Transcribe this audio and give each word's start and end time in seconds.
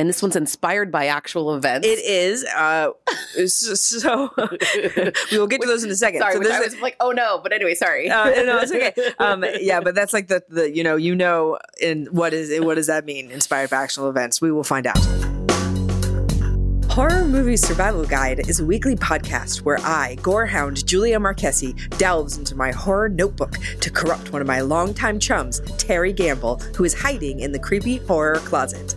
And 0.00 0.08
this 0.08 0.22
one's 0.22 0.34
inspired 0.34 0.90
by 0.90 1.08
actual 1.08 1.54
events. 1.54 1.86
It 1.86 1.98
is. 2.02 2.42
Uh, 2.56 2.92
so, 3.46 3.74
so 3.74 4.30
we 5.30 5.36
will 5.38 5.46
get 5.46 5.60
to 5.60 5.66
those 5.66 5.84
in 5.84 5.90
a 5.90 5.94
second. 5.94 6.20
Sorry, 6.22 6.32
so 6.32 6.38
this 6.40 6.52
I 6.52 6.60
is- 6.62 6.72
was 6.72 6.80
like, 6.80 6.96
oh 7.00 7.10
no. 7.10 7.38
But 7.42 7.52
anyway, 7.52 7.74
sorry. 7.74 8.08
uh, 8.08 8.24
no, 8.24 8.58
it's 8.60 8.72
okay. 8.72 8.94
Um, 9.18 9.44
yeah, 9.60 9.80
but 9.80 9.94
that's 9.94 10.14
like 10.14 10.28
the, 10.28 10.42
the 10.48 10.74
you 10.74 10.82
know 10.82 10.96
you 10.96 11.14
know 11.14 11.58
in 11.82 12.06
what 12.06 12.32
is 12.32 12.58
what 12.64 12.76
does 12.76 12.86
that 12.86 13.04
mean? 13.04 13.30
Inspired 13.30 13.68
by 13.68 13.76
actual 13.76 14.08
events. 14.08 14.40
We 14.40 14.50
will 14.50 14.64
find 14.64 14.86
out. 14.86 14.96
Horror 16.90 17.26
Movie 17.26 17.58
Survival 17.58 18.04
Guide 18.06 18.48
is 18.48 18.60
a 18.60 18.64
weekly 18.64 18.96
podcast 18.96 19.58
where 19.62 19.78
I, 19.80 20.16
gorehound 20.22 20.84
Julia 20.86 21.18
Marquesi, 21.18 21.74
delves 21.98 22.38
into 22.38 22.56
my 22.56 22.72
horror 22.72 23.10
notebook 23.10 23.58
to 23.80 23.90
corrupt 23.90 24.32
one 24.32 24.40
of 24.40 24.48
my 24.48 24.60
longtime 24.60 25.18
chums, 25.18 25.60
Terry 25.76 26.12
Gamble, 26.12 26.56
who 26.74 26.84
is 26.84 26.94
hiding 26.94 27.40
in 27.40 27.52
the 27.52 27.58
creepy 27.58 27.98
horror 27.98 28.36
closet. 28.36 28.96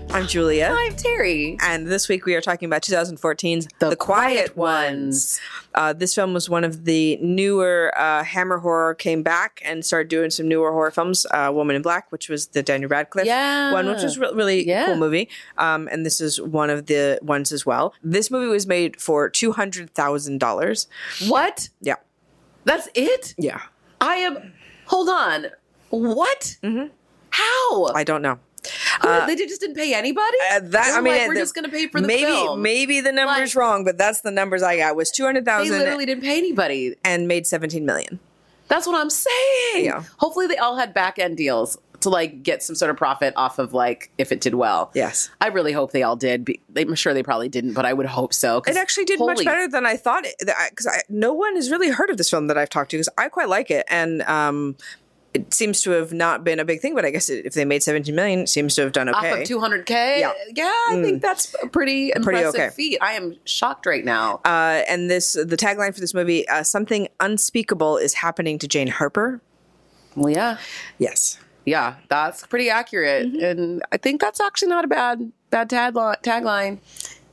I'm 0.09 0.27
Julia. 0.27 0.73
I'm 0.77 0.93
Terry. 0.95 1.57
And 1.61 1.87
this 1.87 2.09
week 2.09 2.25
we 2.25 2.35
are 2.35 2.41
talking 2.41 2.65
about 2.65 2.81
2014's 2.81 3.67
The 3.79 3.91
The, 3.91 3.95
Quiet, 3.95 4.53
Quiet 4.53 4.57
Ones. 4.57 5.39
Uh, 5.73 5.93
this 5.93 6.13
film 6.13 6.33
was 6.33 6.49
one 6.49 6.65
of 6.65 6.83
the 6.83 7.17
newer 7.21 7.93
uh, 7.97 8.23
Hammer 8.25 8.57
horror 8.57 8.93
came 8.93 9.23
back 9.23 9.61
and 9.63 9.85
started 9.85 10.09
doing 10.09 10.29
some 10.29 10.49
newer 10.49 10.71
horror 10.73 10.91
films. 10.91 11.25
Uh, 11.31 11.49
Woman 11.53 11.77
in 11.77 11.81
Black, 11.81 12.11
which 12.11 12.27
was 12.27 12.47
the 12.47 12.61
Daniel 12.61 12.89
Radcliffe 12.89 13.25
Yeah. 13.25 13.71
one, 13.71 13.87
which 13.87 14.03
was 14.03 14.17
re- 14.19 14.31
really 14.33 14.67
Yeah. 14.67 14.87
cool 14.87 14.97
movie. 14.97 15.29
Um, 15.57 15.87
and 15.91 16.05
this 16.05 16.19
is 16.19 16.41
one 16.41 16.69
of 16.69 16.87
the 16.87 17.17
ones 17.21 17.53
as 17.53 17.65
well. 17.65 17.93
This 18.03 18.29
movie 18.29 18.47
was 18.47 18.67
made 18.67 18.99
for 18.99 19.29
two 19.29 19.53
hundred 19.53 19.93
thousand 19.93 20.39
dollars. 20.39 20.87
What? 21.29 21.69
Yeah, 21.79 21.95
That's 22.65 22.89
it? 22.95 23.33
yeah. 23.37 23.61
I 24.01 24.15
am. 24.15 24.53
Hold 24.87 25.07
on. 25.07 25.47
What? 25.89 26.57
How? 27.29 27.85
I 27.95 28.03
don't 28.03 28.21
know. 28.21 28.39
Who- 29.01 29.25
they 29.27 29.35
just 29.35 29.59
didn't 29.61 29.75
pay 29.75 29.93
anybody. 29.93 30.37
Uh, 30.51 30.59
that 30.63 30.93
I 30.93 30.97
were 30.97 31.01
mean, 31.01 31.13
like, 31.17 31.27
we're 31.27 31.33
the- 31.35 31.39
just 31.41 31.55
going 31.55 31.65
to 31.65 31.71
pay 31.71 31.87
for 31.87 31.99
the 32.01 32.07
maybe 32.07 32.23
film. 32.25 32.61
maybe 32.61 33.01
the 33.01 33.11
numbers 33.11 33.55
Like- 33.55 33.61
wrong, 33.61 33.83
but 33.83 33.97
that's 33.97 34.21
the 34.21 34.31
numbers 34.31 34.61
I 34.63 34.77
got 34.77 34.95
was 34.95 35.09
two 35.11 35.23
hundred 35.25 35.45
thousand. 35.45 35.71
they 35.73 35.79
literally 35.79 36.05
didn't 36.05 36.23
pay 36.23 36.37
anybody. 36.37 36.95
and 37.03 37.27
made 37.27 37.47
seventeen 37.47 37.85
million. 37.85 38.19
That's 38.67 38.87
what 38.87 38.95
I'm 38.99 39.09
saying. 39.09 39.85
Yeah. 39.85 40.03
Hopefully, 40.17 40.47
they 40.47 40.57
all 40.57 40.77
had 40.77 40.93
back 40.93 41.19
end 41.19 41.37
deals 41.37 41.77
to 41.99 42.09
like 42.09 42.41
get 42.41 42.63
some 42.63 42.73
sort 42.75 42.89
of 42.89 42.97
profit 42.97 43.31
off 43.35 43.59
of 43.59 43.73
like 43.73 44.09
if 44.17 44.31
it 44.31 44.41
did 44.41 44.55
well. 44.55 44.89
Yes. 44.95 45.29
I 45.39 45.47
really 45.47 45.71
hope 45.71 45.91
they 45.91 46.01
all 46.03 46.15
did. 46.15 46.47
I'm 46.75 46.95
sure 46.95 47.13
they 47.13 47.21
probably 47.21 47.49
didn't, 47.49 47.73
but 47.73 47.85
I 47.85 47.93
would 47.93 48.05
hope 48.07 48.33
so. 48.33 48.61
It 48.65 48.77
actually 48.77 49.05
did 49.05 49.19
much 49.19 49.43
better 49.43 49.67
than 49.67 49.85
I 49.85 49.97
thought. 49.97 50.25
Because 50.39 50.87
I, 50.87 51.01
no 51.09 51.33
one 51.33 51.55
has 51.55 51.69
really 51.69 51.89
heard 51.89 52.09
of 52.09 52.17
this 52.17 52.29
film 52.29 52.47
that 52.47 52.57
I've 52.57 52.69
talked 52.69 52.91
to. 52.91 52.97
Because 52.97 53.09
I 53.17 53.27
quite 53.29 53.49
like 53.49 53.69
it, 53.69 53.85
and 53.89 54.21
um, 54.23 54.77
it 55.33 55.53
seems 55.53 55.81
to 55.83 55.91
have 55.91 56.11
not 56.11 56.43
been 56.43 56.59
a 56.59 56.65
big 56.65 56.81
thing. 56.81 56.93
But 56.95 57.05
I 57.05 57.09
guess 57.11 57.29
if 57.29 57.53
they 57.53 57.63
made 57.65 57.81
seventeen 57.83 58.15
million, 58.15 58.39
it 58.41 58.49
seems 58.49 58.75
to 58.75 58.81
have 58.81 58.91
done 58.91 59.07
Off 59.09 59.23
okay. 59.23 59.41
of 59.43 59.47
200k, 59.47 60.19
Yeah. 60.19 60.31
yeah, 60.53 60.65
I 60.89 60.99
think 61.01 61.21
that's 61.21 61.55
a 61.63 61.67
pretty 61.67 62.11
impressive 62.15 62.49
okay. 62.55 62.69
feat. 62.69 62.97
I 63.01 63.13
am 63.13 63.35
shocked 63.45 63.85
right 63.85 64.03
now. 64.03 64.41
uh, 64.45 64.81
and 64.89 65.09
this 65.09 65.33
the 65.33 65.57
tagline 65.57 65.93
for 65.93 66.01
this 66.01 66.13
movie: 66.13 66.47
uh, 66.49 66.63
"Something 66.63 67.07
unspeakable 67.19 67.97
is 67.97 68.13
happening 68.15 68.59
to 68.59 68.67
Jane 68.67 68.87
Harper." 68.87 69.41
well, 70.15 70.29
yeah, 70.29 70.57
Yes. 70.97 71.39
yeah, 71.65 71.95
that's 72.09 72.45
pretty 72.47 72.69
accurate, 72.69 73.27
Mm-hmm. 73.31 73.43
and 73.43 73.83
I 73.93 73.97
think 73.97 74.19
that's 74.19 74.41
actually 74.41 74.67
not 74.69 74.83
a 74.83 74.87
bad 74.89 75.31
bad 75.49 75.69
tagline. 75.69 76.21
Tagline, 76.21 76.79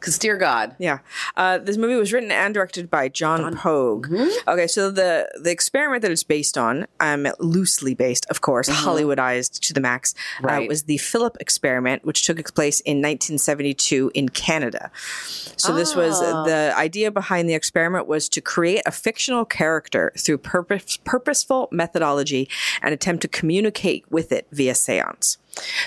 because 0.00 0.18
dear 0.18 0.36
God, 0.36 0.74
Yeah. 0.78 0.98
Uh, 1.36 1.58
this 1.58 1.76
movie 1.76 1.94
was 1.96 2.12
written 2.12 2.30
and 2.30 2.54
directed 2.54 2.90
by 2.90 3.08
John 3.08 3.56
Pogue. 3.56 4.08
Mm-hmm. 4.08 4.48
Okay, 4.50 4.66
so 4.66 4.90
the 4.90 5.28
the 5.40 5.50
experiment 5.50 6.02
that 6.02 6.10
it's 6.10 6.22
based 6.24 6.56
on, 6.58 6.86
um, 7.00 7.26
loosely 7.38 7.94
based, 7.94 8.26
of 8.30 8.40
course, 8.40 8.68
Hollywoodized 8.68 9.60
to 9.60 9.72
the 9.74 9.80
max, 9.80 10.14
uh, 10.14 10.18
Mm-hmm. 10.38 10.46
Right. 10.46 10.68
was 10.68 10.84
the 10.84 10.98
Philip 10.98 11.36
experiment, 11.40 12.04
which 12.04 12.24
took 12.24 12.38
place 12.54 12.80
in 12.80 12.98
1972 13.02 14.10
in 14.14 14.28
Canada. 14.28 14.90
So 15.56 15.74
this 15.74 15.94
was 15.94 16.20
Ah. 16.22 16.44
the 16.44 16.72
idea 16.76 17.10
behind 17.10 17.48
the 17.48 17.54
experiment 17.54 18.06
was 18.06 18.28
to 18.30 18.40
create 18.40 18.82
a 18.86 18.90
fictional 18.92 19.44
character 19.44 20.12
through 20.18 20.38
purpose, 20.38 20.98
purposeful 21.04 21.68
methodology 21.72 22.48
and 22.82 22.92
attempt 22.94 23.22
to 23.22 23.28
communicate 23.28 24.04
with 24.10 24.32
it 24.32 24.46
via 24.52 24.74
seance. 24.74 25.38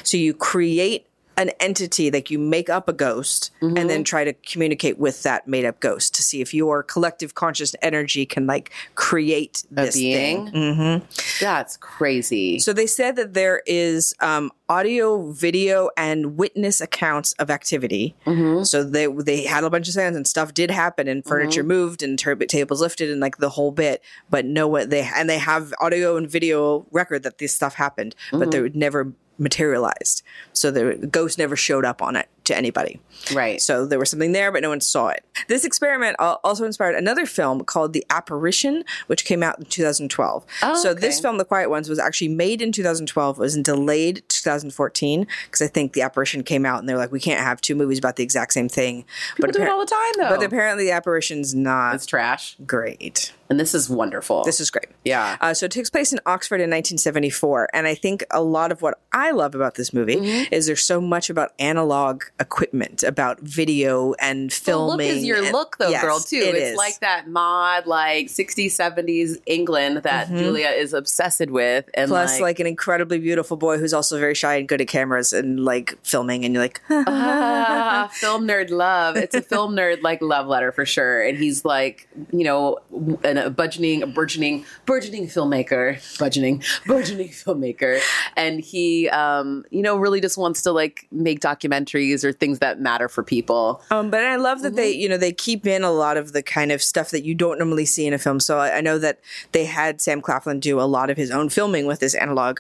So 0.04 0.18
you 0.18 0.34
create 0.34 1.08
an 1.38 1.50
entity 1.60 2.12
like 2.12 2.30
you 2.30 2.38
make 2.38 2.70
up 2.70 2.88
a 2.90 2.94
ghost 2.94 3.52
and 3.62 3.72
Mm-hmm. 3.72 3.88
then 3.88 4.04
try 4.04 4.24
to 4.24 4.34
communicate 4.34 4.98
with 5.00 5.24
that 5.24 5.48
made 5.48 5.66
up 5.66 5.80
ghost 5.80 6.14
to 6.16 6.22
see 6.22 6.42
if 6.42 6.54
your 6.54 6.84
collective 6.84 7.36
conscious 7.36 7.74
energy 7.82 8.26
can 8.26 8.46
like 8.46 8.72
create 8.96 9.64
a 9.72 9.76
this 9.86 9.96
being. 9.96 10.46
thing. 10.52 10.54
Mm-hmm. 10.54 11.44
That's 11.44 11.78
crazy. 11.78 12.60
So 12.60 12.74
they 12.74 12.86
said 12.88 13.16
that 13.16 13.34
there 13.34 13.64
is 13.66 14.14
um, 14.20 14.52
audio, 14.70 15.32
video, 15.32 15.90
and 15.98 16.38
witness 16.38 16.82
accounts 16.82 17.34
of 17.34 17.50
activity. 17.50 18.16
Mm-hmm. 18.26 18.64
So 18.64 18.84
they 18.84 19.08
they 19.08 19.44
had 19.46 19.64
a 19.64 19.70
bunch 19.70 19.88
of 19.88 19.94
sounds 19.94 20.16
and 20.16 20.28
stuff 20.28 20.54
did 20.54 20.70
happen 20.70 21.08
and 21.08 21.24
furniture 21.26 21.64
moved 21.64 22.04
and 22.04 22.20
tur- 22.20 22.36
tables 22.36 22.82
lifted 22.82 23.10
and 23.10 23.20
like 23.20 23.38
the 23.38 23.50
whole 23.50 23.72
bit. 23.72 24.04
But 24.30 24.46
no 24.46 24.68
one 24.68 24.90
they 24.90 25.10
and 25.16 25.30
they 25.30 25.40
have 25.40 25.74
audio 25.80 26.18
and 26.18 26.30
video 26.30 26.86
record 26.92 27.24
that 27.24 27.38
this 27.40 27.54
stuff 27.56 27.76
happened, 27.76 28.16
but 28.32 28.52
they 28.52 28.62
would 28.62 28.76
never 28.76 29.14
materialized. 29.38 30.24
So 30.54 30.72
the 30.72 31.08
ghost 31.08 31.38
never 31.38 31.56
showed 31.56 31.86
up 31.86 32.02
on 32.02 32.16
it 32.16 32.30
to 32.46 32.58
anybody. 32.58 33.00
right. 33.36 33.62
So 33.62 33.86
there 33.86 34.00
was 34.00 34.10
something 34.10 34.32
there, 34.32 34.52
but 34.52 34.62
no 34.64 34.70
one 34.70 34.82
saw 34.82 35.10
it. 35.10 35.24
This 35.48 35.64
experiment 35.64 36.16
also 36.20 36.66
inspired 36.66 36.96
another 36.96 37.26
film 37.28 37.64
called 37.64 37.94
The 37.94 38.04
Apparition, 38.10 38.84
which 39.08 39.26
came 39.26 39.44
out 39.44 39.60
in 39.60 39.66
2012. 39.66 40.46
Oh, 40.64 40.76
so 40.76 40.90
okay. 40.92 41.00
this 41.02 41.20
film, 41.20 41.38
The 41.38 41.46
Quiet 41.46 41.70
Ones, 41.70 41.88
was 41.88 42.00
actually 42.00 42.30
made 42.30 42.62
in 42.62 42.72
2012, 42.72 43.38
was 43.38 43.56
delayed 43.58 44.24
2014 44.30 45.28
because 45.46 45.62
I 45.62 45.68
think 45.68 45.94
The 45.94 46.02
Apparition 46.02 46.44
came 46.44 46.66
out 46.66 46.80
and 46.80 46.90
they're 46.90 46.98
like, 46.98 47.12
we 47.12 47.20
can't 47.20 47.40
have 47.42 47.62
two 47.62 47.76
movies 47.76 48.00
about 48.00 48.16
the 48.16 48.24
exact 48.24 48.54
same 48.54 48.68
thing. 48.70 49.06
People 49.36 49.52
do 49.52 49.62
it 49.62 49.70
all 49.70 49.80
the 49.80 49.86
time, 49.86 50.14
though. 50.18 50.36
But 50.36 50.44
apparently, 50.44 50.86
The 50.86 50.92
Apparition's 50.92 51.54
not 51.54 51.96
it's 51.96 52.06
trash, 52.06 52.58
great. 52.66 53.34
and 53.50 53.60
this 53.60 53.74
is 53.76 53.90
wonderful. 53.90 54.44
This 54.44 54.60
is 54.60 54.70
great. 54.72 54.88
yeah. 55.06 55.38
Uh, 55.42 55.54
so 55.54 55.66
it 55.68 55.72
takes 55.72 55.90
place 55.90 56.12
in 56.12 56.20
Oxford 56.26 56.56
in 56.56 56.70
1974, 56.72 57.70
and 57.74 57.88
I 57.88 57.96
think 57.96 58.24
a 58.32 58.42
lot 58.42 58.72
of 58.72 58.82
what 58.82 59.00
I 59.12 59.32
love 59.32 59.56
about 59.56 59.76
this 59.76 59.94
movie 59.94 60.12
Mm-hmm. 60.12 60.54
is 60.54 60.66
there's 60.68 60.86
so 60.86 61.00
much 61.00 61.30
about 61.30 61.54
analog 61.60 62.24
equipment, 62.42 63.04
about 63.04 63.40
video 63.40 64.14
and 64.20 64.50
The 64.52 64.56
filming. 64.56 65.08
look 65.08 65.16
is 65.18 65.24
your 65.24 65.44
and- 65.44 65.52
look, 65.54 65.78
though, 65.78 65.90
Yes, 65.90 66.02
girl. 66.04 66.20
Too. 66.20 66.38
it 66.38 66.56
it's 66.56 66.72
is. 66.72 66.76
like 66.78 67.00
that 67.00 67.30
mod, 67.30 67.86
like 67.88 68.28
60s, 68.28 68.72
70s 68.76 69.38
England 69.46 69.98
that 70.04 70.28
Julia 70.30 70.70
is 70.70 70.94
obsessed 70.94 71.50
with, 71.50 71.90
and 71.94 72.06
Mm-hmm. 72.06 72.12
Plus, 72.12 72.34
like, 72.34 72.42
like, 72.42 72.60
an 72.60 72.68
incredibly 72.68 73.20
beautiful 73.20 73.56
boy 73.56 73.78
who's 73.78 73.94
also 73.94 74.20
very 74.20 74.34
shy 74.36 74.56
and 74.56 74.68
good 74.68 74.82
at 74.82 74.88
cameras 74.90 75.32
and 75.32 75.64
like 75.64 75.98
filming, 76.04 76.44
and 76.44 76.54
you're 76.54 76.64
like, 76.64 76.82
ah, 76.90 78.10
film 78.14 78.48
nerd 78.48 78.70
love. 78.70 79.16
It's 79.16 79.36
a 79.36 79.42
film 79.42 79.76
nerd 79.78 80.02
like 80.02 80.22
love 80.22 80.48
letter 80.48 80.72
for 80.72 80.86
sure. 80.86 81.22
And 81.22 81.38
he's 81.38 81.64
like, 81.64 82.08
you 82.34 82.44
know, 82.44 82.80
an, 83.24 83.38
a 83.38 83.50
budgeting, 83.52 84.02
a 84.02 84.08
burgeoning, 84.08 84.66
burgeoning 84.86 85.28
filmmaker, 85.28 85.96
budgeting, 86.18 86.64
burgeoning 86.86 87.30
filmmaker, 87.30 88.00
and 88.36 88.60
he, 88.60 89.08
um, 89.10 89.64
you 89.70 89.82
know, 89.82 89.96
really 89.98 90.20
just 90.22 90.38
wants 90.38 90.62
to 90.64 90.72
like 90.72 91.08
make 91.12 91.40
documentaries 91.40 92.24
or 92.24 92.31
things 92.34 92.60
that 92.60 92.80
matter 92.80 93.10
for 93.10 93.24
people. 93.24 93.82
Um, 93.92 94.10
but 94.10 94.24
I 94.24 94.36
love 94.36 94.62
that 94.62 94.76
they, 94.76 94.92
you 94.92 95.10
know, 95.10 95.18
they 95.18 95.32
keep 95.32 95.66
in 95.66 95.84
a 95.84 95.92
lot 95.92 96.18
of 96.18 96.34
the 96.34 96.44
kind 96.44 96.72
of 96.72 96.82
stuff 96.82 97.12
that 97.12 97.24
you 97.24 97.36
don't 97.36 97.58
normally 97.58 97.86
see 97.86 98.06
in 98.06 98.14
a 98.14 98.18
film. 98.18 98.40
So 98.40 98.60
I, 98.60 98.78
I 98.78 98.82
know 98.82 98.98
that 99.00 99.20
they 99.52 99.66
had 99.66 100.02
Sam 100.02 100.22
Claflin 100.22 100.60
do 100.60 100.80
a 100.80 100.84
lot 100.84 101.10
of 101.10 101.18
his 101.18 101.32
own 101.32 101.50
filming 101.50 101.86
with 101.86 102.00
this 102.00 102.16
analog 102.16 102.60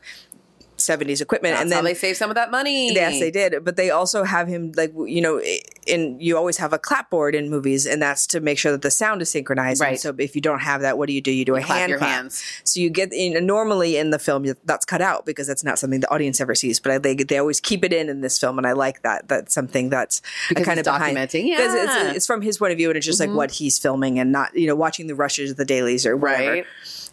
70s 0.81 1.21
equipment, 1.21 1.53
That's 1.53 1.63
and 1.63 1.71
how 1.71 1.77
then 1.77 1.85
they 1.85 1.93
save 1.93 2.17
some 2.17 2.29
of 2.29 2.35
that 2.35 2.51
money. 2.51 2.93
Yes, 2.93 3.19
they 3.19 3.31
did. 3.31 3.63
But 3.63 3.75
they 3.75 3.91
also 3.91 4.23
have 4.23 4.47
him 4.47 4.71
like 4.75 4.91
you 5.05 5.21
know, 5.21 5.41
in 5.87 6.19
you 6.19 6.37
always 6.37 6.57
have 6.57 6.73
a 6.73 6.79
clapboard 6.79 7.33
in 7.35 7.49
movies, 7.49 7.85
and 7.85 8.01
that's 8.01 8.27
to 8.27 8.39
make 8.39 8.57
sure 8.57 8.71
that 8.71 8.81
the 8.81 8.91
sound 8.91 9.21
is 9.21 9.29
synchronized. 9.29 9.81
And 9.81 9.91
Right. 9.91 9.99
so 9.99 10.13
if 10.17 10.35
you 10.35 10.41
don't 10.41 10.59
have 10.59 10.81
that, 10.81 10.97
what 10.97 11.07
do 11.07 11.13
you 11.13 11.21
do? 11.21 11.31
You 11.31 11.43
do 11.45 11.55
a 11.55 11.61
clap 11.61 11.77
hand 11.79 11.89
your 11.89 11.97
clap. 11.99 12.09
hands. 12.09 12.43
So 12.63 12.79
you 12.79 12.89
get 12.89 13.11
in, 13.11 13.45
normally 13.45 13.97
in 13.97 14.11
the 14.11 14.19
film 14.19 14.45
that's 14.65 14.85
cut 14.85 15.01
out 15.01 15.25
because 15.25 15.47
that's 15.47 15.63
not 15.63 15.79
something 15.79 15.99
the 15.99 16.11
audience 16.11 16.39
ever 16.39 16.53
sees. 16.55 16.79
But 16.79 16.91
I, 16.91 16.97
they 16.99 17.15
they 17.15 17.37
always 17.37 17.59
keep 17.59 17.83
it 17.83 17.93
in 17.93 18.09
in 18.09 18.21
this 18.21 18.37
film, 18.39 18.57
and 18.57 18.67
I 18.67 18.73
like 18.73 19.01
that. 19.01 19.27
That's 19.27 19.53
something 19.53 19.89
that's 19.89 20.21
Because 20.49 20.65
kind 20.65 20.79
of 20.79 20.85
behind 20.85 21.17
documenting, 21.17 21.47
yeah. 21.47 21.57
Mm-hmm. 21.59 22.07
it's, 22.07 22.17
it's 22.17 22.27
from 22.27 22.41
his 22.41 22.57
point 22.57 22.71
of 22.71 22.77
view, 22.77 22.89
and 22.89 22.97
it's 22.97 23.05
just 23.05 23.19
like 23.19 23.31
what 23.31 23.51
he's 23.51 23.79
filming, 23.79 24.19
and 24.19 24.31
not 24.31 24.55
you 24.55 24.67
know 24.67 24.75
watching 24.75 25.07
the 25.07 25.15
rushes, 25.15 25.55
the 25.55 25.65
dailies, 25.65 26.05
or 26.05 26.15
whatever. 26.15 26.51
Right. 26.51 26.65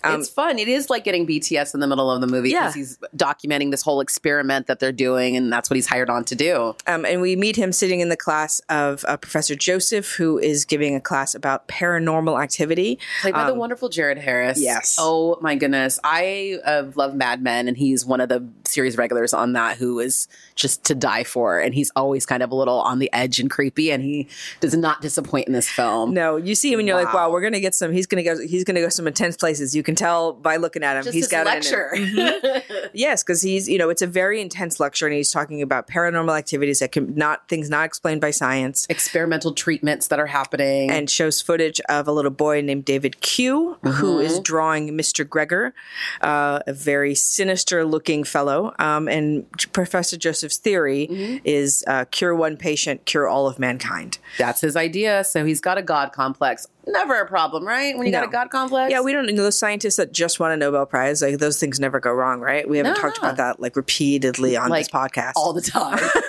It's 0.04 0.28
fun. 0.28 0.58
It 0.58 0.68
is 0.68 0.90
like 0.90 1.04
getting 1.04 1.26
BTS 1.26 1.74
in 1.74 1.80
the 1.80 1.86
middle 1.86 2.10
of 2.10 2.20
the 2.20 2.26
movie 2.26 2.50
Yeah. 2.50 2.60
because 2.68 2.74
he's 2.74 2.98
documenting 3.16 3.70
this 3.70 3.82
whole 3.82 4.00
experiment 4.00 4.66
that 4.66 4.78
they're 4.80 4.92
doing, 4.92 5.36
and 5.36 5.52
that's 5.52 5.68
what 5.70 5.74
he's 5.76 5.86
hired 5.86 6.10
on 6.10 6.24
to 6.26 6.34
do. 6.34 6.74
Um, 6.86 7.04
and 7.04 7.20
we 7.20 7.36
meet 7.36 7.56
him 7.56 7.72
sitting 7.72 8.00
in 8.00 8.08
the 8.08 8.16
class 8.16 8.60
of 8.68 9.04
uh, 9.08 9.16
Professor 9.16 9.54
Joseph, 9.54 10.12
who 10.12 10.38
is 10.38 10.64
giving 10.64 10.94
a 10.94 11.00
class 11.00 11.34
about 11.34 11.66
paranormal 11.68 12.42
activity. 12.42 12.98
Played 13.22 13.34
by 13.34 13.46
the 13.46 13.54
wonderful 13.54 13.88
Jared 13.88 14.18
Harris. 14.18 14.58
Um, 14.58 14.64
yes. 14.64 14.96
Oh 14.98 15.38
my 15.40 15.54
goodness. 15.56 15.98
I 16.04 16.58
uh, 16.64 16.84
love 16.94 17.14
Mad 17.14 17.42
Men, 17.42 17.68
and 17.68 17.76
he's 17.76 18.04
one 18.06 18.20
of 18.20 18.28
the 18.28 18.46
series 18.64 18.96
regulars 18.96 19.32
on 19.32 19.52
that 19.54 19.78
who 19.78 19.98
is 20.00 20.28
just 20.54 20.84
to 20.84 20.94
die 20.94 21.24
for. 21.24 21.58
And 21.60 21.74
he's 21.74 21.90
always 21.96 22.26
kind 22.26 22.42
of 22.42 22.50
a 22.50 22.54
little 22.54 22.80
on 22.80 22.98
the 22.98 23.12
edge 23.12 23.38
and 23.40 23.50
creepy, 23.50 23.90
and 23.90 24.02
he 24.02 24.28
does 24.60 24.74
not 24.76 25.00
disappoint 25.00 25.46
in 25.46 25.52
this 25.52 25.68
film. 25.68 26.14
No, 26.14 26.36
you 26.36 26.54
see 26.54 26.72
him 26.72 26.78
and 26.78 26.88
you're 26.88 26.96
like, 26.96 27.12
Wow. 27.12 27.28
wow, 27.28 27.32
we're 27.32 27.40
gonna 27.40 27.60
get 27.60 27.74
some. 27.74 27.92
He's 27.92 28.06
gonna 28.06 28.22
go. 28.22 28.38
He's 28.38 28.64
gonna 28.64 28.80
go 28.80 28.88
some 28.88 29.06
intense 29.06 29.36
places. 29.36 29.74
You 29.74 29.82
can 29.88 29.94
tell 29.94 30.34
by 30.34 30.56
looking 30.56 30.82
at 30.82 30.98
him. 30.98 31.02
Just 31.04 31.14
he's 31.14 31.28
got 31.28 31.46
it 31.46 31.64
in 31.66 31.72
him. 31.72 32.26
lecture. 32.26 32.62
Yes, 32.92 33.22
because 33.22 33.40
he's 33.42 33.68
you 33.68 33.78
know 33.78 33.88
it's 33.88 34.02
a 34.02 34.06
very 34.06 34.40
intense 34.40 34.80
lecture, 34.80 35.06
and 35.06 35.14
he's 35.14 35.30
talking 35.30 35.62
about 35.62 35.88
paranormal 35.88 36.36
activities 36.36 36.80
that 36.80 36.92
can 36.92 37.14
not 37.14 37.48
things 37.48 37.70
not 37.70 37.86
explained 37.86 38.20
by 38.20 38.30
science. 38.30 38.86
Experimental 38.90 39.52
treatments 39.52 40.08
that 40.08 40.18
are 40.18 40.26
happening. 40.26 40.90
and 40.90 41.08
shows 41.08 41.40
footage 41.40 41.80
of 41.88 42.06
a 42.06 42.12
little 42.12 42.30
boy 42.30 42.60
named 42.60 42.84
David 42.84 43.20
Q, 43.20 43.78
who 43.82 44.18
is 44.18 44.40
drawing 44.40 44.90
Mr. 44.90 45.26
Gregor, 45.26 45.74
uh, 46.20 46.60
a 46.66 46.72
very 46.74 47.14
sinister 47.14 47.84
looking 47.84 48.24
fellow. 48.24 48.74
Um, 48.78 49.08
and 49.08 49.46
Professor 49.72 50.16
Joseph's 50.18 50.58
theory 50.58 51.40
is 51.44 51.82
uh, 51.86 52.04
cure 52.10 52.34
one 52.34 52.56
patient, 52.58 53.06
cure 53.06 53.26
all 53.26 53.46
of 53.46 53.58
mankind. 53.58 54.18
that's 54.38 54.60
his 54.60 54.76
idea. 54.76 55.24
So 55.24 55.44
he's 55.46 55.60
got 55.60 55.78
a 55.78 55.82
God 55.82 56.12
complex. 56.12 56.66
Never 56.90 57.20
a 57.20 57.26
problem, 57.26 57.66
right? 57.66 57.96
When 57.96 58.06
you 58.06 58.12
got 58.12 58.24
a 58.24 58.28
God 58.28 58.48
complex? 58.50 58.90
Yeah, 58.90 59.00
we 59.02 59.12
don't 59.12 59.26
know 59.26 59.42
those 59.42 59.58
scientists 59.58 59.96
that 59.96 60.10
just 60.10 60.40
won 60.40 60.50
a 60.52 60.56
Nobel 60.56 60.86
Prize. 60.86 61.20
Like 61.20 61.38
those 61.38 61.60
things 61.60 61.78
never 61.78 62.00
go 62.00 62.10
wrong, 62.12 62.40
right? 62.40 62.66
We 62.68 62.78
haven't 62.78 62.94
No. 62.94 63.00
talked 63.00 63.18
about 63.18 63.36
that 63.36 63.60
like 63.60 63.76
repeatedly 63.76 64.56
on 64.56 64.70
Like, 64.70 64.80
this 64.86 64.88
podcast. 64.88 65.32
all 65.36 65.52
the 65.52 65.60
time. 65.60 65.98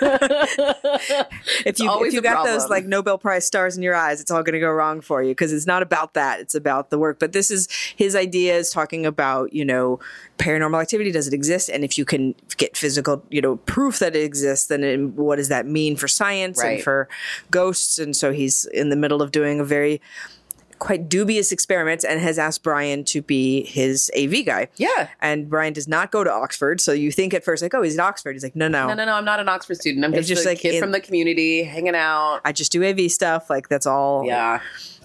if 1.64 1.78
you 1.78 1.90
if 2.04 2.12
you 2.12 2.20
got 2.20 2.44
those 2.44 2.68
like 2.68 2.84
Nobel 2.86 3.18
Prize 3.18 3.46
stars 3.46 3.76
in 3.76 3.82
your 3.82 3.94
eyes, 3.94 4.20
it's 4.20 4.30
all 4.30 4.42
going 4.42 4.52
to 4.54 4.60
go 4.60 4.70
wrong 4.70 5.00
for 5.00 5.22
you 5.22 5.30
because 5.30 5.52
it's 5.52 5.66
not 5.66 5.82
about 5.82 6.14
that. 6.14 6.40
It's 6.40 6.54
about 6.54 6.90
the 6.90 6.98
work. 6.98 7.18
But 7.18 7.32
this 7.32 7.50
is 7.50 7.68
his 7.96 8.14
ideas 8.14 8.70
talking 8.70 9.06
about 9.06 9.52
you 9.52 9.64
know 9.64 9.98
paranormal 10.38 10.80
activity. 10.80 11.10
Does 11.10 11.26
it 11.26 11.34
exist? 11.34 11.68
And 11.68 11.84
if 11.84 11.96
you 11.98 12.04
can 12.04 12.34
get 12.56 12.76
physical 12.76 13.24
you 13.30 13.40
know 13.40 13.56
proof 13.56 13.98
that 14.00 14.14
it 14.14 14.22
exists, 14.24 14.66
then 14.66 14.84
it, 14.84 14.98
what 15.00 15.36
does 15.36 15.48
that 15.48 15.66
mean 15.66 15.96
for 15.96 16.08
science 16.08 16.58
Right. 16.62 16.74
and 16.74 16.82
for 16.82 17.08
ghosts? 17.50 17.98
And 17.98 18.14
so 18.14 18.32
he's 18.32 18.64
in 18.66 18.90
the 18.90 18.96
middle 18.96 19.22
of 19.22 19.32
doing 19.32 19.60
a 19.60 19.64
very 19.64 20.00
quite 20.80 21.08
dubious 21.08 21.52
experiments 21.52 22.04
and 22.04 22.20
has 22.20 22.38
asked 22.38 22.64
Brian 22.64 23.04
to 23.04 23.22
be 23.22 23.64
his 23.64 24.10
AV 24.18 24.44
guy. 24.44 24.66
Yeah. 24.76 25.08
And 25.20 25.48
Brian 25.48 25.72
does 25.72 25.86
not 25.86 26.10
go 26.10 26.24
to 26.24 26.32
Oxford, 26.32 26.80
so 26.80 26.90
you 26.90 27.12
think 27.12 27.32
at 27.32 27.44
first 27.44 27.62
like, 27.62 27.74
oh, 27.74 27.82
he's 27.82 27.96
at 27.96 28.02
Oxford. 28.04 28.32
He's 28.32 28.42
like, 28.42 28.56
no, 28.56 28.66
no, 28.66 28.88
no, 28.88 28.94
no, 28.94 29.04
no. 29.04 29.14
I'm 29.14 29.24
not 29.24 29.38
an 29.38 29.48
Oxford 29.48 29.76
student. 29.76 30.04
I'm 30.04 30.12
just, 30.12 30.28
just 30.28 30.44
a 30.44 30.48
like 30.48 30.58
kid 30.58 30.74
in- 30.74 30.80
from 30.82 30.90
the 30.90 31.00
community 31.00 31.62
hanging 31.62 31.94
out. 31.94 32.40
I 32.44 32.50
just 32.50 32.72
do 32.72 32.84
AV 32.84 33.10
stuff. 33.10 33.48
Like 33.48 33.68
that's 33.68 33.86
all. 33.86 34.24
Yeah. 34.24 34.60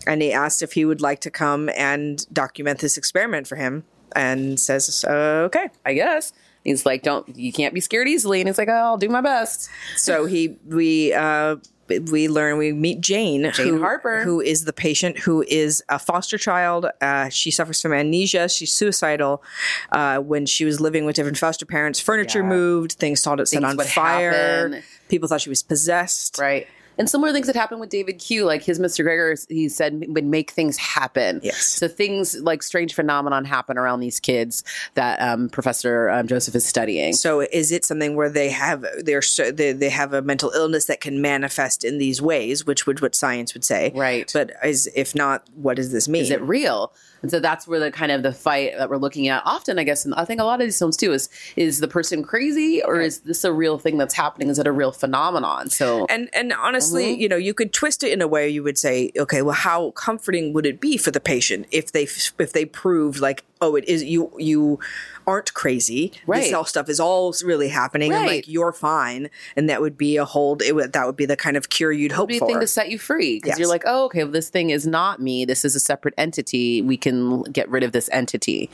And 0.07 0.21
he 0.21 0.31
asked 0.33 0.63
if 0.63 0.73
he 0.73 0.85
would 0.85 1.01
like 1.01 1.19
to 1.21 1.29
come 1.29 1.69
and 1.75 2.25
document 2.33 2.79
this 2.79 2.97
experiment 2.97 3.47
for 3.47 3.55
him, 3.55 3.83
and 4.15 4.59
says, 4.59 5.03
okay. 5.07 5.69
I 5.85 5.93
guess. 5.93 6.33
He's 6.63 6.85
like, 6.85 7.03
don't, 7.03 7.27
you 7.37 7.53
can't 7.53 7.75
be 7.75 7.79
scared 7.79 8.07
easily. 8.07 8.41
And 8.41 8.49
he's 8.49 8.57
like, 8.57 8.69
oh, 8.69 8.73
I'll 8.73 8.97
do 8.97 9.09
my 9.09 9.21
best. 9.21 9.69
So 9.97 10.25
he 10.25 10.57
we 10.65 11.13
uh 11.13 11.57
we 11.87 12.27
learn 12.27 12.57
we 12.57 12.71
meet 12.73 13.01
Jane, 13.01 13.51
Jane 13.53 13.79
Harper. 13.79 14.23
who 14.23 14.41
is 14.41 14.65
the 14.65 14.73
patient 14.73 15.19
who 15.19 15.43
is 15.47 15.83
a 15.89 15.99
foster 15.99 16.37
child. 16.37 16.87
Uh, 17.01 17.29
she 17.29 17.51
suffers 17.51 17.81
from 17.81 17.93
amnesia. 17.93 18.49
She's 18.49 18.71
suicidal. 18.71 19.43
Uh, 19.91 20.17
when 20.19 20.45
she 20.45 20.65
was 20.65 20.79
living 20.81 21.05
with 21.05 21.15
different 21.15 21.37
foster 21.37 21.65
parents, 21.65 21.99
furniture 21.99 22.39
Yeah. 22.39 22.45
moved. 22.47 22.93
Things 22.93 23.21
thought 23.21 23.39
it 23.39 23.47
set 23.47 23.63
on 23.63 23.77
fire. 23.77 24.31
happen. 24.69 24.83
People 25.09 25.27
thought 25.27 25.41
she 25.41 25.49
was 25.49 25.61
possessed. 25.63 26.37
Right. 26.39 26.67
And 26.97 27.09
similar 27.09 27.33
things 27.33 27.47
that 27.47 27.55
happened 27.55 27.79
with 27.79 27.89
David 27.89 28.19
Q, 28.19 28.45
like 28.45 28.63
his 28.63 28.79
Mr. 28.79 29.03
Gregor, 29.03 29.35
he 29.49 29.69
said 29.69 30.05
would 30.07 30.25
make 30.25 30.51
things 30.51 30.77
happen. 30.77 31.39
Yes. 31.43 31.65
So 31.65 31.87
things 31.87 32.39
like 32.41 32.63
strange 32.63 32.93
phenomenon 32.93 33.45
happen 33.45 33.77
around 33.77 33.99
these 33.99 34.19
kids 34.19 34.63
that 34.93 35.21
um, 35.21 35.49
Professor 35.49 36.09
um, 36.09 36.27
Joseph 36.27 36.55
is 36.55 36.65
studying. 36.65 37.13
So 37.13 37.41
is 37.41 37.71
it 37.71 37.85
something 37.85 38.15
where 38.15 38.29
they 38.29 38.49
have 38.49 38.85
they're 38.99 39.21
so, 39.21 39.51
they, 39.51 39.71
they 39.71 39.89
have 39.89 40.13
a 40.13 40.21
mental 40.21 40.51
illness 40.51 40.85
that 40.85 41.01
can 41.01 41.21
manifest 41.21 41.83
in 41.83 41.97
these 41.97 42.21
ways, 42.21 42.65
which 42.65 42.85
would 42.87 43.01
what 43.01 43.15
science 43.15 43.53
would 43.53 43.63
say, 43.63 43.91
Right. 43.95 44.29
But 44.33 44.51
is 44.63 44.89
if 44.95 45.15
not, 45.15 45.47
what 45.55 45.75
does 45.75 45.91
this 45.91 46.07
mean? 46.07 46.21
is 46.23 46.31
it 46.31 46.41
real? 46.41 46.93
And 47.25 47.31
so 47.31 47.39
that's 47.39 47.67
where 47.67 47.79
the 47.79 47.89
kind 47.89 48.11
of 48.11 48.21
the 48.21 48.31
fight 48.31 48.77
that 48.77 48.87
we're 48.87 48.97
looking 48.97 49.27
at 49.29 49.41
often, 49.47 49.79
I 49.79 49.83
guess, 49.83 50.05
and 50.05 50.13
I 50.13 50.25
think 50.25 50.39
a 50.39 50.43
lot 50.43 50.61
of 50.61 50.67
these 50.67 50.77
films 50.77 50.95
too 50.95 51.11
is 51.11 51.27
is 51.55 51.79
the 51.79 51.87
person 51.87 52.21
crazy 52.21 52.83
or 52.83 52.99
is 53.01 53.21
this 53.21 53.43
a 53.43 53.51
real 53.51 53.79
thing 53.79 53.97
that's 53.97 54.13
happening? 54.13 54.49
Is 54.49 54.59
it 54.59 54.67
a 54.67 54.71
real 54.71 54.91
phenomenon? 54.91 55.71
So 55.71 56.05
and 56.07 56.29
and 56.33 56.53
honestly, 56.53 57.13
Mm-hmm. 57.13 57.21
you 57.21 57.29
know, 57.29 57.35
you 57.35 57.55
could 57.55 57.73
twist 57.73 58.03
it 58.03 58.11
in 58.11 58.21
a 58.21 58.27
way 58.27 58.47
you 58.47 58.61
would 58.61 58.77
say, 58.77 59.11
okay, 59.17 59.41
well, 59.41 59.55
how 59.55 59.89
comforting 59.91 60.53
would 60.53 60.67
it 60.67 60.79
be 60.79 60.97
for 60.97 61.09
the 61.09 61.19
patient 61.19 61.65
if 61.71 61.91
they 61.91 62.03
if 62.03 62.53
they 62.53 62.65
proved 62.65 63.19
like, 63.19 63.43
oh, 63.65 63.75
it 63.75 63.85
is 63.87 64.03
you 64.03 64.31
you 64.37 64.79
aren't 65.27 65.53
crazy. 65.53 66.11
Right. 66.27 66.43
This 66.43 66.53
all 66.53 66.65
stuff 66.65 66.89
is 66.89 66.99
all 66.99 67.33
really 67.43 67.69
happening, 67.69 68.13
and 68.13 68.25
like 68.25 68.47
you're 68.47 68.73
fine, 68.73 69.29
and 69.55 69.69
that 69.69 69.81
would 69.81 69.97
be 69.97 70.17
a 70.17 70.25
hold. 70.25 70.61
It 70.61 70.75
would 70.75 70.93
that 70.93 71.05
would 71.05 71.15
be 71.15 71.25
the 71.25 71.37
kind 71.37 71.57
of 71.57 71.69
cure 71.69 71.91
you'd 71.91 72.11
hope 72.11 72.29
be 72.29 72.39
for. 72.39 72.47
thing 72.47 72.59
to 72.59 72.67
set 72.67 72.89
you 72.89 72.99
free 72.99 73.37
because 73.37 73.49
Yes. 73.49 73.59
you're 73.59 73.67
like, 73.67 73.83
oh, 73.85 74.05
okay, 74.05 74.23
well, 74.23 74.31
this 74.31 74.49
thing 74.49 74.69
is 74.69 74.85
not 74.85 75.19
me. 75.19 75.45
This 75.45 75.65
is 75.65 75.75
a 75.75 75.79
separate 75.79 76.13
entity. 76.17 76.81
We 76.81 76.97
can 76.97 77.43
get 77.43 77.69
rid 77.69 77.83
of 77.83 77.91
this 77.91 78.09
entity. 78.11 78.69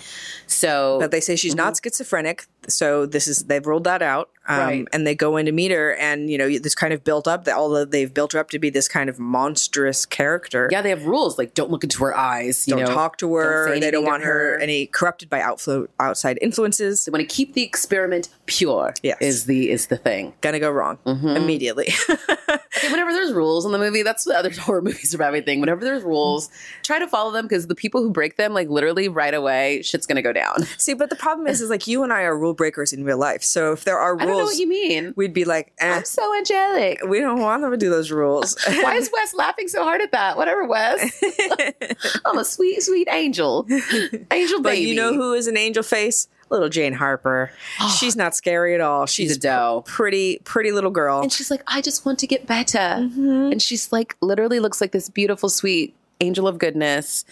So, 0.47 0.97
but 0.99 1.11
they 1.11 1.21
say 1.21 1.35
she's 1.35 1.55
not 1.55 1.73
mm-hmm. 1.73 1.87
schizophrenic, 1.87 2.45
so 2.67 3.05
this 3.05 3.27
is 3.27 3.45
they've 3.45 3.65
ruled 3.65 3.85
that 3.85 4.01
out. 4.01 4.29
Um, 4.47 4.57
Right. 4.59 4.87
And 4.91 5.05
they 5.05 5.13
go 5.15 5.37
in 5.37 5.45
to 5.45 5.51
meet 5.51 5.71
her, 5.71 5.93
and 5.95 6.29
you 6.29 6.37
know 6.37 6.49
this 6.57 6.73
kind 6.75 6.93
of 6.93 7.03
built 7.03 7.27
up 7.27 7.45
that 7.45 7.55
although 7.55 7.85
they've 7.85 8.11
built 8.13 8.33
her 8.33 8.39
up 8.39 8.49
to 8.49 8.59
be 8.59 8.69
this 8.71 8.87
kind 8.87 9.09
of 9.09 9.19
monstrous 9.19 10.05
character. 10.05 10.67
yeah, 10.71 10.81
they 10.81 10.89
have 10.89 11.05
rules 11.05 11.37
like 11.37 11.53
don't 11.53 11.69
look 11.69 11.83
into 11.83 12.03
her 12.03 12.15
eyes. 12.17 12.67
You 12.67 12.75
don't 12.75 12.85
know, 12.85 12.93
talk 12.93 13.17
to 13.17 13.27
don't 13.27 13.35
her. 13.37 13.67
say 13.73 13.79
they 13.79 13.91
don't 13.91 14.03
want 14.05 14.23
her. 14.23 14.57
any 14.59 14.87
corrupted 14.87 15.29
by 15.29 15.41
outflow, 15.41 15.87
outside 15.99 16.39
influences. 16.41 17.05
They 17.05 17.11
want 17.11 17.27
to 17.27 17.33
keep 17.35 17.53
the 17.53 17.63
experiment 17.63 18.29
pure. 18.47 18.93
Yes. 19.03 19.17
is 19.21 19.45
the 19.45 19.69
is 19.69 19.87
the 19.87 19.97
thing. 19.97 20.33
Gonna 20.41 20.59
go 20.59 20.71
wrong 20.71 20.97
Mm-hmm. 21.05 21.27
immediately. 21.27 21.89
Okay, 22.77 22.89
whenever 22.89 23.11
there's 23.11 23.33
rules 23.33 23.65
in 23.65 23.73
the 23.73 23.77
movie, 23.77 24.01
that's 24.01 24.23
the 24.23 24.33
other 24.35 24.49
horror 24.59 24.81
movies 24.81 25.13
about 25.13 25.27
everything. 25.27 25.59
Whenever 25.59 25.83
there's 25.83 26.03
rules, 26.03 26.49
try 26.83 26.99
to 26.99 27.07
follow 27.07 27.29
them 27.31 27.45
because 27.45 27.67
the 27.67 27.75
people 27.75 28.01
who 28.01 28.09
break 28.09 28.37
them, 28.37 28.53
like 28.53 28.69
literally 28.69 29.07
right 29.09 29.33
away, 29.33 29.81
shit's 29.81 30.07
gonna 30.07 30.21
go 30.21 30.31
down. 30.33 30.63
See, 30.77 30.93
but 30.93 31.09
the 31.09 31.15
problem 31.17 31.47
is, 31.47 31.61
is 31.61 31.69
like 31.69 31.85
you 31.85 32.01
and 32.03 32.11
I 32.13 32.21
are 32.23 32.35
rule 32.37 32.53
breakers 32.53 32.93
in 32.93 33.03
real 33.03 33.17
life. 33.17 33.43
So 33.43 33.73
if 33.73 33.83
there 33.83 33.99
are 33.99 34.15
I 34.31 34.33
don't 34.33 34.39
know 34.39 34.45
what 34.45 34.57
you 34.57 34.67
mean. 34.67 35.13
we'd 35.15 35.33
be 35.33 35.45
like, 35.45 35.73
eh, 35.79 35.95
I'm 35.97 36.05
so 36.05 36.35
angelic. 36.37 36.99
we 37.07 37.19
don't 37.19 37.39
want 37.39 37.61
them 37.61 37.71
to 37.71 37.77
do 37.77 37.89
those 37.89 38.11
rules. 38.11 38.57
Why 38.67 38.95
is 38.95 39.09
Wes 39.13 39.33
laughing 39.33 39.67
so 39.67 39.83
hard 39.83 40.01
at 40.01 40.11
that? 40.11 40.37
Whatever, 40.37 40.65
Wes. 40.67 41.21
I'm 42.25 42.37
a 42.37 42.45
sweet, 42.45 42.81
sweet 42.83 43.07
angel. 43.11 43.65
Angel 43.69 44.61
but 44.61 44.71
baby. 44.71 44.87
you 44.89 44.95
know 44.95 45.13
who 45.13 45.33
is 45.33 45.47
an 45.47 45.57
angel 45.57 45.83
face? 45.83 46.27
Little 46.49 46.69
Jane 46.69 46.93
Harper. 46.93 47.51
She's 47.99 48.15
not 48.15 48.35
scary 48.35 48.75
at 48.75 48.81
all. 48.81 49.05
She's, 49.05 49.29
She's 49.29 49.37
a 49.37 49.39
doe. 49.39 49.83
pretty, 49.85 50.39
pretty 50.43 50.71
little 50.71 50.91
girl. 50.91 51.21
And 51.21 51.31
she's 51.31 51.49
like, 51.49 51.63
I 51.67 51.81
just 51.81 52.05
want 52.05 52.19
to 52.19 52.27
get 52.27 52.45
better. 52.45 52.77
And 52.77 53.61
she's 53.61 53.91
like, 53.91 54.17
literally 54.21 54.59
looks 54.59 54.81
like 54.81 54.91
this 54.91 55.07
beautiful, 55.09 55.47
sweet 55.49 55.95
angel 56.19 56.47
of 56.47 56.57
goodness. 56.57 57.23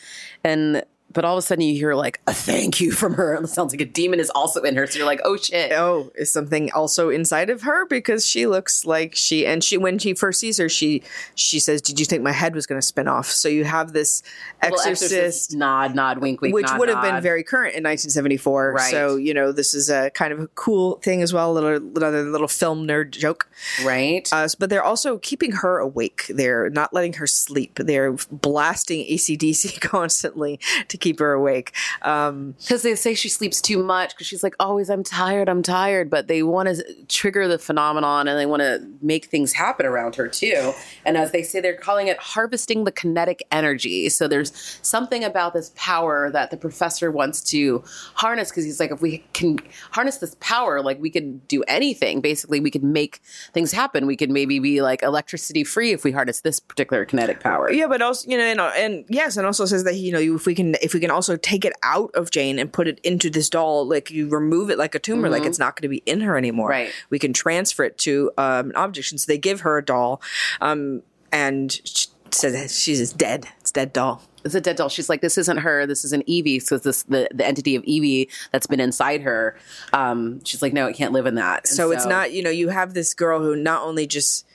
And 0.44 0.84
but 1.12 1.26
all 1.26 1.36
of 1.36 1.40
a 1.40 1.42
sudden 1.42 1.64
you 1.64 1.74
hear 1.74 1.96
like 1.96 2.22
a 2.28 2.34
thank 2.34 2.80
you 2.80 2.92
from 2.92 3.14
her. 3.14 3.30
It 3.40 3.48
sounds 3.48 3.74
like 3.74 3.82
a 3.82 3.86
demon 3.86 4.20
is 4.20 4.30
also 4.30 4.62
in 4.62 4.76
her. 4.76 4.86
So 4.86 5.00
you're 5.00 5.08
like, 5.08 5.22
oh 5.24 5.38
shit. 5.38 5.72
oh, 5.72 6.12
is 6.16 6.32
something 6.32 6.72
also 6.72 7.10
inside 7.10 7.50
of 7.50 7.64
her 7.64 7.86
because 7.86 8.28
she 8.28 8.46
looks 8.46 8.86
like 8.86 9.16
she 9.16 9.46
and 9.46 9.64
she 9.64 9.78
when 9.78 9.98
she 9.98 10.14
first 10.14 10.40
sees 10.40 10.58
her, 10.58 10.70
she 10.70 11.02
she 11.36 11.60
says, 11.60 11.82
"Did 11.82 12.00
you 12.00 12.06
think 12.06 12.22
my 12.22 12.32
head 12.32 12.54
was 12.54 12.68
going 12.68 12.80
to 12.80 12.86
spin 12.86 13.08
off?" 13.08 13.28
So 13.28 13.48
you 13.48 13.64
have 13.64 13.94
this 13.94 14.22
Little 14.62 14.80
exorcist, 14.80 15.56
nod, 15.56 15.96
nod, 15.96 16.20
wink, 16.20 16.42
wink, 16.42 16.54
which 16.54 16.68
nod, 16.68 16.80
would 16.80 16.90
have 16.90 17.02
been 17.02 17.22
very 17.22 17.44
current 17.44 17.76
in 17.76 17.84
1974. 17.84 18.74
Right. 18.74 18.92
So 18.92 19.16
you 19.16 19.34
know 19.34 19.52
this 19.52 19.74
is 19.74 19.90
a 19.90 20.12
kind 20.12 20.34
of 20.34 20.40
a 20.40 20.48
cool 20.50 20.96
thing 20.98 21.22
as 21.22 21.34
well. 21.34 21.52
A 21.52 21.54
little 21.54 21.76
another 21.98 22.24
little 22.24 22.48
film 22.48 22.88
nerd 22.88 23.12
joke. 23.12 23.50
right. 23.84 24.28
Uh, 24.32 24.48
but 24.60 24.70
they're 24.70 24.84
also 24.84 25.18
keeping 25.18 25.54
her 25.54 25.80
awake. 25.80 26.26
They're 26.30 26.70
not 26.70 26.94
letting 26.94 27.14
her 27.14 27.28
sleep. 27.28 27.80
They're 27.82 28.14
blasting 28.32 29.06
ACDC 29.08 29.80
constantly 29.82 30.60
to 30.88 30.98
keep 31.00 31.20
her 31.20 31.34
awake. 31.34 31.74
Um, 32.02 32.56
because 32.60 32.84
they 32.84 32.96
say 32.96 33.14
she 33.14 33.30
sleeps 33.30 33.62
too 33.62 33.84
much 33.84 34.12
because 34.12 34.28
she's 34.28 34.44
like 34.44 34.56
always 34.60 34.90
i'm 34.90 35.04
tired 35.04 35.50
i'm 35.50 35.64
tired. 35.64 36.10
But 36.10 36.28
they 36.28 36.44
want 36.44 36.70
to 36.70 36.84
trigger 37.08 37.48
the 37.48 37.60
phenomenon 37.60 38.28
and 38.28 38.38
they 38.38 38.46
want 38.46 38.62
to 38.62 38.86
make 39.02 39.26
things 39.26 39.54
happen 39.54 39.86
around 39.86 40.16
her 40.16 40.28
too. 40.28 40.74
And 41.06 41.18
as 41.18 41.32
they 41.32 41.44
say 41.44 41.60
they're 41.60 41.76
calling 41.76 42.08
it 42.08 42.18
harvesting 42.18 42.84
the 42.84 42.92
kinetic 42.92 43.44
energy. 43.52 44.10
So 44.10 44.28
there's 44.28 44.80
something 44.82 45.24
about 45.24 45.54
this 45.54 45.72
power 45.76 46.30
that 46.32 46.52
the 46.52 46.58
professor 46.58 47.12
wants 47.12 47.42
to 47.52 47.84
harness 48.16 48.50
because 48.50 48.66
he's 48.66 48.80
like 48.80 48.92
if 48.92 49.02
we 49.02 49.20
can 49.34 49.60
harness 49.92 50.18
this 50.18 50.36
power 50.40 50.82
like 50.82 51.00
we 51.00 51.10
could 51.10 51.48
do 51.48 51.64
anything. 51.68 52.22
Basically 52.22 52.60
we 52.60 52.72
could 52.72 52.84
make 52.84 53.22
things 53.54 53.72
happen. 53.72 54.08
We 54.08 54.16
could 54.16 54.30
maybe 54.30 54.60
be 54.60 54.82
like 54.82 55.04
electricity 55.04 55.64
free 55.64 55.92
if 55.92 56.04
we 56.04 56.12
harness 56.12 56.42
this 56.42 56.60
particular 56.60 57.06
kinetic 57.06 57.40
power. 57.40 57.72
Yeah, 57.72 57.88
but 57.88 58.02
also 58.02 58.30
you 58.30 58.38
know, 58.38 58.44
and, 58.44 58.60
and 58.60 59.06
yes, 59.10 59.38
and 59.38 59.46
also 59.46 59.66
says 59.66 59.84
that 59.84 59.96
you 59.96 60.12
know 60.12 60.20
if 60.20 60.46
we 60.46 60.56
can 60.56 60.76
if 60.82 60.89
we 60.94 61.00
can 61.00 61.12
also 61.12 61.36
take 61.36 61.66
it 61.66 61.74
out 61.84 62.12
of 62.16 62.32
Jane 62.32 62.60
and 62.60 62.72
put 62.72 62.88
it 62.88 63.00
into 63.04 63.30
this 63.30 63.50
doll, 63.50 63.88
like 63.88 64.10
you 64.10 64.28
remove 64.30 64.70
it 64.70 64.78
like 64.78 64.96
a 64.96 65.00
tumor, 65.00 65.30
like 65.30 65.46
it's 65.46 65.60
not 65.60 65.76
going 65.76 65.84
to 65.84 65.90
be 65.90 66.04
in 66.06 66.22
her 66.22 66.38
anymore. 66.38 66.70
Right. 66.70 66.92
We 67.10 67.20
can 67.20 67.34
transfer 67.34 67.84
it 67.84 67.98
to 68.00 68.32
um, 68.38 68.70
an 68.70 68.76
object. 68.76 69.12
And 69.12 69.20
so 69.20 69.32
they 69.32 69.38
give 69.38 69.62
her 69.62 69.78
a 69.78 69.86
doll, 69.86 70.22
um, 70.62 71.04
and 71.32 71.72
she 71.72 72.08
says 72.32 72.80
she's 72.80 73.14
dead. 73.14 73.48
It's 73.60 73.72
dead 73.72 73.94
doll. 73.94 74.22
It's 74.46 74.56
a 74.56 74.62
dead 74.62 74.78
doll. 74.78 74.88
She's 74.88 75.10
like, 75.10 75.22
this 75.22 75.38
isn't 75.38 75.58
her. 75.58 75.86
This 75.86 76.06
is 76.06 76.14
an 76.14 76.24
Evie. 76.26 76.60
So 76.60 76.78
this 76.78 77.04
the 77.04 77.28
the 77.34 77.46
entity 77.46 77.76
of 77.76 77.84
Evie 77.84 78.30
that's 78.52 78.68
been 78.68 78.80
inside 78.80 79.22
her. 79.22 79.58
Um, 79.92 80.44
she's 80.46 80.62
like, 80.62 80.72
no, 80.72 80.88
it 80.88 80.96
can't 80.96 81.12
live 81.12 81.26
in 81.26 81.36
that. 81.36 81.68
And 81.68 81.76
So, 81.76 81.92
it's 81.92 82.06
not, 82.06 82.32
you 82.32 82.42
know, 82.42 82.50
you 82.50 82.70
have 82.70 82.94
this 82.94 83.14
girl 83.14 83.42
who 83.42 83.56
not 83.56 83.84
only 83.84 84.08
just 84.08 84.46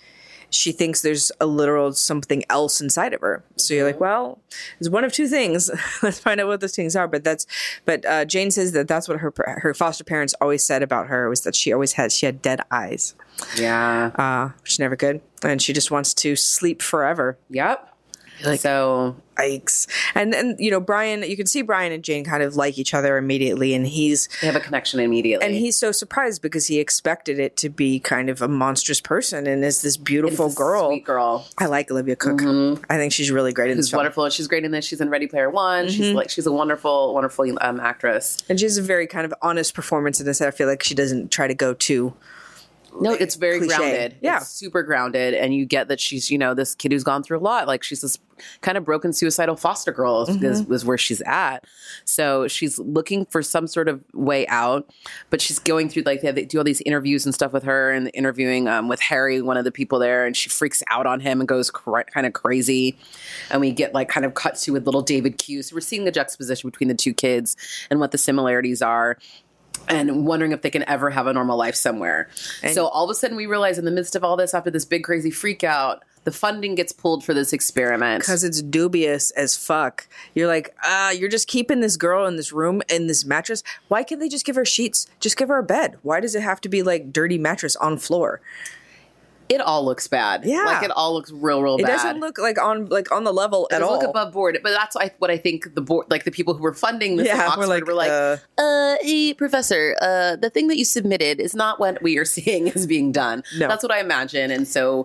she 0.55 0.73
thinks 0.73 1.03
there's 1.03 1.33
a 1.41 1.47
literal 1.47 1.93
something 1.93 2.45
else 2.49 2.81
inside 2.81 3.13
of 3.13 3.21
her. 3.21 3.43
So 3.57 3.75
you're 3.75 3.85
like, 3.87 4.01
well, 4.01 4.39
it's 4.81 4.89
one 4.89 5.05
of 5.05 5.13
two 5.13 5.27
things. 5.29 5.71
Let's 6.03 6.19
find 6.21 6.41
out 6.41 6.47
what 6.47 6.61
those 6.61 6.75
things 6.77 6.95
are. 6.97 7.09
But 7.09 7.25
that's, 7.25 7.47
but 7.85 8.05
uh, 8.07 8.25
Jane 8.25 8.51
says 8.51 8.73
that 8.73 8.89
that's 8.89 9.09
what 9.09 9.19
her 9.21 9.33
her 9.63 9.75
foster 9.75 10.05
parents 10.05 10.35
always 10.41 10.65
said 10.65 10.83
about 10.83 11.09
her 11.09 11.29
was 11.29 11.43
that 11.43 11.55
she 11.55 11.73
always 11.73 11.93
had 11.93 12.13
she 12.13 12.27
had 12.27 12.41
dead 12.43 12.61
eyes, 12.71 13.15
Yeah. 13.57 14.11
uh, 14.17 14.49
which 14.63 14.73
is 14.75 14.79
never 14.79 14.97
good, 14.97 15.21
and 15.43 15.61
she 15.61 15.73
just 15.73 15.91
wants 15.91 16.15
to 16.15 16.37
sleep 16.37 16.83
forever. 16.83 17.39
yep. 17.51 17.94
So 18.59 19.17
Yikes! 19.39 19.89
And 20.15 20.33
then 20.33 20.55
you 20.59 20.71
know 20.71 20.81
Brian, 20.81 21.23
you 21.23 21.37
can 21.37 21.47
see 21.47 21.63
Brian 21.63 21.93
and 21.93 22.05
Jane 22.05 22.25
kind 22.25 22.43
of 22.43 22.55
like 22.57 22.79
each 22.79 22.95
other 22.95 23.17
immediately, 23.17 23.75
and 23.75 23.87
he's 23.87 24.29
they 24.41 24.47
have 24.47 24.55
a 24.57 24.61
connection 24.61 25.01
immediately. 25.01 25.45
and 25.45 25.55
he's 25.57 25.77
so 25.77 25.91
surprised 25.93 26.41
because 26.43 26.67
he 26.69 26.79
expected 26.79 27.39
it 27.41 27.57
to 27.59 27.69
be 27.69 27.99
kind 27.99 28.31
of 28.31 28.41
a 28.43 28.49
monstrous 28.49 29.01
person 29.01 29.47
and 29.47 29.65
is 29.65 29.83
this 29.83 29.97
beautiful 29.97 30.47
a 30.47 30.55
girl. 30.55 30.89
sweet 30.91 31.05
girl. 31.05 31.47
I 31.59 31.67
like 31.67 31.91
Olivia 31.91 32.17
Cooke. 32.17 32.43
I 32.89 32.97
think 32.97 33.13
she's 33.13 33.31
really 33.31 33.53
great 33.53 33.71
in 33.71 33.77
this 33.77 33.91
film. 33.91 33.99
wonderful. 33.99 34.29
She's 34.31 34.47
great 34.49 34.65
in 34.65 34.71
this. 34.71 34.85
She's 34.85 35.01
in 35.01 35.11
Ready 35.11 35.27
Player 35.27 35.51
One. 35.51 35.89
She's 35.89 36.05
Mm-hmm. 36.07 36.17
like 36.17 36.31
she's 36.31 36.47
a 36.47 36.53
wonderful, 36.53 37.13
wonderful 37.15 37.47
um, 37.61 37.81
actress. 37.81 38.39
And 38.49 38.59
she 38.61 38.67
has 38.67 38.77
a 38.79 38.83
very 38.83 39.07
kind 39.07 39.25
of 39.25 39.35
honest 39.43 39.75
performance 39.75 40.21
in 40.21 40.27
this. 40.27 40.41
I 40.41 40.51
feel 40.51 40.69
like 40.69 40.83
she 40.83 40.95
doesn't 40.95 41.31
try 41.33 41.47
to 41.49 41.55
go 41.55 41.75
too. 41.75 42.15
No, 43.01 43.13
it's 43.13 43.35
very 43.35 43.59
Cliche. 43.59 43.77
grounded. 43.77 44.17
Yeah. 44.21 44.39
It's 44.39 44.49
super 44.49 44.83
grounded. 44.83 45.35
And 45.35 45.55
you 45.55 45.67
get 45.67 45.89
that 45.89 46.01
she's, 46.01 46.31
you 46.31 46.39
know, 46.39 46.55
this 46.55 46.75
kid 46.75 46.93
who's 46.93 47.05
gone 47.05 47.23
through 47.23 47.39
a 47.39 47.41
lot. 47.41 47.67
Like 47.67 47.83
she's 47.83 48.01
this 48.01 48.19
kind 48.63 48.77
of 48.77 48.85
broken 48.85 49.13
suicidal 49.13 49.57
foster 49.57 49.93
girl 49.93 50.23
is, 50.23 50.29
is, 50.43 50.63
Mm-hmm. 50.63 50.73
is 50.73 50.85
where 50.85 50.99
she's 50.99 51.21
at. 51.23 51.65
So 52.05 52.49
she's 52.49 52.79
looking 52.79 53.27
for 53.27 53.43
some 53.43 53.67
sort 53.67 53.89
of 53.89 54.05
way 54.13 54.47
out, 54.49 54.91
but 55.31 55.41
she's 55.41 55.59
going 55.61 55.89
through 55.89 56.03
like 56.03 56.21
they, 56.21 56.33
they 56.33 56.45
do 56.45 56.59
all 56.59 56.65
these 56.65 56.81
interviews 56.83 57.25
and 57.25 57.35
stuff 57.35 57.53
with 57.53 57.63
her 57.63 57.91
and 57.93 58.11
interviewing 58.13 58.67
um, 58.69 58.89
with 58.89 59.01
Harry, 59.01 59.41
one 59.41 59.57
of 59.57 59.65
the 59.65 59.71
people 59.73 59.99
there, 60.01 60.27
and 60.27 60.37
she 60.37 60.49
freaks 60.49 60.83
out 60.91 61.07
on 61.07 61.21
him 61.21 61.41
and 61.41 61.49
goes 61.49 61.71
cra- 61.71 62.05
kind 62.05 62.27
of 62.27 62.33
crazy. 62.33 62.97
And 63.51 63.61
we 63.61 63.71
get 63.73 63.95
like 63.95 64.09
kind 64.09 64.27
of 64.27 64.35
cut 64.35 64.57
to 64.57 64.73
with 64.73 64.85
little 64.85 65.03
David 65.03 65.39
Q. 65.39 65.63
So 65.63 65.77
we're 65.77 65.81
seeing 65.81 66.05
the 66.05 66.11
juxtaposition 66.13 66.69
between 66.71 66.89
the 66.89 66.95
two 66.95 67.15
kids 67.15 67.57
and 67.91 68.01
what 68.01 68.11
the 68.11 68.19
similarities 68.19 68.83
are 68.83 69.17
and 69.89 70.27
wondering 70.27 70.53
if 70.53 70.63
they 70.63 70.71
can 70.71 70.89
ever 70.89 71.11
have 71.11 71.27
a 71.27 71.33
normal 71.33 71.57
life 71.57 71.75
somewhere. 71.75 72.29
so 72.73 72.87
all 72.87 73.05
of 73.05 73.11
a 73.11 73.15
sudden, 73.15 73.37
we 73.37 73.47
realize 73.47 73.79
in 73.79 73.85
the 73.85 73.91
midst 73.91 74.17
of 74.17 74.25
all 74.25 74.37
this, 74.37 74.55
after 74.55 74.71
this 74.71 74.85
big 74.85 75.05
crazy 75.05 75.31
freak 75.31 75.65
out, 75.65 76.03
the 76.25 76.33
funding 76.33 76.75
gets 76.75 76.93
pulled 76.93 77.23
for 77.23 77.35
this 77.35 77.53
experiment. 77.53 78.21
Because 78.21 78.45
it's 78.45 78.63
dubious 78.63 79.31
as 79.33 79.57
fuck. 79.57 80.09
You're 80.35 80.49
like, 80.49 80.75
ah, 80.83 81.11
you're 81.11 81.29
just 81.29 81.49
keeping 81.49 81.81
this 81.81 81.97
girl 81.97 82.27
in 82.27 82.37
this 82.37 82.53
room 82.53 82.83
in 82.89 83.07
this 83.07 83.25
mattress. 83.25 83.63
Why 83.89 84.03
can't 84.03 84.21
they 84.21 84.29
just 84.29 84.47
give 84.47 84.57
her 84.57 84.65
sheets? 84.65 85.07
Just 85.21 85.37
give 85.37 85.49
her 85.49 85.59
a 85.59 85.63
bed. 85.63 85.97
Why 86.03 86.21
does 86.21 86.35
it 86.35 86.43
have 86.43 86.61
to 86.63 86.69
be 86.69 86.83
like 86.83 87.13
dirty 87.13 87.39
mattress 87.39 87.77
on 87.77 87.99
floor? 87.99 88.41
It 89.49 89.61
all 89.61 89.85
looks 89.85 90.09
bad. 90.09 90.45
Yeah. 90.45 90.65
like 90.65 90.83
it 90.83 90.91
all 90.91 91.13
looks 91.15 91.31
real, 91.31 91.63
real 91.63 91.77
Bad. 91.77 91.85
It 91.85 91.93
doesn't 91.93 92.21
look 92.21 92.39
like 92.39 92.61
on 92.61 92.87
like 92.87 93.13
on 93.13 93.25
the 93.25 93.33
level 93.33 93.67
It 93.71 93.75
at 93.75 93.79
doesn't 93.81 93.95
all. 93.95 94.01
look 94.01 94.09
above 94.11 94.33
board, 94.33 94.59
but 94.63 94.71
that's 94.71 94.97
I, 94.97 95.11
what 95.19 95.31
I 95.31 95.37
think 95.37 95.75
the 95.75 95.81
board, 95.83 96.07
like 96.11 96.25
the 96.25 96.31
people 96.31 96.55
who 96.55 96.63
were 96.63 96.75
funding 96.75 97.17
this, 97.17 97.27
Yeah, 97.27 97.47
Oxford, 97.49 97.67
like, 97.67 97.87
were 97.87 97.95
like, 97.95 98.11
uh, 98.11 98.37
uh, 98.59 98.97
hey, 99.03 99.35
professor, 99.35 99.97
uh, 100.01 100.37
the 100.37 100.51
thing 100.51 100.69
that 100.69 100.79
you 100.79 100.85
submitted 100.85 101.41
is 101.41 101.55
not 101.55 101.79
what 101.79 102.03
we 102.03 102.17
are 102.19 102.25
seeing 102.37 102.69
is 102.69 102.87
being 102.87 103.13
done. 103.13 103.43
No. 103.59 103.69
That's 103.69 103.83
what 103.83 103.93
I 103.93 104.01
imagine, 104.01 104.51
and 104.51 104.67
so 104.67 105.05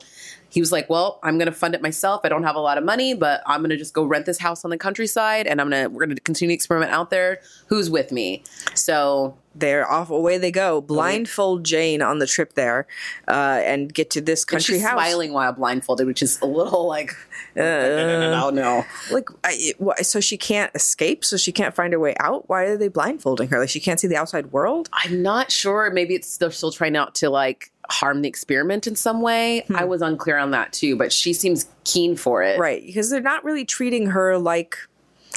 he 0.50 0.60
was 0.60 0.72
like, 0.72 0.90
"Well, 0.90 1.20
I'm 1.24 1.38
going 1.38 1.46
to 1.48 1.52
fund 1.52 1.76
it 1.76 1.82
myself. 1.82 2.22
I 2.24 2.30
don't 2.30 2.44
have 2.44 2.56
a 2.56 2.60
lot 2.60 2.78
of 2.78 2.84
money, 2.84 3.14
but 3.14 3.42
I'm 3.46 3.62
going 3.62 3.70
to 3.70 3.78
just 3.78 3.94
go 3.94 4.04
rent 4.04 4.26
this 4.26 4.40
house 4.40 4.66
on 4.66 4.72
the 4.72 4.78
countryside, 4.78 5.48
and 5.48 5.62
I'm 5.62 5.70
gonna 5.70 5.90
we're 5.90 6.06
going 6.06 6.16
to 6.16 6.22
continue 6.22 6.50
the 6.50 6.56
experiment 6.56 6.92
out 6.92 7.10
there. 7.10 7.40
Who's 7.68 7.90
with 7.90 8.12
me?" 8.12 8.44
So 8.76 9.38
They're 9.56 9.90
off 9.90 10.10
away 10.10 10.38
they 10.38 10.52
go. 10.52 10.82
Blindfold 10.82 11.64
Jane 11.66 12.02
on 12.02 12.20
the 12.20 12.28
trip 12.28 12.54
there, 12.54 12.88
uh, 13.28 13.62
and 13.64 13.94
get 13.94 14.10
to 14.12 14.22
this 14.22 14.44
and 14.44 14.50
country 14.50 14.76
she's 14.76 14.84
house. 14.84 14.94
smiling 14.94 15.34
while 15.34 15.52
blindfolded, 15.54 16.08
which 16.08 16.22
is 16.22 16.40
a 16.42 16.46
little 16.46 16.88
like, 16.88 17.16
no, 17.56 18.50
no. 18.50 18.86
Like, 19.12 19.30
I, 19.44 19.74
so 20.02 20.20
she 20.20 20.38
can't 20.38 20.72
escape. 20.76 21.26
So 21.26 21.38
she 21.38 21.52
can't 21.52 21.76
find 21.76 21.94
her 21.94 22.00
way 22.00 22.16
out. 22.20 22.48
Why 22.50 22.64
are 22.64 22.78
they 22.78 22.88
blindfolding 22.88 23.50
her? 23.50 23.60
Like 23.60 23.70
she 23.70 23.80
can't 23.80 24.00
see 24.00 24.08
the 24.08 24.16
outside 24.16 24.52
world. 24.52 24.90
I'm 24.94 25.22
not 25.22 25.52
sure. 25.52 25.92
Maybe 25.92 26.16
it's 26.16 26.38
they're 26.38 26.52
still 26.52 26.72
trying 26.72 26.94
not 26.94 27.16
to 27.16 27.30
like 27.30 27.72
harm 27.90 28.22
the 28.22 28.30
experiment 28.30 28.88
in 28.88 28.96
some 28.96 29.22
way. 29.22 29.62
Hmm. 29.68 29.76
I 29.76 29.84
was 29.86 30.02
unclear 30.02 30.38
on 30.38 30.52
that 30.52 30.74
too, 30.74 30.96
but 30.96 31.12
she 31.12 31.34
seems 31.34 31.68
keen 31.84 32.16
for 32.16 32.44
it. 32.44 32.60
Right, 32.60 32.86
because 32.86 33.10
they're 33.10 33.22
not 33.22 33.44
really 33.44 33.66
treating 33.66 34.08
her 34.08 34.38
like 34.38 34.78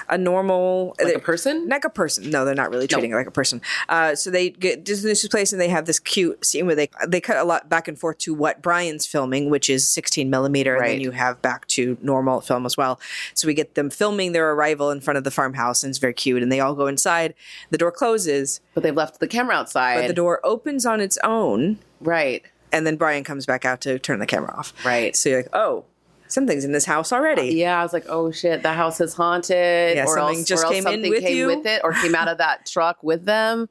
a 0.09 0.19
normal 0.19 0.95
Like 1.03 1.15
a 1.15 1.19
person? 1.19 1.69
like 1.69 1.85
a 1.85 1.91
person. 1.91 2.31
No, 2.31 2.45
they're 2.45 2.55
not 2.55 2.71
really 2.71 2.87
treating 2.87 3.13
it 3.13 3.15
like 3.15 3.27
a 3.27 3.31
person. 3.33 3.61
Uh, 3.89 4.15
so 4.15 4.31
they 4.31 4.51
get 4.51 4.85
this 4.85 5.27
place 5.29 5.53
and 5.53 5.61
they 5.61 5.69
have 5.69 5.87
this 5.87 5.99
cute 5.99 6.45
scene 6.45 6.67
where 6.67 6.75
they 6.75 6.89
they 7.07 7.21
cut 7.21 7.37
a 7.37 7.45
lot 7.45 7.69
back 7.69 7.89
and 7.89 7.99
forth 7.99 8.19
to 8.19 8.35
what 8.35 8.63
Brian's 8.63 9.07
filming, 9.07 9.51
which 9.51 9.69
is 9.71 9.87
16 9.89 10.29
millimeter, 10.31 10.77
and 10.77 10.87
then 10.87 11.01
you 11.01 11.11
have 11.13 11.41
back 11.43 11.67
to 11.69 11.97
normal 12.03 12.41
film 12.41 12.67
as 12.67 12.77
well. 12.77 13.01
So 13.35 13.47
we 13.47 13.55
get 13.55 13.75
them 13.75 13.91
filming 13.91 14.33
their 14.33 14.51
arrival 14.53 14.91
in 14.91 15.01
front 15.01 15.19
of 15.19 15.25
the 15.25 15.31
farmhouse, 15.31 15.83
and 15.83 15.91
it's 15.91 15.99
very 15.99 16.15
cute. 16.15 16.43
And 16.43 16.51
they 16.53 16.61
all 16.61 16.75
go 16.75 16.87
inside. 16.87 17.35
The 17.71 17.79
door 17.79 17.93
closes, 17.93 18.61
But 18.75 18.83
they've 18.83 18.95
left 18.95 19.21
the 19.21 19.29
camera 19.29 19.57
outside. 19.57 20.01
but 20.01 20.09
the 20.09 20.15
door 20.15 20.41
opens 20.45 20.85
on 20.87 21.01
its 21.01 21.19
own, 21.25 21.79
right. 22.01 22.43
and 22.73 22.87
then 22.87 22.97
Brian 22.97 23.25
comes 23.25 23.47
back 23.47 23.65
out 23.65 23.81
to 23.83 23.99
turn 23.99 24.19
the 24.19 24.27
camera 24.27 24.55
off. 24.57 24.73
Right. 24.85 25.15
So 25.17 25.29
you're 25.29 25.39
like, 25.43 25.51
oh, 25.55 25.85
something's 26.33 26.65
in 26.65 26.73
this 26.73 26.85
house 26.85 27.13
already. 27.13 27.55
Yeah, 27.55 27.79
I 27.79 27.83
was 27.83 27.93
like, 27.93 28.07
oh 28.09 28.31
shit, 28.31 28.63
the 28.63 28.73
house 28.73 29.01
is 29.01 29.15
haunted. 29.15 29.97
Yeah, 29.97 30.05
or 30.05 30.15
something 30.17 30.39
else, 30.39 30.49
just 30.49 30.65
or 30.65 30.67
else 30.67 30.75
came 30.75 30.87
in 30.87 31.09
with 31.11 31.23
came 31.23 31.37
you. 31.37 31.47
with 31.47 31.67
it, 31.67 31.81
or 31.85 31.93
came 31.93 32.15
out 32.15 32.29
of 32.29 32.39
that 32.39 32.67
truck 32.73 33.03
with 33.03 33.25
them. 33.25 33.69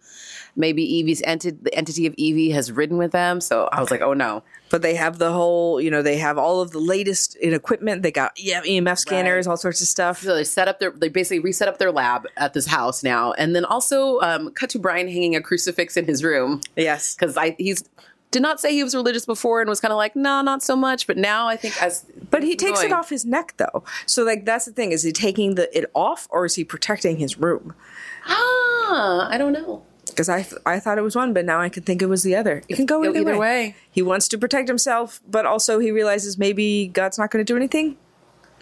Maybe 0.56 0.84
Evie's 1.00 1.22
enti- 1.22 1.64
the 1.64 1.74
entity 1.74 2.06
of 2.08 2.14
Evie 2.18 2.52
has 2.52 2.72
ridden 2.72 2.98
with 2.98 3.12
them. 3.12 3.40
So 3.42 3.70
I 3.72 3.80
was 3.80 3.90
like, 3.90 4.02
oh 4.02 4.14
no. 4.14 4.44
but 4.70 4.82
they 4.82 4.96
have 4.96 5.18
the 5.18 5.32
whole, 5.32 5.80
you 5.80 5.90
know, 5.90 6.02
they 6.02 6.18
have 6.18 6.38
all 6.38 6.60
of 6.62 6.72
the 6.72 6.80
latest 6.80 7.36
in 7.38 7.54
equipment. 7.54 8.04
They 8.04 8.12
got 8.12 8.34
yeah, 8.38 8.62
EMF 8.62 8.98
scanners, 8.98 9.48
all 9.48 9.56
sorts 9.56 9.82
of 9.82 9.88
stuff. 9.88 10.22
So 10.22 10.36
they 10.36 10.44
set 10.44 10.68
up 10.68 10.80
their, 10.80 10.92
they 10.92 11.08
basically 11.08 11.40
reset 11.40 11.70
up 11.70 11.78
their 11.78 11.92
lab 11.92 12.28
at 12.36 12.54
this 12.54 12.68
house 12.68 13.02
now, 13.02 13.32
and 13.34 13.56
then 13.56 13.64
also 13.64 14.20
um, 14.20 14.52
cut 14.52 14.70
to 14.72 14.80
Brian 14.80 15.08
hanging 15.08 15.36
a 15.38 15.42
crucifix 15.42 15.96
in 15.96 16.06
his 16.06 16.22
room 16.24 16.60
Yes. 16.76 17.16
because 17.16 17.38
I 17.38 17.56
he's 17.58 17.84
did 18.32 18.42
not 18.42 18.60
say 18.62 18.72
he 18.74 18.84
was 18.84 18.96
religious 18.96 19.26
before 19.26 19.62
and 19.62 19.70
was 19.70 19.80
kind 19.80 19.92
of 19.92 19.98
like, 19.98 20.16
nah, 20.16 20.42
not 20.42 20.64
so 20.64 20.76
much. 20.76 21.06
But 21.06 21.18
now 21.18 21.48
I 21.48 21.58
think 21.58 21.82
as 21.84 22.06
But 22.30 22.44
he 22.44 22.56
takes 22.56 22.82
it 22.82 22.92
off 22.92 23.10
his 23.10 23.26
neck 23.26 23.54
though. 23.58 23.84
So 24.06 24.24
like 24.24 24.46
that's 24.46 24.66
the 24.66 24.72
thing. 24.72 24.92
Is 24.94 25.04
he 25.04 25.12
taking 25.12 25.56
the 25.56 25.76
it 25.78 25.92
off 25.94 26.28
or 26.32 26.46
is 26.46 26.56
he 26.56 26.64
protecting 26.64 27.18
his 27.18 27.38
room? 27.38 27.74
Ah, 28.26 29.28
I 29.30 29.38
don't 29.38 29.54
know. 29.54 29.84
Because 30.08 30.28
I 30.30 30.42
th- 30.44 30.62
I 30.66 30.80
thought 30.80 30.98
it 30.98 31.02
was 31.04 31.16
one, 31.16 31.34
but 31.34 31.46
now 31.46 31.62
I 31.62 31.70
can 31.70 31.84
think 31.84 32.02
it 32.02 32.08
was 32.08 32.24
the 32.24 32.36
other. 32.36 32.64
It 32.68 32.76
can 32.76 32.86
go 32.86 33.04
either, 33.06 33.20
either 33.20 33.34
way. 33.34 33.38
way. 33.40 33.76
He 33.92 34.02
wants 34.02 34.28
to 34.30 34.38
protect 34.38 34.68
himself, 34.68 35.22
but 35.30 35.46
also 35.46 35.80
he 35.80 35.92
realizes 35.92 36.38
maybe 36.38 36.88
God's 36.88 37.18
not 37.18 37.32
going 37.32 37.44
to 37.46 37.50
do 37.54 37.56
anything. 37.56 37.98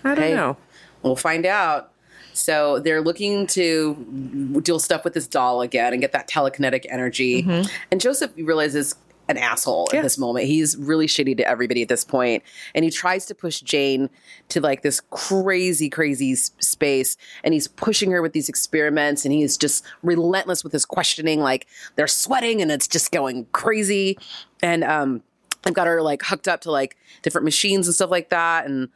I 0.04 0.16
don't 0.16 0.26
Hey. 0.26 0.36
know. 0.36 0.58
We'll 1.02 1.16
find 1.16 1.46
out. 1.46 1.92
So 2.34 2.80
they're 2.80 3.02
looking 3.02 3.48
to 3.48 4.60
deal 4.64 4.80
stuff 4.80 5.04
with 5.04 5.14
this 5.14 5.28
doll 5.28 5.62
again 5.62 5.92
and 5.94 6.02
get 6.02 6.12
that 6.12 6.28
telekinetic 6.30 6.86
energy. 6.90 7.46
And 7.92 8.00
Joseph 8.00 8.32
realizes 8.38 8.96
an 9.30 9.38
asshole. 9.38 9.88
Yeah. 9.94 10.00
at 10.00 10.04
this 10.04 10.18
moment. 10.18 10.48
He's 10.48 10.76
really 10.76 11.08
shitty 11.08 11.38
to 11.38 11.48
everybody 11.48 11.82
at 11.82 11.88
this 11.88 12.04
point, 12.04 12.44
and 12.76 12.84
he 12.84 12.92
tries 12.92 13.26
to 13.28 13.36
push 13.36 13.62
Jane 13.62 14.10
to 14.50 14.60
like 14.60 14.82
this 14.82 15.02
crazy, 15.12 15.90
crazy 15.90 16.36
space. 16.36 17.16
And 17.44 17.54
he's 17.54 17.68
pushing 17.68 18.12
her 18.12 18.22
with 18.22 18.34
these 18.34 18.50
experiments, 18.50 19.24
and 19.24 19.34
he's 19.34 19.56
just 19.58 19.86
relentless 20.04 20.64
with 20.64 20.74
his 20.74 20.84
questioning. 20.84 21.40
Like 21.40 21.68
they're 21.96 22.08
sweating, 22.08 22.62
and 22.62 22.72
it's 22.72 22.88
just 22.88 23.12
going 23.12 23.46
crazy. 23.54 24.18
And 24.62 24.84
um, 24.84 25.22
I've 25.64 25.74
got 25.74 25.88
her 25.88 26.02
like 26.02 26.24
hooked 26.24 26.48
up 26.48 26.62
to 26.62 26.72
like 26.72 26.98
different 27.22 27.46
machines 27.46 27.88
and 27.88 27.96
stuff 27.96 28.10
like 28.12 28.30
that, 28.30 28.66
and 28.66 28.90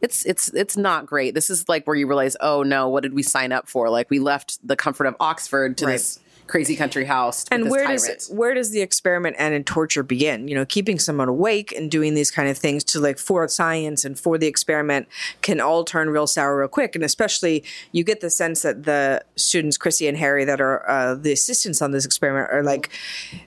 it's 0.00 0.24
it's 0.24 0.48
it's 0.54 0.76
not 0.76 1.04
great. 1.04 1.34
This 1.34 1.50
is 1.50 1.68
like 1.68 1.86
where 1.86 1.96
you 1.96 2.06
realize, 2.06 2.36
oh 2.40 2.62
no, 2.62 2.88
what 2.88 3.02
did 3.02 3.12
we 3.12 3.22
sign 3.22 3.50
up 3.52 3.68
for? 3.68 3.90
Like 3.90 4.08
we 4.08 4.18
left 4.20 4.66
the 4.66 4.76
comfort 4.76 5.06
of 5.06 5.16
Oxford 5.20 5.76
to 5.78 5.86
Right. 5.86 5.92
this 5.92 6.20
crazy 6.50 6.74
country 6.74 7.04
house. 7.04 7.44
and 7.50 7.70
where 7.70 7.84
tyrant. 7.84 8.02
does 8.02 8.28
where 8.28 8.54
does 8.54 8.70
the 8.72 8.80
experiment 8.80 9.36
end 9.38 9.54
and 9.54 9.64
torture 9.66 10.02
begin 10.02 10.48
you 10.48 10.54
know 10.54 10.66
keeping 10.66 10.98
someone 10.98 11.28
awake 11.28 11.72
and 11.72 11.90
doing 11.90 12.14
these 12.14 12.30
kind 12.30 12.48
of 12.48 12.58
things 12.58 12.82
to 12.82 12.98
like 12.98 13.18
for 13.18 13.46
science 13.46 14.04
and 14.04 14.18
for 14.18 14.36
the 14.36 14.46
experiment 14.46 15.06
can 15.42 15.60
all 15.60 15.84
turn 15.84 16.10
real 16.10 16.26
sour 16.26 16.58
real 16.58 16.68
quick 16.68 16.94
and 16.94 17.04
especially 17.04 17.62
you 17.92 18.02
get 18.02 18.20
the 18.20 18.28
sense 18.28 18.62
that 18.62 18.82
the 18.82 19.22
students 19.36 19.78
chrissy 19.78 20.08
and 20.08 20.18
harry 20.18 20.44
that 20.44 20.60
are 20.60 20.88
uh, 20.90 21.14
the 21.14 21.32
assistants 21.32 21.80
on 21.80 21.92
this 21.92 22.04
experiment 22.04 22.50
are 22.50 22.62
like 22.62 22.90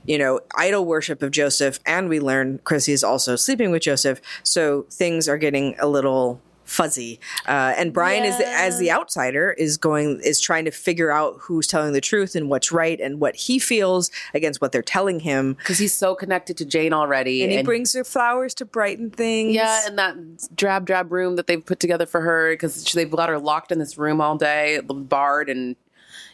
you 0.05 0.17
know 0.17 0.39
idol 0.55 0.85
worship 0.85 1.21
of 1.21 1.29
joseph 1.29 1.79
and 1.85 2.07
we 2.07 2.19
learn 2.19 2.59
chrissy 2.63 2.93
is 2.93 3.03
also 3.03 3.35
sleeping 3.35 3.69
with 3.69 3.81
joseph 3.81 4.21
so 4.43 4.83
things 4.89 5.27
are 5.27 5.37
getting 5.37 5.75
a 5.79 5.87
little 5.87 6.39
fuzzy. 6.73 7.19
Uh, 7.47 7.73
and 7.77 7.93
Brian 7.93 8.23
is 8.23 8.35
as 8.39 8.79
the 8.79 8.91
outsider 8.91 9.51
is 9.51 9.77
going 9.77 10.19
is 10.23 10.41
trying 10.41 10.65
to 10.65 10.71
figure 10.71 11.11
out 11.11 11.35
who's 11.39 11.67
telling 11.67 11.93
the 11.93 12.01
truth 12.01 12.35
and 12.35 12.49
what's 12.49 12.71
right 12.71 12.99
and 12.99 13.19
what 13.19 13.35
he 13.35 13.59
feels 13.59 14.09
against 14.33 14.59
what 14.59 14.71
they're 14.71 14.81
telling 14.81 15.19
him. 15.19 15.53
because 15.53 15.77
he's 15.77 15.93
so 15.93 16.15
connected 16.15 16.57
to 16.57 16.65
Jane 16.65 16.93
already, 16.93 17.43
And 17.43 17.51
he 17.51 17.61
brings 17.63 17.93
her 17.93 18.03
flowers 18.03 18.53
to 18.55 18.65
brighten 18.65 19.11
things. 19.11 19.53
Yeah, 19.53 19.87
and 19.87 19.97
that 19.99 20.15
drab 20.55 20.85
drab 20.85 21.11
room 21.11 21.35
that 21.35 21.47
they've 21.47 21.63
put 21.63 21.79
together 21.79 22.05
for 22.05 22.21
her 22.21 22.53
because 22.53 22.83
they've 22.93 23.09
got 23.09 23.29
her 23.29 23.39
locked 23.39 23.71
in 23.71 23.79
this 23.79 23.97
room 23.97 24.19
all 24.19 24.37
day, 24.37 24.79
barred 24.83 25.49
and 25.49 25.75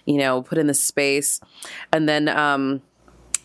you 0.06 0.18
know 0.18 0.42
put 0.42 0.58
in 0.58 0.68
this 0.68 0.82
space, 0.82 1.42
and 1.92 2.08
then 2.08 2.30
um, 2.30 2.82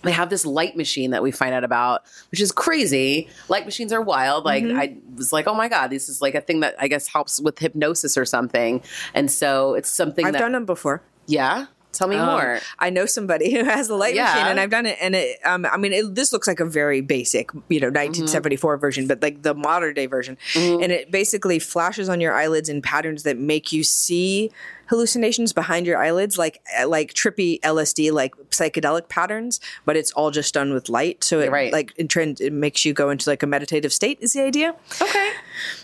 they 0.05 0.13
have 0.13 0.31
this 0.31 0.45
light 0.47 0.77
machine 0.77 1.11
that 1.11 1.23
we 1.23 1.31
find 1.31 1.55
out 1.55 1.65
about, 1.65 2.03
which 2.31 2.41
is 2.41 2.53
crazy. 2.53 3.29
Light 3.49 3.65
machines 3.65 3.93
are 3.93 4.03
wild. 4.03 4.45
Like 4.45 4.65
Mm-hmm. 4.65 4.79
I 4.79 4.97
was 5.17 5.33
like, 5.33 5.47
oh 5.47 5.55
my 5.55 5.69
god, 5.69 5.89
this 5.91 6.09
is 6.09 6.21
like 6.23 6.35
a 6.35 6.41
thing 6.41 6.61
that 6.61 6.75
I 6.79 6.89
guess 6.89 7.09
helps 7.09 7.41
with 7.41 7.59
hypnosis 7.59 8.17
or 8.17 8.25
something, 8.25 8.83
and 9.15 9.31
so 9.31 9.75
it's 9.75 9.91
something 9.91 10.25
I've 10.27 10.33
that 10.35 10.39
done 10.39 10.53
them 10.53 10.65
before. 10.67 11.03
yeah. 11.27 11.67
Tell 11.93 12.09
me 12.09 12.17
Um, 12.17 12.27
more. 12.27 12.59
I 12.81 12.91
know 12.91 13.07
somebody 13.07 13.55
who 13.55 13.63
has 13.63 13.89
a 13.89 13.95
light 13.95 14.17
Yeah. 14.17 14.25
machine, 14.25 14.47
and 14.49 14.59
I've 14.59 14.71
done 14.71 14.85
it. 14.85 14.99
And 15.01 15.15
it, 15.15 15.39
um, 15.45 15.65
I 15.65 15.77
mean, 15.77 15.93
it, 15.93 16.13
this 16.17 16.33
looks 16.33 16.49
like 16.49 16.59
a 16.59 16.65
very 16.65 17.01
basic, 17.03 17.53
you 17.69 17.79
know, 17.79 17.87
1974 17.87 18.79
version, 18.79 19.07
but 19.07 19.23
like 19.23 19.43
the 19.43 19.55
modern 19.55 19.95
day 19.95 20.07
version. 20.07 20.37
And 20.57 20.91
it 20.91 21.13
basically 21.13 21.61
flashes 21.61 22.09
on 22.09 22.21
your 22.21 22.33
eyelids 22.35 22.69
in 22.69 22.83
patterns 22.83 23.23
that 23.23 23.39
make 23.39 23.71
you 23.73 23.85
see 23.85 24.51
hallucinations 24.89 25.53
behind 25.53 25.87
your 25.87 25.99
eyelids, 25.99 26.37
like 26.39 26.61
uh, 26.81 26.87
like 26.89 27.15
trippy 27.15 27.61
LSD, 27.61 28.13
like 28.13 28.35
psychedelic 28.51 29.09
patterns. 29.09 29.61
But 29.85 29.97
it's 29.97 30.13
all 30.13 30.31
just 30.31 30.53
done 30.55 30.73
with 30.73 30.89
light, 30.89 31.25
so 31.25 31.41
it 31.41 31.51
Right. 31.51 31.73
like 31.73 31.93
in 31.97 32.09
trend, 32.09 32.41
it 32.41 32.53
makes 32.53 32.85
you 32.85 32.93
go 32.93 33.11
into 33.11 33.29
like 33.31 33.43
a 33.43 33.47
meditative 33.47 33.93
state. 33.93 34.19
Is 34.21 34.33
the 34.33 34.43
idea? 34.43 34.75
Okay. 35.01 35.31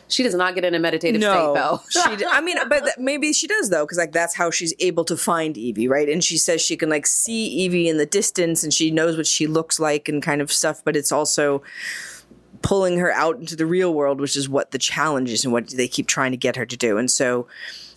She 0.09 0.23
does 0.23 0.35
not 0.35 0.55
get 0.55 0.65
in 0.65 0.75
a 0.75 0.79
meditative 0.79 1.21
state 1.23 1.31
though. 1.55 1.81
she. 1.91 2.25
I 2.27 2.41
mean, 2.41 2.57
but 2.69 2.81
th- 2.85 2.95
maybe 2.99 3.33
she 3.33 3.47
does 3.47 3.71
though, 3.71 3.85
because 3.85 3.99
like 3.99 4.13
that's 4.13 4.35
how 4.35 4.51
she's 4.51 4.75
able 4.81 5.05
to 5.05 5.17
find 5.17 5.57
Evie, 5.57 5.87
right? 5.89 6.09
And 6.09 6.23
she 6.25 6.37
says 6.37 6.61
she 6.61 6.77
can 6.77 6.89
like 6.89 7.07
see 7.07 7.47
Evie 7.47 7.89
in 7.89 7.97
the 7.99 8.07
distance, 8.07 8.65
and 8.65 8.75
she 8.75 8.91
knows 8.91 9.17
what 9.17 9.27
she 9.27 9.47
looks 9.47 9.79
like 9.79 10.09
and 10.09 10.23
kind 10.23 10.41
of 10.41 10.51
stuff. 10.53 10.83
But 10.85 10.97
it's 10.97 11.13
also 11.13 11.63
pulling 12.63 12.99
her 12.99 13.11
out 13.13 13.39
into 13.39 13.57
the 13.57 13.65
real 13.67 13.95
world, 13.95 14.21
which 14.21 14.37
is 14.37 14.49
what 14.49 14.71
the 14.71 14.79
challenge 14.79 15.31
is 15.31 15.45
and 15.45 15.53
what 15.53 15.69
they 15.71 15.89
keep 15.89 16.07
trying 16.07 16.31
to 16.33 16.37
get 16.37 16.57
her 16.57 16.67
to 16.67 16.77
do. 16.77 16.99
And 16.99 17.11
so 17.11 17.47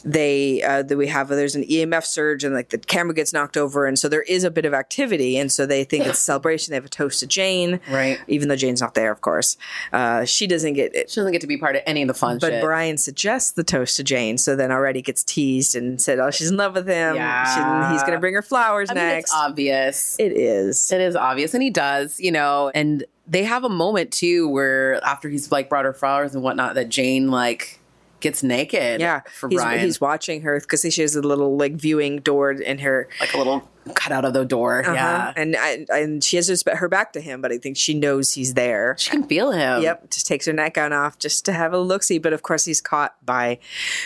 they 0.06 0.62
uh 0.64 0.84
that 0.84 0.98
we 0.98 1.08
have 1.08 1.30
there's 1.30 1.56
an 1.56 1.64
EMF 1.64 2.04
surge 2.06 2.44
and 2.44 2.54
like 2.54 2.70
the 2.70 2.78
camera 2.78 3.14
gets 3.14 3.32
knocked 3.34 3.56
over 3.58 3.86
and 3.86 3.98
so 3.98 4.10
there 4.10 4.22
is 4.24 4.44
a 4.44 4.52
bit 4.52 4.66
of 4.66 4.74
activity 4.74 5.38
and 5.38 5.52
so 5.52 5.66
they 5.66 5.84
think 5.84 6.06
it's 6.06 6.20
a 6.20 6.22
celebration 6.22 6.72
they 6.72 6.76
have 6.76 6.86
a 6.86 6.90
toast 6.90 7.20
to 7.22 7.28
Jane 7.28 7.80
Right. 7.90 8.20
even 8.28 8.50
though 8.50 8.56
Jane's 8.56 8.82
not 8.82 8.94
there 8.96 9.12
of 9.12 9.22
course 9.22 9.56
uh 9.94 10.26
she 10.26 10.46
doesn't 10.48 10.74
get 10.74 10.94
it 10.96 11.10
She 11.10 11.16
doesn't 11.16 11.32
get 11.32 11.42
to 11.42 11.48
be 11.48 11.58
part 11.58 11.76
of 11.76 11.82
any 11.86 12.02
of 12.02 12.08
the 12.08 12.14
fun 12.14 12.38
but 12.40 12.52
shit. 12.52 12.64
Brian 12.64 12.98
suggests 12.98 13.52
the 13.52 13.64
toast 13.64 13.98
to 13.98 14.04
Jane, 14.04 14.38
so 14.38 14.56
then 14.56 14.72
already 14.72 15.02
gets 15.02 15.24
teased 15.24 15.76
and 15.76 16.02
said, 16.02 16.20
"Oh, 16.20 16.32
she's 16.32 16.50
in 16.52 16.58
love 16.58 16.74
with 16.76 16.88
him. 16.88 17.16
Yeah. 17.16 17.44
She- 17.88 17.94
he's 17.94 18.02
going 18.02 18.14
to 18.14 18.20
bring 18.20 18.34
her 18.34 18.42
flowers 18.42 18.90
I 18.90 18.94
mean, 18.94 19.04
next." 19.04 19.32
it's 19.32 19.34
obvious. 19.34 20.16
it 20.20 20.32
is. 20.34 20.92
It 20.92 21.02
is 21.02 21.16
obvious, 21.16 21.54
and 21.54 21.62
he 21.64 21.70
does, 21.70 22.20
you 22.20 22.32
know. 22.32 22.72
And 22.74 23.06
they 23.28 23.44
have 23.44 23.64
a 23.64 23.70
moment 23.70 24.12
too 24.12 24.50
where 24.50 25.04
after 25.06 25.30
he's 25.30 25.52
like 25.52 25.70
brought 25.70 25.86
her 25.86 25.94
flowers 25.94 26.34
and 26.36 26.44
whatnot, 26.44 26.76
that 26.76 26.90
Jane 26.90 27.30
like 27.30 27.80
gets 28.24 28.42
naked. 28.42 29.00
yeah, 29.00 29.22
for 29.32 29.50
he's, 29.50 29.62
he's 29.82 30.02
watching 30.02 30.42
her 30.42 30.60
because 30.60 30.82
she 30.92 31.02
has 31.02 31.16
a 31.16 31.22
little 31.22 31.56
like 31.58 31.74
viewing 31.74 32.18
door 32.18 32.52
in 32.52 32.80
her. 32.80 33.08
like 33.20 33.34
a 33.34 33.38
little 33.38 33.70
cutout 33.94 34.26
of 34.26 34.34
the 34.34 34.46
door. 34.46 34.82
uh-huh, 34.82 34.94
Yeah, 34.94 35.34
and 35.36 35.56
and 35.56 35.90
and 35.90 36.24
she 36.24 36.38
has 36.38 36.48
her 36.66 36.76
her 36.76 36.90
back 36.90 37.14
to 37.14 37.22
him, 37.22 37.42
but 37.42 37.52
I 37.52 37.58
think 37.60 37.78
she 37.78 37.94
knows 37.94 38.34
he's 38.34 38.56
there. 38.56 38.96
she 38.98 39.12
can 39.12 39.24
feel 39.24 39.52
him. 39.52 39.84
Yep, 39.84 40.10
just 40.10 40.26
takes 40.26 40.46
her 40.48 40.54
nightgown 40.54 40.94
off 40.94 41.20
just 41.20 41.46
to 41.46 41.54
have 41.54 41.74
a 41.74 41.78
look 41.78 42.02
see, 42.02 42.18
but 42.18 42.34
of 42.34 42.42
course 42.42 42.66
he's 42.66 42.82
caught 42.82 43.16
by 43.26 43.60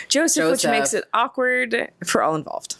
Joseph, 0.08 0.50
which 0.50 0.66
makes 0.66 0.92
it 0.92 1.04
awkward 1.14 1.90
for 2.04 2.22
all 2.22 2.34
involved. 2.34 2.76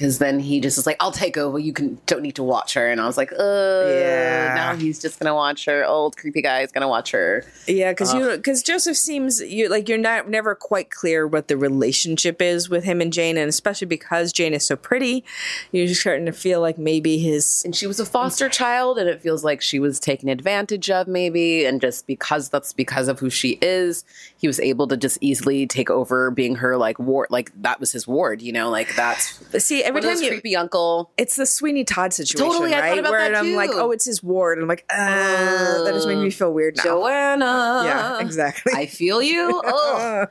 Because 0.00 0.16
then 0.16 0.40
he 0.40 0.60
just 0.60 0.78
is 0.78 0.86
like, 0.86 0.96
"I'll 0.98 1.12
take 1.12 1.36
over. 1.36 1.58
You 1.58 1.74
can 1.74 2.00
don't 2.06 2.22
need 2.22 2.36
to 2.36 2.42
watch 2.42 2.72
her." 2.72 2.90
And 2.90 3.02
I 3.02 3.06
was 3.06 3.18
like, 3.18 3.30
"Oh, 3.38 4.00
Yeah. 4.00 4.54
Now 4.54 4.74
he's 4.74 4.98
just 4.98 5.20
gonna 5.20 5.34
watch 5.34 5.66
her. 5.66 5.84
Old 5.84 6.16
creepy 6.16 6.40
guy 6.40 6.62
is 6.62 6.72
gonna 6.72 6.88
watch 6.88 7.10
her. 7.10 7.44
Yeah, 7.66 7.92
because 7.92 8.14
uh. 8.14 8.18
you 8.18 8.30
because 8.30 8.62
Joseph 8.62 8.96
seems 8.96 9.42
you 9.42 9.68
like 9.68 9.90
you're 9.90 9.98
not 9.98 10.30
never 10.30 10.54
quite 10.54 10.90
clear 10.90 11.26
what 11.26 11.48
the 11.48 11.58
relationship 11.58 12.40
is 12.40 12.70
with 12.70 12.84
him 12.84 13.02
and 13.02 13.12
Jane, 13.12 13.36
and 13.36 13.50
especially 13.50 13.88
because 13.88 14.32
Jane 14.32 14.54
is 14.54 14.66
so 14.66 14.74
pretty, 14.74 15.22
you're 15.70 15.86
just 15.86 16.00
starting 16.00 16.24
to 16.24 16.32
feel 16.32 16.62
like 16.62 16.78
maybe 16.78 17.18
his 17.18 17.62
And 17.66 17.76
she 17.76 17.86
was 17.86 18.00
a 18.00 18.06
foster 18.06 18.48
child, 18.48 18.96
and 18.96 19.06
it 19.06 19.20
feels 19.20 19.44
like 19.44 19.60
she 19.60 19.78
was 19.78 20.00
taken 20.00 20.30
advantage 20.30 20.88
of, 20.88 21.08
maybe. 21.08 21.66
And 21.66 21.78
just 21.78 22.06
because 22.06 22.48
that's 22.48 22.72
because 22.72 23.08
of 23.08 23.18
who 23.18 23.28
she 23.28 23.58
is, 23.60 24.04
he 24.38 24.46
was 24.46 24.60
able 24.60 24.88
to 24.88 24.96
just 24.96 25.18
easily 25.20 25.66
take 25.66 25.90
over 25.90 26.30
being 26.30 26.56
her 26.56 26.78
like 26.78 26.98
ward. 26.98 27.28
Like 27.30 27.52
that 27.60 27.80
was 27.80 27.92
his 27.92 28.08
ward, 28.08 28.40
you 28.40 28.52
know. 28.52 28.70
Like 28.70 28.96
that's 28.96 29.38
see 29.62 29.89
every 29.90 30.00
time 30.02 30.22
you. 30.22 30.28
creepy 30.30 30.56
uncle. 30.56 31.10
It's 31.16 31.36
the 31.36 31.46
Sweeney 31.46 31.84
Todd 31.84 32.12
situation, 32.12 32.46
Totally, 32.50 32.70
I 32.74 32.76
thought 32.76 32.82
right? 32.82 32.98
about 32.98 33.10
Where 33.12 33.30
that 33.30 33.36
I'm 33.38 33.54
like, 33.54 33.70
oh, 33.72 33.90
it's 33.90 34.04
his 34.04 34.22
ward. 34.22 34.58
And 34.58 34.64
I'm 34.64 34.68
like, 34.68 34.84
uh, 34.90 35.84
that 35.84 35.92
just 35.92 36.06
made 36.08 36.18
me 36.18 36.30
feel 36.30 36.52
weird 36.52 36.76
now. 36.76 36.82
Johanna. 36.84 37.82
Yeah, 37.84 38.20
exactly. 38.20 38.72
I 38.74 38.86
feel 38.86 39.22
you. 39.22 39.62
Oh, 39.72 40.26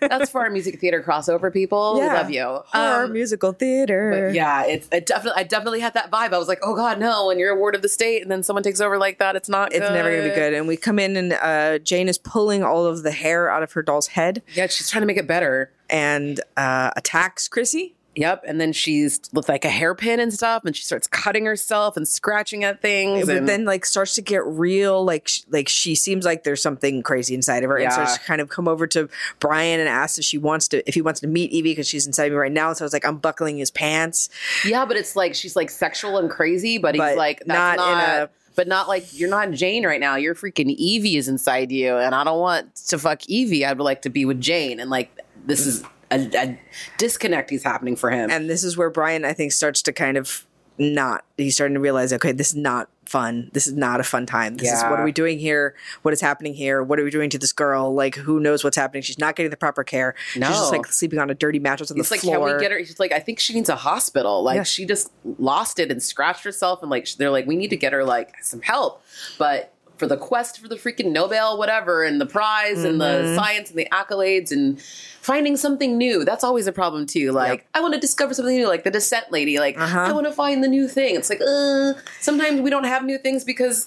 that's 0.00 0.30
for 0.30 0.42
our 0.42 0.50
music 0.50 0.80
theater 0.80 1.02
crossover 1.02 1.52
people. 1.52 1.94
We 2.00 2.06
love 2.06 2.30
you. 2.30 2.42
Horror 2.66 3.04
Um, 3.04 3.12
musical 3.12 3.52
theater. 3.52 4.30
yeah, 4.32 4.64
it's 4.64 4.88
it 4.92 5.06
definitely. 5.06 5.40
I 5.40 5.44
definitely 5.44 5.80
had 5.80 5.94
that 5.94 6.10
vibe. 6.10 6.32
I 6.32 6.38
was 6.38 6.48
like, 6.48 6.60
oh 6.62 6.74
god, 6.74 6.98
no! 6.98 7.26
When 7.26 7.38
you're 7.38 7.50
a 7.50 7.56
ward 7.56 7.74
of 7.74 7.82
the 7.82 7.88
state, 7.88 8.22
and 8.22 8.30
then 8.30 8.42
someone 8.42 8.62
takes 8.62 8.80
over 8.80 8.98
like 8.98 9.18
that, 9.18 9.34
it's 9.36 9.48
not. 9.48 9.72
It's 9.72 9.80
never 9.90 10.10
going 10.10 10.22
to 10.24 10.28
be 10.28 10.34
good. 10.34 10.54
And 10.54 10.68
we 10.68 10.76
come 10.76 10.98
in, 10.98 11.16
and 11.16 11.32
uh, 11.32 11.78
Jane 11.80 12.08
is 12.08 12.18
pulling 12.18 12.62
all 12.62 12.86
of 12.86 13.02
the 13.02 13.10
hair 13.12 13.50
out 13.50 13.62
of 13.62 13.72
her 13.72 13.82
doll's 13.82 14.08
head 14.08 14.42
Yeah, 14.54 14.66
she's 14.68 14.88
trying 14.90 15.02
to 15.02 15.06
make 15.06 15.16
it 15.18 15.26
better. 15.26 15.72
and 15.90 16.40
uh, 16.56 16.90
attacks 16.96 17.48
Chrissy. 17.48 17.94
Yep, 18.16 18.44
and 18.46 18.58
then 18.60 18.72
she's 18.72 19.20
with 19.32 19.48
like 19.48 19.64
a 19.64 19.68
hairpin 19.68 20.20
and 20.20 20.32
stuff, 20.32 20.64
and 20.64 20.74
she 20.74 20.82
starts 20.82 21.06
cutting 21.06 21.44
herself 21.44 21.96
and 21.98 22.08
scratching 22.08 22.64
at 22.64 22.80
things. 22.80 23.26
but 23.26 23.36
and 23.36 23.48
then 23.48 23.64
like 23.66 23.84
starts 23.84 24.14
to 24.14 24.22
get 24.22 24.44
real 24.46 25.04
like 25.04 25.28
sh- 25.28 25.42
like 25.50 25.68
she 25.68 25.94
seems 25.94 26.24
like 26.24 26.42
there's 26.42 26.62
something 26.62 27.02
crazy 27.02 27.34
inside 27.34 27.62
of 27.62 27.68
her 27.70 27.76
and 27.76 27.84
Yeah. 27.84 27.90
starts 27.90 28.14
to 28.14 28.20
kind 28.20 28.40
of 28.40 28.48
come 28.48 28.66
over 28.68 28.86
to 28.88 29.08
Brian 29.38 29.80
and 29.80 29.88
asks 29.88 30.18
if 30.18 30.24
she 30.24 30.38
wants 30.38 30.66
to 30.68 30.86
if 30.88 30.94
he 30.94 31.02
wants 31.02 31.20
to 31.20 31.26
meet 31.26 31.50
Evie 31.52 31.72
because 31.72 31.86
she's 31.86 32.06
inside 32.06 32.30
me 32.32 32.36
right 32.38 32.50
now 32.50 32.68
And 32.68 32.76
so 32.78 32.84
I 32.84 32.86
was 32.86 32.92
like 32.94 33.04
unbuckling 33.04 33.58
his 33.58 33.70
pants 33.70 34.30
yeah, 34.64 34.86
but 34.86 34.96
it's 34.96 35.14
like 35.14 35.34
she's 35.34 35.54
like 35.54 35.68
sexual 35.70 36.16
and 36.18 36.30
crazy, 36.30 36.78
but 36.78 36.94
he's 36.94 37.16
like 37.16 37.40
that's 37.44 37.48
not 37.48 37.76
not. 37.76 37.92
in 38.16 38.22
a- 38.22 38.30
but 38.56 38.66
not 38.66 38.88
like 38.88 39.04
you're 39.12 39.28
not 39.28 39.50
Jane 39.50 39.84
right 39.84 40.00
now. 40.00 40.16
You're 40.16 40.34
freaking 40.34 40.70
Evie 40.70 41.16
is 41.18 41.28
inside 41.28 41.70
you, 41.70 41.94
and 41.98 42.14
I 42.14 42.24
don't 42.24 42.38
want 42.40 42.74
to 42.86 42.98
fuck 42.98 43.28
Evie. 43.28 43.66
I'd 43.66 43.78
like 43.78 44.00
to 44.02 44.08
be 44.08 44.24
with 44.24 44.40
Jane, 44.40 44.80
and 44.80 44.88
like 44.88 45.10
this 45.44 45.66
is 45.66 45.84
a, 46.10 46.18
a 46.36 46.60
disconnect 46.98 47.52
is 47.52 47.62
happening 47.64 47.96
for 47.96 48.10
him. 48.10 48.30
and 48.30 48.48
this 48.48 48.62
is 48.64 48.76
where 48.76 48.90
Brian 48.90 49.24
I 49.24 49.32
think 49.32 49.52
starts 49.52 49.82
to 49.82 49.92
kind 49.92 50.16
of 50.16 50.46
not 50.78 51.24
he's 51.38 51.54
starting 51.54 51.72
to 51.74 51.80
realize 51.80 52.12
okay 52.12 52.32
this 52.32 52.48
is 52.50 52.54
not 52.56 52.90
fun 53.06 53.48
this 53.54 53.66
is 53.66 53.72
not 53.72 53.98
a 53.98 54.02
fun 54.02 54.26
time 54.26 54.56
this 54.58 54.70
is 54.70 54.82
what 54.82 55.00
are 55.00 55.04
we 55.04 55.12
doing 55.12 55.38
here 55.38 55.74
what 56.02 56.12
is 56.12 56.20
happening 56.20 56.52
here 56.52 56.82
what 56.82 57.00
are 57.00 57.04
we 57.04 57.10
doing 57.10 57.30
to 57.30 57.38
this 57.38 57.52
girl 57.52 57.94
like 57.94 58.14
who 58.16 58.38
knows 58.40 58.62
what's 58.62 58.76
happening 58.76 59.02
she's 59.02 59.18
not 59.18 59.34
getting 59.36 59.48
the 59.48 59.56
proper 59.56 59.82
care 59.82 60.14
no. 60.36 60.48
she's 60.48 60.56
just 60.56 60.72
like 60.72 60.84
sleeping 60.84 61.18
on 61.18 61.30
a 61.30 61.34
dirty 61.34 61.58
mattress 61.58 61.90
on 61.90 61.96
He's 61.96 62.08
the 62.10 62.14
like, 62.16 62.20
floor 62.20 62.46
can 62.48 62.56
we 62.56 62.60
get 62.60 62.72
her? 62.72 62.78
He's 62.78 63.00
like, 63.00 63.12
I 63.12 63.20
think 63.20 63.38
she 63.38 63.54
needs 63.54 63.70
a 63.70 63.76
hospital. 63.76 64.42
Like, 64.42 64.56
Yeah. 64.56 64.62
she 64.64 64.84
just 64.84 65.10
lost 65.38 65.78
it 65.78 65.90
and 65.90 66.02
scratched 66.02 66.44
herself, 66.44 66.82
and 66.82 66.90
like, 66.90 67.08
they're 67.14 67.30
like, 67.30 67.46
we 67.46 67.56
need 67.56 67.70
to 67.70 67.76
get 67.76 67.94
her 67.94 68.04
like 68.04 68.34
some 68.42 68.60
help. 68.60 69.02
But 69.38 69.72
for 69.96 70.06
the 70.06 70.16
quest 70.16 70.58
for 70.60 70.68
the 70.68 70.76
freaking 70.76 71.12
Nobel, 71.12 71.56
whatever, 71.58 72.04
and 72.04 72.20
the 72.20 72.26
prize 72.26 72.84
and 72.84 73.00
Mm-hmm. 73.00 73.24
the 73.28 73.34
science 73.36 73.70
and 73.70 73.78
the 73.78 73.88
accolades 73.92 74.50
and 74.52 74.80
finding 74.80 75.56
something 75.56 75.96
new, 75.98 76.24
that's 76.24 76.44
always 76.44 76.66
a 76.66 76.72
problem 76.72 77.06
too. 77.06 77.32
Like, 77.32 77.66
I 77.74 77.80
want 77.80 77.94
to 77.94 78.00
discover 78.00 78.34
something 78.34 78.54
new, 78.56 78.68
like 78.68 78.84
the 78.84 78.90
descent 78.90 79.32
lady. 79.32 79.58
Like, 79.58 79.78
Uh-huh. 79.78 80.00
I 80.00 80.12
want 80.12 80.26
to 80.26 80.32
find 80.32 80.62
the 80.62 80.68
new 80.68 80.86
thing. 80.88 81.16
It's 81.16 81.30
like, 81.30 81.40
uh, 81.40 81.94
sometimes 82.20 82.60
we 82.60 82.70
don't 82.70 82.84
have 82.84 83.04
new 83.04 83.18
things 83.18 83.44
because. 83.44 83.86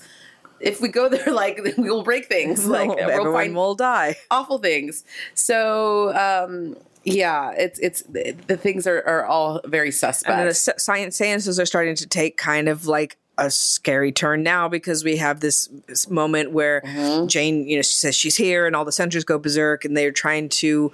If 0.61 0.81
we 0.81 0.89
go 0.89 1.07
there, 1.15 1.31
like 1.31 1.61
we 1.77 1.89
will 1.89 2.03
break 2.03 2.25
things. 2.25 2.67
Like 2.77 2.89
we'll 2.89 2.99
everyone 2.99 3.31
find 3.33 3.55
will 3.55 3.75
die 3.75 4.17
awful 4.29 4.57
things. 4.57 5.05
So 5.33 6.13
um 6.17 6.75
yeah, 7.05 7.53
it's 7.57 7.79
it's 7.79 8.01
the, 8.03 8.57
things 8.57 8.85
are, 8.85 9.01
are 9.07 9.25
all 9.25 9.61
very 9.63 9.89
suspect. 9.89 10.29
And 10.29 10.39
then 10.41 10.47
the 10.47 10.53
science 10.53 11.15
sciences 11.17 11.61
are 11.61 11.65
starting 11.65 11.95
to 11.95 12.05
take 12.07 12.35
kind 12.35 12.67
of 12.67 12.85
like 12.87 13.15
a 13.39 13.49
scary 13.49 14.12
turn 14.12 14.43
now 14.43 14.67
because 14.67 15.04
we 15.04 15.17
have 15.17 15.39
this, 15.39 15.69
moment 16.10 16.52
where 16.52 16.82
Mm-hmm. 16.82 17.28
Jane, 17.28 17.67
you 17.67 17.75
know, 17.75 17.82
she 17.82 17.93
says 17.93 18.15
she's 18.15 18.36
here, 18.36 18.65
and 18.65 18.75
all 18.75 18.86
the 18.86 18.91
sentries 18.91 19.23
go 19.23 19.38
berserk, 19.38 19.86
and 19.86 19.95
they're 19.95 20.12
trying 20.12 20.49
to 20.49 20.91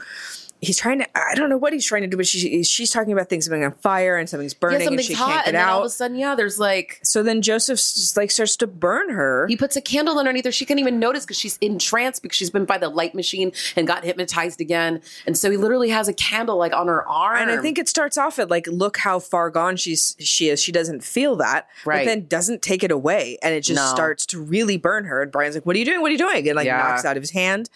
he's 0.65 0.77
trying 0.77 0.99
to. 0.99 1.07
I 1.17 1.35
don't 1.35 1.49
know 1.49 1.57
what 1.57 1.73
he's 1.73 1.85
trying 1.85 2.01
to 2.01 2.07
do, 2.07 2.17
but 2.17 2.27
she, 2.27 2.63
she's 2.63 2.91
talking 2.91 3.13
about 3.13 3.29
things 3.29 3.47
being 3.47 3.63
on 3.63 3.71
fire 3.73 4.17
and 4.17 4.27
something's 4.29 4.53
burning, 4.53 4.79
yeah, 4.81 4.85
something's 4.85 5.07
and 5.09 5.17
she 5.17 5.21
hot, 5.23 5.27
can't 5.31 5.45
get 5.45 5.47
and 5.47 5.55
then 5.57 5.69
all 5.69 5.79
of 5.81 5.85
a 5.85 5.89
sudden, 5.89 6.17
yeah, 6.17 6.35
there's 6.35 6.59
like 6.59 6.99
So 7.03 7.23
then 7.23 7.41
Joseph 7.41 7.77
just 7.77 8.17
like 8.17 8.31
starts 8.31 8.55
to 8.57 8.67
burn 8.67 9.09
her. 9.09 9.47
he 9.47 9.55
puts 9.57 9.75
a 9.75 9.81
candle 9.81 10.17
underneath 10.19 10.45
her. 10.45 10.51
She 10.51 10.65
can't 10.65 10.79
even 10.79 10.99
notice 10.99 11.23
because 11.25 11.37
she's 11.39 11.57
in 11.61 11.79
trance 11.79 12.19
because 12.19 12.35
she's 12.37 12.49
been 12.49 12.65
by 12.65 12.77
the 12.77 12.89
light 12.89 13.15
machine 13.15 13.51
and 13.75 13.87
got 13.87 14.03
hypnotized 14.03 14.59
again. 14.61 15.01
And 15.25 15.37
so 15.37 15.49
he 15.51 15.57
literally 15.57 15.89
has 15.89 16.07
a 16.07 16.13
candle 16.13 16.57
like 16.57 16.73
on 16.73 16.87
her 16.87 17.07
arm. 17.07 17.37
and 17.37 17.51
I 17.51 17.61
think 17.61 17.77
it 17.77 17.87
starts 17.89 18.17
off 18.17 18.39
at 18.39 18.49
like, 18.49 18.67
look 18.67 18.97
how 18.97 19.19
far 19.19 19.49
gone 19.49 19.77
she's 19.77 20.15
she 20.19 20.49
is. 20.49 20.61
She 20.61 20.71
doesn't 20.71 21.03
feel 21.03 21.35
that, 21.37 21.67
Right. 21.85 21.99
but 22.05 22.05
then 22.11 22.27
doesn't 22.27 22.61
take 22.61 22.83
it 22.83 22.91
away, 22.91 23.37
and 23.43 23.53
it 23.53 23.61
just 23.61 23.81
No. 23.81 23.93
starts 23.93 24.25
to 24.27 24.41
really 24.41 24.77
burn 24.77 25.05
her. 25.05 25.21
And 25.21 25.31
Brian's 25.31 25.55
like, 25.55 25.65
"What 25.65 25.75
are 25.75 25.79
you 25.79 25.85
doing? 25.85 26.01
What 26.01 26.09
are 26.09 26.11
you 26.13 26.17
doing?" 26.17 26.47
And 26.47 26.55
like 26.55 26.65
Yeah. 26.65 26.77
knocks 26.77 27.05
out 27.05 27.17
of 27.17 27.23
his 27.23 27.31
hand, 27.31 27.69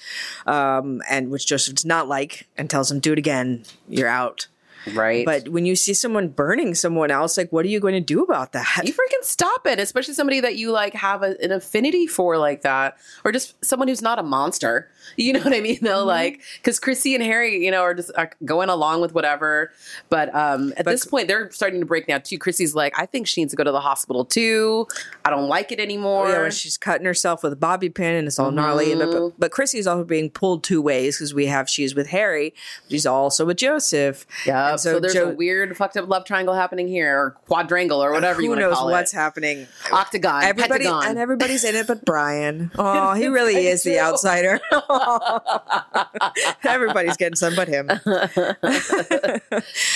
um, 0.45 1.01
and 1.09 1.29
which 1.29 1.45
Joseph 1.47 1.75
does 1.75 1.85
not 1.85 2.07
like, 2.07 2.47
and 2.57 2.69
tells 2.79 2.91
him, 2.91 2.99
"Do 2.99 3.11
it 3.11 3.19
again. 3.19 3.65
You're 3.87 4.07
out." 4.07 4.47
right. 4.93 5.25
But 5.25 5.49
when 5.49 5.65
you 5.65 5.75
see 5.75 5.93
someone 5.93 6.29
burning 6.29 6.73
someone 6.73 7.11
else, 7.11 7.37
like, 7.37 7.51
what 7.51 7.65
are 7.65 7.69
you 7.69 7.79
going 7.79 7.93
to 7.93 7.99
do 7.99 8.23
about 8.23 8.53
that? 8.53 8.81
you 8.85 8.93
freaking 8.93 9.23
stop 9.23 9.67
it, 9.67 9.79
especially 9.79 10.13
somebody 10.13 10.39
that 10.39 10.55
you 10.55 10.71
like 10.71 10.93
have 10.93 11.21
a, 11.23 11.35
an 11.43 11.51
affinity 11.51 12.07
for 12.07 12.37
like 12.37 12.61
that, 12.61 12.97
or 13.25 13.31
just 13.31 13.53
someone 13.63 13.87
who's 13.87 14.01
not 14.01 14.19
a 14.19 14.23
monster. 14.23 14.89
You 15.17 15.33
know 15.33 15.41
what 15.41 15.53
I 15.53 15.59
mean? 15.59 15.79
Though, 15.81 16.05
like, 16.05 16.39
because 16.61 16.79
Chrissy 16.79 17.13
and 17.13 17.21
Harry, 17.23 17.65
you 17.65 17.71
know, 17.71 17.81
are 17.81 17.93
just 17.93 18.09
are 18.15 18.31
going 18.45 18.69
along 18.69 19.01
with 19.01 19.13
whatever. 19.13 19.71
But 20.09 20.33
um, 20.33 20.71
at 20.77 20.85
But- 20.85 20.91
this 20.91 21.03
point, 21.03 21.27
they're 21.27 21.51
starting 21.51 21.81
to 21.81 21.85
break 21.85 22.07
now 22.07 22.19
too. 22.19 22.37
Chrissy's 22.37 22.73
like, 22.73 22.97
I 22.97 23.05
think 23.05 23.27
she 23.27 23.41
needs 23.41 23.51
to 23.51 23.57
go 23.57 23.63
to 23.65 23.71
the 23.71 23.81
hospital 23.81 24.23
too. 24.23 24.87
I 25.25 25.29
don't 25.29 25.49
like 25.49 25.71
it 25.73 25.79
anymore. 25.79 26.29
yeah, 26.29 26.49
she's 26.49 26.77
cutting 26.77 27.05
herself 27.05 27.43
with 27.43 27.51
a 27.51 27.57
bobby 27.57 27.89
pin 27.89 28.15
and 28.15 28.27
it's 28.27 28.39
all 28.39 28.51
gnarly. 28.51 28.95
But, 28.95 29.09
Mm-hmm. 29.09 29.19
but, 29.29 29.39
but 29.39 29.51
Chrissy's 29.51 29.87
also 29.87 30.03
being 30.05 30.29
pulled 30.29 30.63
two 30.63 30.81
ways 30.81 31.17
because 31.17 31.33
we 31.33 31.47
have 31.47 31.69
she's 31.69 31.93
with 31.95 32.07
Harry, 32.07 32.53
she's 32.89 33.05
also 33.05 33.45
with 33.45 33.57
Joseph. 33.57 34.25
yeah. 34.45 34.71
And 34.71 34.79
So, 34.79 34.99
there's 35.01 35.13
Jo- 35.15 35.29
a 35.31 35.33
weird 35.33 35.75
fucked 35.75 35.97
up 35.97 36.07
love 36.07 36.23
triangle 36.23 36.53
happening 36.53 36.87
here, 36.87 37.17
or 37.17 37.31
quadrangle, 37.47 38.01
or 38.01 38.11
whatever 38.13 38.41
you 38.41 38.47
Who 38.47 38.51
want 38.51 38.61
to 38.61 38.81
knows 38.81 38.83
what's 38.91 39.13
it. 39.13 39.17
happening? 39.17 39.67
Octagon, 39.91 40.43
Everybody 40.43 40.85
pentagon. 40.85 41.07
and 41.09 41.17
everybody's 41.19 41.63
in 41.65 41.75
it, 41.75 41.87
but 41.87 42.05
Brian. 42.05 42.71
Oh, 42.79 43.13
he 43.13 43.27
really 43.27 43.67
is 43.67 43.83
the 43.83 43.99
outsider. 43.99 44.59
Everybody's 46.63 47.17
getting 47.17 47.35
some, 47.35 47.55
but 47.55 47.67
him. 47.67 47.89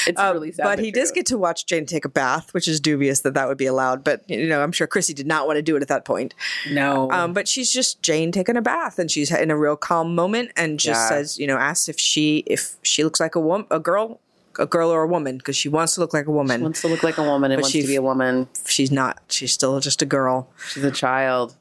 it's 0.07 0.19
Uh, 0.19 0.31
really 0.33 0.51
sad. 0.51 0.63
but 0.63 0.79
he 0.79 0.91
does 0.91 1.11
get 1.11 1.25
to 1.27 1.37
watch 1.37 1.65
Jane 1.65 1.85
take 1.85 2.05
a 2.05 2.09
bath, 2.09 2.53
which 2.53 2.67
is 2.67 2.79
dubious 2.79 3.21
that 3.21 3.33
that 3.33 3.47
would 3.47 3.57
be 3.57 3.65
allowed. 3.65 4.03
But 4.03 4.27
you 4.29 4.47
know, 4.47 4.61
I'm 4.61 4.71
sure 4.71 4.87
Chrissy 4.87 5.13
did 5.13 5.27
not 5.27 5.47
want 5.47 5.57
to 5.57 5.61
do 5.61 5.75
it 5.75 5.81
at 5.81 5.87
that 5.87 6.05
point. 6.05 6.33
no. 6.71 7.09
Um, 7.11 7.33
but 7.33 7.47
she's 7.47 7.71
just 7.71 8.01
Jane 8.01 8.31
taking 8.31 8.57
a 8.57 8.61
bath, 8.61 8.99
and 8.99 9.09
she's 9.09 9.31
in 9.31 9.51
a 9.51 9.57
real 9.57 9.75
calm 9.75 10.15
moment, 10.15 10.51
and 10.55 10.79
just 10.79 11.01
Yeah. 11.01 11.09
says, 11.09 11.37
you 11.39 11.47
know, 11.47 11.57
asks 11.57 11.89
if 11.89 11.99
she 11.99 12.43
if 12.47 12.75
she 12.83 13.03
looks 13.03 13.19
like 13.19 13.35
a 13.35 13.39
woman, 13.39 13.67
a 13.71 13.79
girl, 13.79 14.19
a 14.59 14.65
girl 14.65 14.89
or 14.89 15.03
a 15.03 15.07
woman, 15.07 15.37
because 15.37 15.55
she 15.55 15.69
wants 15.69 15.95
to 15.95 16.01
look 16.01 16.13
like 16.13 16.27
a 16.27 16.31
woman. 16.31 16.59
She 16.59 16.63
wants 16.63 16.81
to 16.81 16.87
look 16.87 17.03
like 17.03 17.17
a 17.17 17.23
woman 17.23 17.51
and 17.51 17.57
But 17.59 17.63
wants 17.63 17.73
to 17.73 17.87
be 17.87 17.95
a 17.95 18.01
woman. 18.01 18.47
she's 18.65 18.91
not. 18.91 19.19
She's 19.29 19.51
still 19.51 19.79
just 19.79 20.01
a 20.01 20.05
girl. 20.05 20.49
She's 20.69 20.83
a 20.83 20.91
child. 20.91 21.55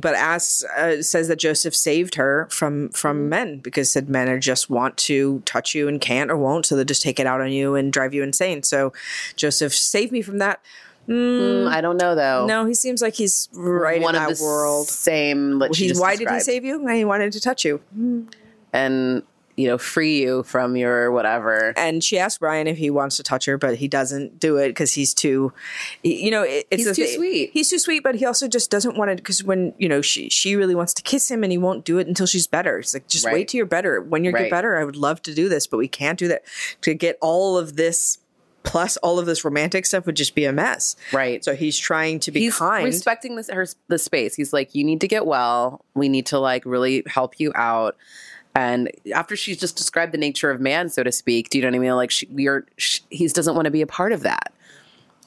But 0.00 0.14
asks 0.14 0.64
uh, 0.64 1.02
says 1.02 1.28
that 1.28 1.38
Joseph 1.38 1.74
saved 1.74 2.16
her 2.16 2.46
from 2.50 2.90
from 2.90 3.28
men 3.28 3.58
because 3.58 3.90
said 3.90 4.08
men 4.08 4.28
are 4.28 4.38
just 4.38 4.68
want 4.70 4.96
to 4.98 5.40
touch 5.40 5.74
you 5.74 5.88
and 5.88 6.00
can't 6.00 6.30
or 6.30 6.36
won't, 6.36 6.66
so 6.66 6.76
they'll 6.76 6.84
just 6.84 7.02
take 7.02 7.18
it 7.20 7.26
out 7.26 7.40
on 7.40 7.50
you 7.50 7.74
and 7.74 7.92
drive 7.92 8.14
you 8.14 8.22
insane. 8.22 8.62
So 8.62 8.92
Joseph 9.36 9.74
saved 9.74 10.12
me 10.12 10.22
from 10.22 10.38
that. 10.38 10.60
Mm, 11.08 11.68
I 11.68 11.80
don't 11.80 11.96
know 11.96 12.14
though. 12.14 12.46
No, 12.46 12.64
he 12.64 12.74
seems 12.74 13.00
like 13.00 13.14
he's 13.14 13.48
right 13.52 14.00
one 14.00 14.14
in 14.14 14.22
of 14.22 14.28
that 14.28 14.36
the 14.36 14.42
world. 14.42 14.88
Same. 14.88 15.62
He, 15.72 15.92
why 15.92 16.16
did 16.16 16.28
he 16.30 16.40
save 16.40 16.64
you? 16.64 16.86
He 16.88 17.04
wanted 17.04 17.32
to 17.32 17.40
touch 17.40 17.64
you. 17.64 17.80
And 18.72 19.22
you 19.56 19.66
know, 19.66 19.78
free 19.78 20.20
you 20.20 20.42
from 20.42 20.76
your 20.76 21.10
whatever. 21.10 21.72
And 21.76 22.04
she 22.04 22.18
asked 22.18 22.40
Brian 22.40 22.66
if 22.66 22.76
he 22.76 22.90
wants 22.90 23.16
to 23.16 23.22
touch 23.22 23.46
her, 23.46 23.56
but 23.56 23.76
he 23.76 23.88
doesn't 23.88 24.38
do 24.38 24.58
it 24.58 24.68
because 24.68 24.92
he's 24.92 25.14
too, 25.14 25.52
you 26.02 26.30
know, 26.30 26.42
it, 26.42 26.66
it's 26.70 26.84
He's 26.86 26.96
too 26.96 27.06
sweet. 27.06 27.50
He's 27.52 27.70
too 27.70 27.78
sweet, 27.78 28.02
but 28.02 28.14
he 28.16 28.26
also 28.26 28.48
just 28.48 28.70
doesn't 28.70 28.96
want 28.96 29.10
to. 29.10 29.16
Because 29.16 29.42
when 29.42 29.72
you 29.78 29.88
know 29.88 30.02
she 30.02 30.28
she 30.28 30.56
really 30.56 30.74
wants 30.74 30.92
to 30.94 31.02
kiss 31.02 31.30
him, 31.30 31.42
and 31.42 31.50
he 31.50 31.58
won't 31.58 31.84
do 31.84 31.98
it 31.98 32.06
until 32.06 32.26
she's 32.26 32.46
better. 32.46 32.78
It's 32.78 32.94
like 32.94 33.08
just 33.08 33.24
Right. 33.24 33.32
wait 33.34 33.48
till 33.48 33.58
you're 33.58 33.66
better. 33.66 34.00
When 34.00 34.24
you 34.24 34.30
Right. 34.30 34.42
get 34.44 34.50
better, 34.50 34.78
I 34.78 34.84
would 34.84 34.96
love 34.96 35.22
to 35.22 35.34
do 35.34 35.48
this, 35.48 35.66
but 35.66 35.78
we 35.78 35.88
can't 35.88 36.18
do 36.18 36.28
that. 36.28 36.42
To 36.82 36.94
get 36.94 37.16
all 37.20 37.56
of 37.56 37.76
this 37.76 38.18
plus 38.62 38.96
all 38.98 39.20
of 39.20 39.26
this 39.26 39.44
romantic 39.44 39.86
stuff 39.86 40.06
would 40.06 40.16
just 40.16 40.34
be 40.34 40.44
a 40.44 40.52
mess. 40.52 40.96
Right. 41.12 41.44
So 41.44 41.54
he's 41.54 41.78
trying 41.78 42.18
to 42.20 42.32
be 42.32 42.40
He's 42.40 42.56
kind. 42.56 42.84
respecting 42.84 43.36
this 43.36 43.48
her 43.48 43.64
the 43.86 43.96
space. 43.98 44.34
He's 44.34 44.52
like, 44.52 44.74
you 44.74 44.82
need 44.84 45.00
to 45.02 45.08
get 45.08 45.24
well. 45.24 45.84
We 45.94 46.08
need 46.08 46.26
to 46.26 46.38
like 46.40 46.66
really 46.66 47.04
help 47.06 47.38
you 47.38 47.52
out. 47.54 47.96
And 48.56 48.90
after 49.14 49.36
she's 49.36 49.58
just 49.58 49.76
described 49.76 50.12
the 50.12 50.18
nature 50.18 50.50
of 50.50 50.60
man, 50.60 50.88
so 50.88 51.02
to 51.02 51.12
speak, 51.12 51.50
do 51.50 51.58
you 51.58 51.62
know 51.62 51.68
what 51.68 51.76
I 51.76 51.78
mean? 51.78 51.92
Like, 51.92 52.10
she, 52.10 52.26
are. 52.48 52.64
She, 52.78 53.02
he 53.10 53.28
doesn't 53.28 53.54
want 53.54 53.66
to 53.66 53.70
be 53.70 53.82
a 53.82 53.86
part 53.86 54.12
of 54.12 54.22
that 54.22 54.52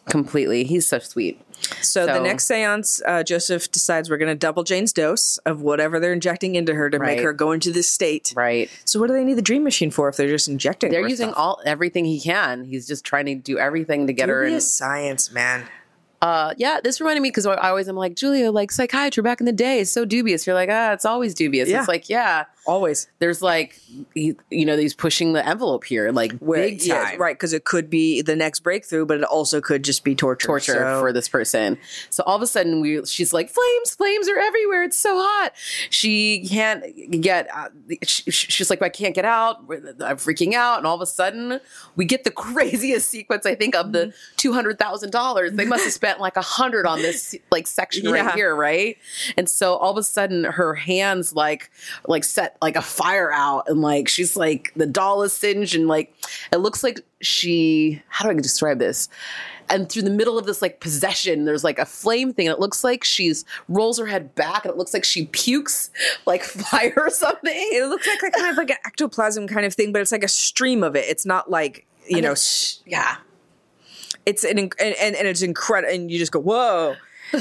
completely. 0.09 0.63
He's 0.63 0.87
so 0.87 0.97
sweet. 0.97 1.39
So, 1.81 2.05
the 2.05 2.21
next 2.21 2.45
seance, 2.45 3.01
uh, 3.05 3.21
Joseph 3.21 3.69
decides 3.71 4.09
we're 4.09 4.17
going 4.17 4.29
to 4.29 4.35
double 4.35 4.63
Jane's 4.63 4.93
dose 4.93 5.37
of 5.39 5.61
whatever 5.61 5.99
they're 5.99 6.13
injecting 6.13 6.55
into 6.55 6.73
her 6.73 6.89
to 6.89 6.97
make 6.97 7.19
her 7.19 7.33
go 7.33 7.51
into 7.51 7.71
this 7.71 7.87
state. 7.87 8.33
Right. 8.35 8.69
So 8.85 8.99
what 8.99 9.07
do 9.07 9.13
they 9.13 9.25
need 9.25 9.35
the 9.35 9.43
dream 9.43 9.63
machine 9.63 9.91
for 9.91 10.09
if 10.09 10.15
they're 10.15 10.29
just 10.29 10.47
injecting? 10.47 10.89
They're 10.89 11.07
using 11.07 11.27
stuff? 11.27 11.37
all 11.37 11.61
everything 11.65 12.05
he 12.05 12.19
can. 12.19 12.63
He's 12.63 12.87
just 12.87 13.05
trying 13.05 13.25
to 13.25 13.35
do 13.35 13.59
everything 13.59 14.07
to 14.07 14.13
get 14.13 14.29
her 14.29 14.43
in. 14.43 14.59
Science, 14.61 15.31
man. 15.31 15.65
Uh, 16.21 16.53
yeah, 16.57 16.79
this 16.83 16.99
reminded 16.99 17.21
me 17.21 17.29
because 17.29 17.45
I 17.45 17.69
always 17.69 17.87
am 17.87 17.95
like 17.95 18.15
Julia, 18.15 18.51
like 18.51 18.71
psychiatry 18.71 19.23
back 19.23 19.39
in 19.39 19.45
the 19.45 19.53
day 19.53 19.79
is 19.79 19.91
so 19.91 20.03
dubious. 20.03 20.45
You're 20.45 20.53
like, 20.53 20.69
ah, 20.69 20.91
it's 20.91 21.05
always 21.05 21.33
dubious. 21.33 21.69
Yeah. 21.69 21.79
It's 21.79 21.87
like, 21.87 22.09
yeah, 22.09 22.45
Always. 22.65 23.07
there's 23.19 23.41
like, 23.41 23.79
you 24.13 24.35
know, 24.51 24.77
he's 24.77 24.93
pushing 24.93 25.33
the 25.33 25.45
envelope 25.47 25.83
here, 25.85 26.11
like 26.11 26.33
Where, 26.39 26.61
big 26.61 26.83
yeah, 26.83 27.11
time 27.11 27.19
right? 27.19 27.35
Because 27.35 27.53
it 27.53 27.63
could 27.65 27.89
be 27.89 28.21
the 28.21 28.35
next 28.35 28.59
breakthrough, 28.59 29.05
but 29.05 29.17
it 29.17 29.23
also 29.23 29.59
could 29.61 29.83
just 29.83 30.03
be 30.03 30.13
torture. 30.15 30.47
torture 30.47 30.73
So- 30.73 30.99
for 30.99 31.11
this 31.11 31.27
person. 31.27 31.77
So 32.09 32.23
all 32.25 32.35
of 32.35 32.41
a 32.41 32.47
sudden, 32.47 32.81
we 32.81 33.03
she's 33.05 33.33
like, 33.33 33.49
flames, 33.49 33.95
flames 33.95 34.27
are 34.29 34.37
everywhere. 34.37 34.83
It's 34.83 34.97
so 34.97 35.17
hot. 35.17 35.51
She 35.89 36.45
can't 36.47 36.83
get. 37.21 37.47
Uh, 37.53 37.69
she, 38.03 38.29
she's 38.31 38.69
like, 38.69 38.81
I 38.81 38.89
can't 38.89 39.15
get 39.15 39.25
out. 39.25 39.57
I'm 39.69 40.17
freaking 40.17 40.53
out. 40.53 40.77
And 40.77 40.85
all 40.87 40.95
of 40.95 41.01
a 41.01 41.05
sudden, 41.05 41.59
we 41.95 42.05
get 42.05 42.23
the 42.23 42.31
craziest 42.49 43.09
sequence. 43.09 43.45
I 43.45 43.55
think 43.55 43.75
of 43.75 43.91
the 43.91 44.13
two 44.37 44.53
hundred 44.53 44.77
thousand 44.79 45.11
dollars. 45.11 45.53
They 45.53 45.65
must 45.65 45.83
have 45.83 45.93
spent 45.93 46.19
like 46.19 46.37
a 46.37 46.41
hundred 46.41 46.85
on 46.85 46.99
this 47.01 47.35
like 47.51 47.67
section 47.67 48.05
Yeah. 48.05 48.11
right 48.25 48.35
here, 48.35 48.55
right? 48.55 48.97
And 49.37 49.49
so 49.49 49.75
all 49.75 49.91
of 49.91 49.97
a 49.97 50.03
sudden, 50.03 50.43
her 50.43 50.75
hands 50.75 51.33
like 51.33 51.71
like 52.07 52.23
set 52.23 52.48
like 52.61 52.75
a 52.75 52.81
fire 52.81 53.31
out, 53.31 53.65
and 53.67 53.81
like 53.81 54.07
she's 54.07 54.35
like 54.35 54.71
the 54.75 54.85
doll 54.85 55.23
is 55.23 55.33
singed, 55.33 55.75
and 55.75 55.87
like 55.87 56.13
it 56.51 56.57
looks 56.57 56.83
like 56.83 57.01
she. 57.21 58.01
How 58.09 58.25
do 58.25 58.31
I 58.31 58.33
describe 58.41 58.79
this? 58.79 59.09
And 59.71 59.87
through 59.87 60.01
the 60.01 60.09
middle 60.09 60.39
of 60.39 60.47
this 60.47 60.63
like 60.63 60.79
possession, 60.79 61.45
there's 61.45 61.63
like 61.63 61.77
a 61.77 61.85
flame 61.85 62.33
thing, 62.33 62.47
and 62.47 62.53
it 62.55 62.59
looks 62.59 62.83
like 62.83 63.03
she's 63.03 63.45
rolls 63.67 63.99
her 63.99 64.07
head 64.07 64.33
back, 64.33 64.65
and 64.65 64.71
it 64.73 64.77
looks 64.77 64.93
like 64.93 65.03
she 65.03 65.25
pukes 65.27 65.91
like 66.25 66.43
fire 66.69 66.93
or 66.97 67.09
something. 67.11 67.53
It 67.53 67.87
looks 67.87 68.07
like, 68.07 68.21
like 68.23 68.33
kind 68.33 68.49
of 68.51 68.57
like 68.57 68.71
an 68.71 68.77
ectoplasm 68.85 69.47
kind 69.47 69.65
of 69.65 69.73
thing, 69.73 69.91
but 69.91 70.01
it's 70.01 70.11
like 70.11 70.23
a 70.23 70.27
stream 70.27 70.83
of 70.83 70.95
it. 70.95 71.05
It's 71.07 71.25
not 71.25 71.51
like 71.51 71.85
you 72.07 72.17
And 72.17 72.23
know. 72.25 72.35
yeah. 72.87 73.17
it's 74.25 74.43
an 74.43 74.57
and, 74.57 74.73
and, 74.79 75.15
and 75.15 75.27
it's 75.27 75.43
incredible 75.43 75.93
and 75.93 76.09
you 76.11 76.17
just 76.17 76.31
go 76.31 76.39
whoa 76.39 76.95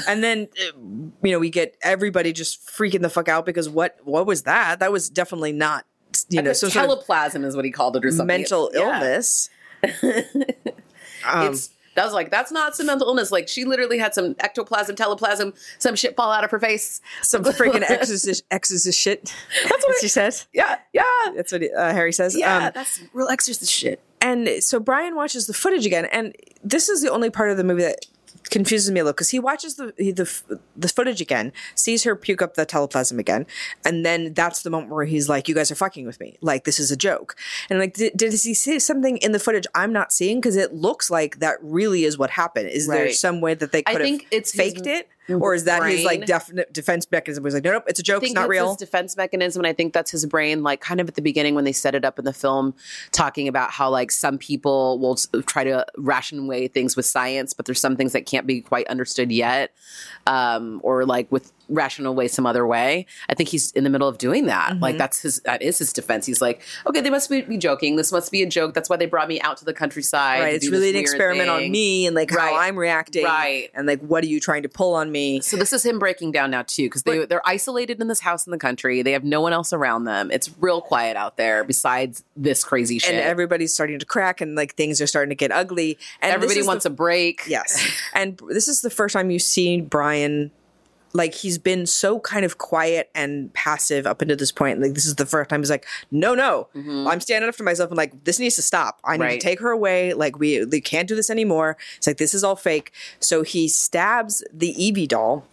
and 0.09 0.23
then 0.25 0.49
uh, 0.61 0.79
you 0.81 1.33
know 1.33 1.39
we 1.39 1.51
get 1.51 1.77
everybody 1.83 2.33
just 2.33 2.67
freaking 2.67 3.03
the 3.03 3.11
fuck 3.11 3.29
out 3.29 3.47
because 3.47 3.69
what 3.69 3.97
what 4.05 4.27
was 4.27 4.43
that 4.43 4.81
that 4.81 4.93
was 4.93 5.09
definitely 5.09 5.53
not 5.53 5.85
you 6.29 6.41
know 6.43 6.53
so 6.53 6.69
some 6.69 6.73
sort 6.73 6.85
of 6.85 6.89
teleplasm 7.07 7.45
is 7.45 7.55
what 7.57 7.65
he 7.65 7.71
called 7.71 7.97
it, 7.97 8.05
or 8.05 8.11
something. 8.11 8.27
mental 8.27 8.71
Yeah. 8.75 8.81
illness 8.81 9.51
um, 9.83 9.93
it's 11.53 11.71
that 11.95 12.05
was 12.05 12.15
like 12.15 12.31
that's 12.31 12.53
not 12.53 12.77
some 12.77 12.87
mental 12.87 13.09
illness. 13.09 13.33
Like 13.33 13.49
she 13.49 13.65
literally 13.65 13.99
had 13.99 14.15
some 14.15 14.37
ectoplasm, 14.39 14.95
teleplasm, 14.95 15.53
some 15.81 15.97
shit 15.97 16.15
fall 16.15 16.31
out 16.31 16.45
of 16.45 16.51
her 16.53 16.61
face. 16.61 17.01
some 17.23 17.43
freaking 17.43 17.83
exorcist 17.83 18.45
exorcist 18.53 18.97
shit 18.97 19.35
that's 19.69 19.85
what 19.85 19.97
she 20.01 20.07
says. 20.07 20.47
Yeah, 20.53 20.77
yeah, 20.93 21.03
that's 21.35 21.51
what 21.51 21.63
uh, 21.77 21.93
harry 21.93 22.13
says 22.13 22.37
yeah. 22.39 22.67
Um, 22.67 22.73
that's 22.75 23.01
real 23.13 23.27
exorcist 23.29 23.73
shit. 23.73 24.01
and 24.21 24.49
so 24.63 24.79
Brian 24.79 25.17
watches 25.17 25.49
the 25.49 25.55
footage 25.55 25.87
again, 25.87 26.05
and 26.13 26.37
this 26.63 26.89
is 26.89 27.03
the 27.03 27.11
only 27.11 27.31
part 27.31 27.51
of 27.51 27.57
the 27.57 27.65
movie 27.65 27.83
that 27.83 28.07
confuses 28.51 28.91
me 28.91 29.01
a 29.01 29.05
little 29.05 29.13
because 29.13 29.31
he 29.31 29.39
watches 29.39 29.77
the 29.77 29.93
the 29.99 30.59
the 30.77 30.89
footage 30.89 31.21
again, 31.21 31.53
sees 31.75 32.05
her 32.05 32.17
puke 32.17 32.43
up 32.43 32.55
the 32.55 32.65
teleplasm 32.65 33.19
again, 33.19 33.47
and 33.85 34.05
then 34.05 34.33
that's 34.35 34.63
the 34.63 34.71
moment 34.71 34.93
where 34.93 35.05
he's 35.05 35.29
like, 35.29 35.49
"You 35.49 35.55
guys 35.55 35.71
are 35.71 35.75
fucking 35.77 36.07
with 36.07 36.21
me. 36.21 36.39
Like 36.41 36.65
this 36.65 36.79
is 36.79 36.91
a 36.91 36.97
joke." 36.97 37.37
And 37.71 37.79
like, 37.79 37.95
did, 37.95 38.17
did 38.17 38.33
he 38.33 38.55
see 38.55 38.79
something 38.79 39.19
in 39.19 39.33
the 39.33 39.39
footage 39.39 39.67
I'm 39.75 39.93
not 39.93 40.13
seeing? 40.13 40.41
Because 40.41 40.57
it 40.57 40.75
looks 40.75 41.11
like 41.11 41.41
that 41.41 41.57
really 41.63 42.05
is 42.05 42.19
what 42.19 42.31
happened. 42.31 42.69
Is 42.69 42.87
there 42.87 43.13
some 43.13 43.41
way 43.41 43.55
that 43.55 43.73
they 43.73 43.83
I 43.87 43.93
could 43.93 44.01
have 44.01 44.09
think 44.09 44.27
it's 44.31 44.53
his 44.53 44.61
faked 44.61 44.87
it, 44.87 45.09
or 45.29 45.55
is 45.55 45.65
that 45.65 45.83
his 45.85 46.05
like 46.05 46.27
definite 46.27 46.73
defense 46.73 47.07
mechanism? 47.11 47.45
He's 47.45 47.55
like, 47.55 47.65
"No, 47.65 47.73
nope, 47.73 47.85
it's 47.87 48.01
a 48.01 48.03
joke. 48.03 48.23
It's 48.23 48.33
not 48.33 48.49
real." 48.49 48.69
his 48.69 48.77
defense 48.77 49.17
mechanism, 49.17 49.61
and 49.61 49.67
I 49.67 49.73
think 49.73 49.93
that's 49.93 50.11
his 50.11 50.25
brain. 50.27 50.63
Like 50.63 50.81
kind 50.81 51.01
of 51.01 51.09
at 51.09 51.15
the 51.15 51.23
beginning 51.23 51.55
when 51.55 51.65
they 51.65 51.73
set 51.73 51.95
it 51.95 52.05
up 52.05 52.19
in 52.19 52.25
the 52.25 52.33
film, 52.33 52.75
talking 53.13 53.49
about 53.49 53.71
how 53.71 53.91
like 53.91 54.11
some 54.11 54.39
people 54.39 54.99
will 54.99 55.17
try 55.43 55.65
to 55.65 55.87
ration 55.97 56.41
away 56.41 56.69
things 56.69 56.97
with 56.97 57.07
science, 57.07 57.53
but 57.53 57.67
there's 57.67 57.81
some 57.81 57.97
things 57.97 58.13
that 58.13 58.27
can't 58.27 58.47
be 58.47 58.61
quite 58.61 58.87
understood 58.89 59.31
yet, 59.31 59.73
um, 60.27 60.81
or 60.83 61.05
like 61.05 61.31
with 61.31 61.53
ration 61.69 62.09
way 62.15 62.29
some 62.29 62.47
other 62.47 62.67
way. 62.67 63.07
I 63.29 63.35
think 63.35 63.49
he's 63.49 63.71
in 63.73 63.85
the 63.85 63.91
middle 63.91 64.09
of 64.09 64.19
doing 64.19 64.47
that. 64.47 64.79
Like 64.81 64.93
mm-hmm. 64.93 64.99
that's 64.99 65.21
his 65.21 65.41
that 65.41 65.63
is 65.63 65.79
his 65.79 65.93
defense. 65.93 66.27
He's 66.27 66.41
like, 66.41 66.63
okay, 66.87 67.01
they 67.01 67.11
must 67.11 67.31
be, 67.31 67.43
be 67.43 67.59
joking. 67.59 67.97
This 67.97 68.13
must 68.13 68.33
be 68.33 68.43
a 68.43 68.47
joke. 68.47 68.75
That's 68.75 68.89
why 68.89 68.97
they 68.97 69.07
brought 69.07 69.29
me 69.29 69.41
out 69.41 69.57
to 69.59 69.65
the 69.65 69.75
countryside. 69.75 70.41
Right. 70.41 70.55
It's 70.55 70.69
really 70.69 70.91
an 70.91 70.97
experiment 70.97 71.49
on 71.49 71.71
me 71.71 72.07
and 72.07 72.15
like 72.17 72.31
how 72.31 72.57
I'm 72.57 72.77
reacting. 72.77 73.25
Right. 73.25 73.71
And 73.75 73.87
like, 73.87 74.01
what 74.01 74.25
are 74.25 74.29
you 74.29 74.41
trying 74.41 74.63
to 74.63 74.69
pull 74.69 74.95
on 74.95 75.13
me? 75.13 75.41
So 75.41 75.57
this 75.57 75.73
is 75.73 75.85
him 75.85 75.99
breaking 75.99 76.33
down 76.33 76.51
now 76.51 76.63
too, 76.63 76.87
because 76.87 77.03
they 77.03 77.27
they're 77.27 77.47
isolated 77.47 78.01
in 78.01 78.09
this 78.09 78.21
house 78.21 78.47
in 78.47 78.51
the 78.51 78.59
country. 78.59 79.03
They 79.03 79.13
have 79.13 79.25
no 79.25 79.41
one 79.41 79.53
else 79.53 79.73
around 79.73 80.05
them. 80.05 80.31
It's 80.31 80.51
real 80.59 80.81
quiet 80.81 81.17
out 81.17 81.37
there 81.37 81.65
besides 81.65 82.25
this 82.37 82.65
crazy 82.65 82.99
shit. 82.99 83.15
And 83.15 83.21
everybody's 83.21 83.75
starting 83.75 83.99
to 83.99 84.07
crack 84.07 84.41
and 84.41 84.55
like 84.55 84.75
things 84.75 85.01
are 85.01 85.07
starting 85.07 85.31
to 85.31 85.37
get 85.37 85.53
ugly. 85.53 85.99
And 86.21 86.33
Everybody 86.33 86.63
wants 86.63 86.85
the, 86.85 86.91
a 86.91 86.93
break. 86.93 87.43
Yes. 87.47 87.87
and 88.15 88.41
this 88.49 88.69
is 88.69 88.81
the 88.81 88.91
first 88.91 89.13
time 89.13 89.31
you 89.31 89.39
see 89.39 89.81
Brian 89.81 90.51
like 91.15 91.35
he's 91.35 91.57
been 91.59 91.87
so 91.87 92.21
kind 92.21 92.45
of 92.45 92.59
quiet 92.59 93.11
and 93.15 93.53
passive 93.55 94.07
up 94.07 94.21
until 94.21 94.37
this 94.37 94.53
point. 94.53 94.81
Like 94.81 94.95
this 94.95 95.07
is 95.07 95.15
the 95.17 95.25
first 95.27 95.49
time 95.51 95.61
he's 95.61 95.71
like, 95.71 95.87
no, 96.11 96.35
no, 96.35 96.69
I'm 96.75 97.21
standing 97.21 97.49
up 97.49 97.55
for 97.55 97.63
myself. 97.63 97.91
and 97.91 97.97
like, 97.97 98.25
this 98.25 98.39
needs 98.39 98.57
to 98.57 98.63
stop. 98.63 99.01
I 99.05 99.17
need 99.17 99.25
Right. 99.25 99.41
to 99.41 99.45
take 99.47 99.61
her 99.61 99.71
away. 99.71 100.13
Like 100.13 100.39
we, 100.39 100.65
we 100.67 100.81
can't 100.81 101.09
do 101.09 101.15
this 101.15 101.31
anymore. 101.31 101.77
It's 101.97 102.07
like 102.07 102.19
this 102.19 102.35
is 102.35 102.45
all 102.45 102.57
fake. 102.57 102.93
So 103.21 103.43
he 103.43 103.69
stabs 103.69 104.45
the 104.53 104.69
Evie 104.83 105.07
doll, 105.07 105.47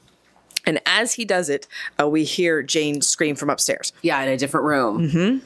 and 0.65 0.81
as 0.85 1.13
he 1.13 1.25
does 1.25 1.47
it, 1.49 1.67
uh, 2.01 2.07
we 2.09 2.23
hear 2.25 2.61
Jane 2.63 3.01
scream 3.01 3.35
from 3.35 3.49
upstairs, 3.49 3.93
Yeah, 4.01 4.21
in 4.23 4.29
a 4.29 4.37
different 4.37 4.65
room. 4.65 5.09
Mm-hmm. 5.09 5.45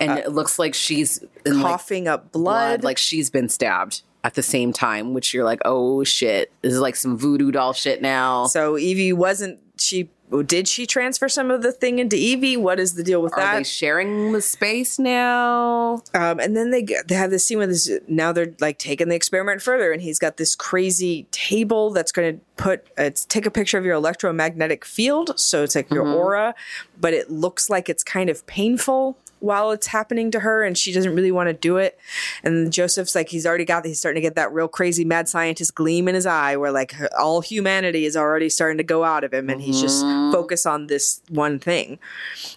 And 0.00 0.18
it 0.18 0.32
looks 0.32 0.58
like 0.58 0.74
she's 0.74 1.24
in 1.44 1.60
like, 1.60 1.72
coughing 1.72 2.08
up 2.08 2.32
blood, 2.32 2.80
blood. 2.80 2.84
like 2.84 2.98
she's 2.98 3.30
been 3.30 3.48
stabbed 3.48 4.02
at 4.24 4.34
the 4.34 4.42
same 4.42 4.72
time. 4.72 5.14
Which 5.14 5.32
you're 5.34 5.44
like, 5.44 5.60
oh 5.64 6.04
shit, 6.04 6.52
this 6.62 6.72
is 6.72 6.80
like 6.80 6.96
some 6.96 7.16
voodoo 7.16 7.50
doll 7.50 7.72
shit 7.72 8.02
now. 8.02 8.46
so 8.46 8.76
Evie 8.78 9.12
wasn't 9.12 9.58
she. 9.78 10.10
Did 10.46 10.68
she 10.68 10.86
transfer 10.86 11.28
some 11.28 11.50
of 11.50 11.62
the 11.62 11.72
thing 11.72 11.98
into 11.98 12.14
Evie? 12.14 12.56
What 12.56 12.78
is 12.78 12.94
the 12.94 13.02
deal 13.02 13.20
with 13.20 13.32
Are 13.32 13.40
that? 13.40 13.56
they 13.56 13.64
sharing 13.64 14.30
the 14.30 14.40
space 14.40 14.96
now? 14.96 16.02
Um, 16.14 16.38
and 16.38 16.56
then 16.56 16.70
they 16.70 16.86
they 17.08 17.16
have 17.16 17.30
this 17.30 17.44
scene 17.44 17.58
with 17.58 17.70
this. 17.70 17.90
Now 18.06 18.30
they're 18.30 18.54
like 18.60 18.78
taking 18.78 19.08
the 19.08 19.16
experiment 19.16 19.60
further, 19.60 19.90
and 19.90 20.00
he's 20.00 20.20
got 20.20 20.36
this 20.36 20.54
crazy 20.54 21.26
table 21.32 21.90
that's 21.90 22.12
going 22.12 22.36
to 22.36 22.44
put 22.56 22.86
it's 22.96 23.24
take 23.24 23.44
a 23.44 23.50
picture 23.50 23.76
of 23.76 23.84
your 23.84 23.94
electromagnetic 23.94 24.84
field, 24.84 25.32
so 25.36 25.64
it's 25.64 25.74
like 25.74 25.90
your 25.90 26.06
aura, 26.06 26.54
but 27.00 27.12
it 27.12 27.28
looks 27.28 27.68
like 27.68 27.88
it's 27.88 28.04
kind 28.04 28.30
of 28.30 28.46
painful 28.46 29.18
while 29.40 29.72
it's 29.72 29.88
happening 29.88 30.30
to 30.30 30.40
her, 30.40 30.62
and 30.62 30.78
she 30.78 30.92
doesn't 30.92 31.14
really 31.14 31.32
want 31.32 31.48
to 31.48 31.54
do 31.54 31.76
it. 31.76 31.98
And 32.42 32.72
Joseph's 32.72 33.14
like 33.14 33.28
he's 33.28 33.46
already 33.46 33.64
got 33.64 33.84
he's 33.84 33.98
starting 33.98 34.22
to 34.22 34.26
get 34.26 34.36
that 34.36 34.52
real 34.52 34.68
crazy 34.68 35.04
mad 35.04 35.28
scientist 35.28 35.74
gleam 35.74 36.08
in 36.08 36.14
his 36.14 36.26
eye, 36.26 36.56
where 36.56 36.72
like 36.72 36.94
all 37.18 37.40
humanity 37.40 38.04
is 38.04 38.16
already 38.16 38.48
starting 38.48 38.78
to 38.78 38.84
go 38.84 39.04
out 39.04 39.24
of 39.24 39.34
him, 39.34 39.50
and 39.50 39.60
he's 39.60 39.80
just 39.80 40.02
focused 40.32 40.66
on 40.66 40.86
this 40.86 41.20
one 41.28 41.58
thing 41.58 41.98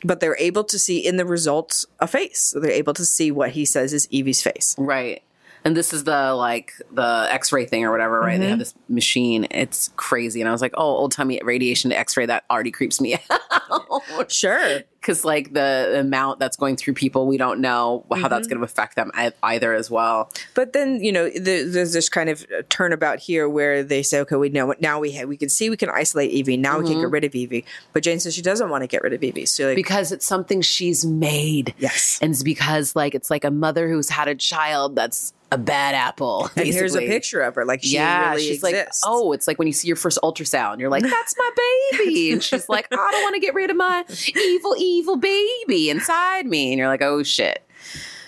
but 0.04 0.20
they're 0.20 0.38
able 0.38 0.64
to 0.66 0.80
see 0.80 1.00
in 1.06 1.18
the 1.18 1.26
results 1.26 1.86
a 2.00 2.08
face. 2.08 2.40
So 2.40 2.60
they're 2.60 2.72
able 2.72 2.94
to 2.94 3.06
see 3.06 3.32
what 3.32 3.52
he 3.52 3.66
says 3.66 3.94
is 3.94 4.08
Evie's 4.12 4.42
face. 4.42 4.76
Right. 4.78 5.24
And 5.66 5.78
this 5.78 5.94
is 5.94 6.04
the 6.04 6.34
like 6.34 6.74
the 6.92 7.28
X-ray 7.32 7.66
thing 7.66 7.86
or 7.86 7.92
whatever, 7.92 8.20
right? 8.20 8.34
Mm-hmm. 8.34 8.42
They 8.42 8.50
have 8.50 8.60
this 8.60 8.76
machine. 8.90 9.48
It's 9.50 9.92
crazy, 9.96 10.42
and 10.42 10.50
I 10.50 10.52
was 10.52 10.62
like, 10.62 10.74
"Oh, 10.76 10.84
old 10.98 11.14
tummy 11.14 11.40
radiation 11.42 11.94
X-ray 11.94 12.26
that 12.26 12.44
already 12.52 12.70
creeps 12.72 13.00
me 13.00 13.18
out." 13.30 14.30
Sure. 14.30 14.82
Because 15.04 15.26
like 15.26 15.52
the 15.54 16.00
amount 16.00 16.40
that's 16.40 16.56
going 16.56 16.78
through 16.78 16.94
people, 16.94 17.28
we 17.28 17.36
don't 17.38 17.60
know 17.60 18.06
how 18.10 18.16
Mm-hmm. 18.24 18.30
that's 18.30 18.48
going 18.48 18.58
to 18.60 18.64
affect 18.64 18.96
them 18.96 19.12
either 19.44 19.74
as 19.74 19.92
well. 19.92 20.32
But 20.54 20.72
then, 20.72 21.04
you 21.04 21.12
know, 21.12 21.30
the, 21.30 21.64
there's 21.64 21.92
this 21.92 22.08
kind 22.08 22.30
of 22.30 22.46
turnabout 22.70 23.20
here 23.20 23.50
where 23.50 23.84
they 23.84 24.02
say, 24.02 24.22
okay, 24.22 24.38
we 24.38 24.48
know 24.48 24.74
now 24.80 25.00
we 25.02 25.12
have, 25.12 25.28
we 25.28 25.36
can 25.36 25.50
see 25.50 25.70
we 25.70 25.76
can 25.78 25.90
isolate 25.90 26.32
Evie. 26.32 26.56
Now 26.56 26.80
we 26.80 26.86
can 26.88 27.02
get 27.02 27.10
rid 27.12 27.26
of 27.26 27.36
Evie. 27.36 27.66
But 27.92 28.04
Jane 28.04 28.20
says 28.22 28.34
she 28.34 28.42
doesn't 28.42 28.70
want 28.70 28.82
to 28.84 28.88
get 28.88 29.02
rid 29.04 29.12
of 29.14 29.22
Evie. 29.24 29.46
So 29.46 29.68
like, 29.68 29.76
because 29.76 30.12
it's 30.14 30.26
something 30.26 30.62
she's 30.62 31.06
made. 31.06 31.74
Yes. 31.78 32.18
and 32.22 32.32
it's 32.32 32.44
because 32.44 32.96
like 32.96 33.14
it's 33.14 33.30
like 33.30 33.44
a 33.44 33.52
mother 33.52 33.90
who's 33.90 34.08
had 34.10 34.30
a 34.30 34.36
child 34.36 34.96
that's 34.96 35.34
a 35.52 35.58
bad 35.58 35.94
apple. 35.94 36.50
and 36.56 36.66
here's 36.66 36.96
a 36.96 37.00
picture 37.00 37.42
of 37.42 37.54
her. 37.56 37.64
Like 37.66 37.84
she 37.84 37.94
yeah, 37.96 38.32
really 38.32 38.42
she's 38.42 38.64
exists. 38.64 39.04
like, 39.04 39.12
oh, 39.12 39.34
it's 39.34 39.48
like 39.48 39.60
when 39.60 39.68
you 39.68 39.74
see 39.74 39.88
your 39.88 39.98
first 39.98 40.18
ultrasound, 40.24 40.80
you're 40.80 40.90
like, 40.90 41.04
that's 41.04 41.36
my 41.38 41.50
baby, 41.92 42.32
and 42.32 42.42
she's 42.44 42.68
like, 42.70 42.88
I 42.92 42.96
don't 42.96 43.22
want 43.24 43.36
to 43.36 43.40
get 43.40 43.54
rid 43.54 43.70
of 43.70 43.78
my 43.78 44.04
evil, 44.36 44.76
evil 44.94 45.18
baby 45.18 45.90
inside 45.90 46.46
me, 46.46 46.72
and 46.72 46.80
you're 46.80 46.88
like, 46.88 47.02
oh 47.02 47.24
shit. 47.24 47.64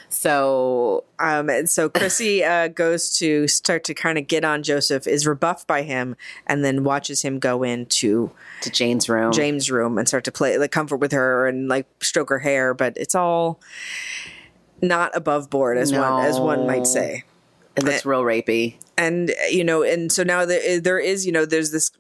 So 0.10 1.04
Um, 1.20 1.50
and 1.50 1.70
so 1.70 1.90
Chrissy 1.90 2.44
uh, 2.54 2.70
goes 2.70 3.16
to 3.20 3.48
start 3.48 3.84
to 3.86 3.94
kind 3.94 4.18
of 4.18 4.28
get 4.28 4.44
on 4.44 4.64
Joseph, 4.64 5.08
is 5.08 5.28
rebuffed 5.28 5.68
by 5.68 5.82
him, 5.84 6.16
and 6.48 6.64
then 6.64 6.84
watches 6.84 7.22
him 7.22 7.38
go 7.38 7.64
into 7.64 8.32
to 8.62 8.70
Jane's 8.70 9.08
room, 9.10 9.32
James' 9.32 9.70
room 9.70 9.98
and 9.98 10.08
start 10.08 10.24
to 10.24 10.32
play 10.32 10.58
like 10.58 10.72
comfort 10.72 10.98
with 10.98 11.12
her 11.12 11.48
and 11.48 11.68
like 11.68 11.86
stroke 12.02 12.30
her 12.30 12.40
hair, 12.40 12.74
but 12.74 12.94
it's 12.98 13.14
all 13.14 13.60
not 14.82 15.16
above 15.16 15.50
board 15.50 15.78
as 15.78 15.92
one 15.94 16.26
as 16.26 16.40
one 16.40 16.66
might 16.66 16.88
say. 16.88 17.24
it 17.76 17.84
looks 17.84 18.06
real 18.06 18.24
rapey. 18.24 18.76
And 18.98 19.34
you 19.52 19.64
know, 19.64 19.84
and 19.84 20.12
so 20.12 20.24
now 20.24 20.46
there 20.46 20.80
there 20.80 21.00
is 21.00 21.26
you 21.26 21.32
know 21.32 21.46
there's 21.46 21.72
this. 21.72 21.92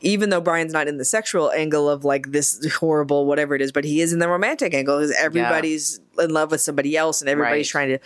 Even 0.00 0.30
though 0.30 0.40
Brian's 0.40 0.72
not 0.72 0.86
in 0.88 0.96
the 0.96 1.04
sexual 1.04 1.50
angle 1.50 1.88
of 1.88 2.04
like 2.04 2.30
this 2.32 2.64
horrible 2.76 3.26
whatever 3.26 3.54
it 3.54 3.60
is, 3.62 3.72
but 3.72 3.84
he 3.84 4.00
is 4.00 4.12
in 4.12 4.18
the 4.20 4.28
romantic 4.28 4.72
angle 4.74 4.98
because 4.98 5.14
everybody's 5.18 6.00
in 6.18 6.30
love 6.30 6.50
with 6.50 6.60
somebody 6.60 6.96
else 6.96 7.20
and 7.20 7.28
everybody's 7.28 7.72
Right. 7.74 7.86
trying 7.86 7.98
to 7.98 8.04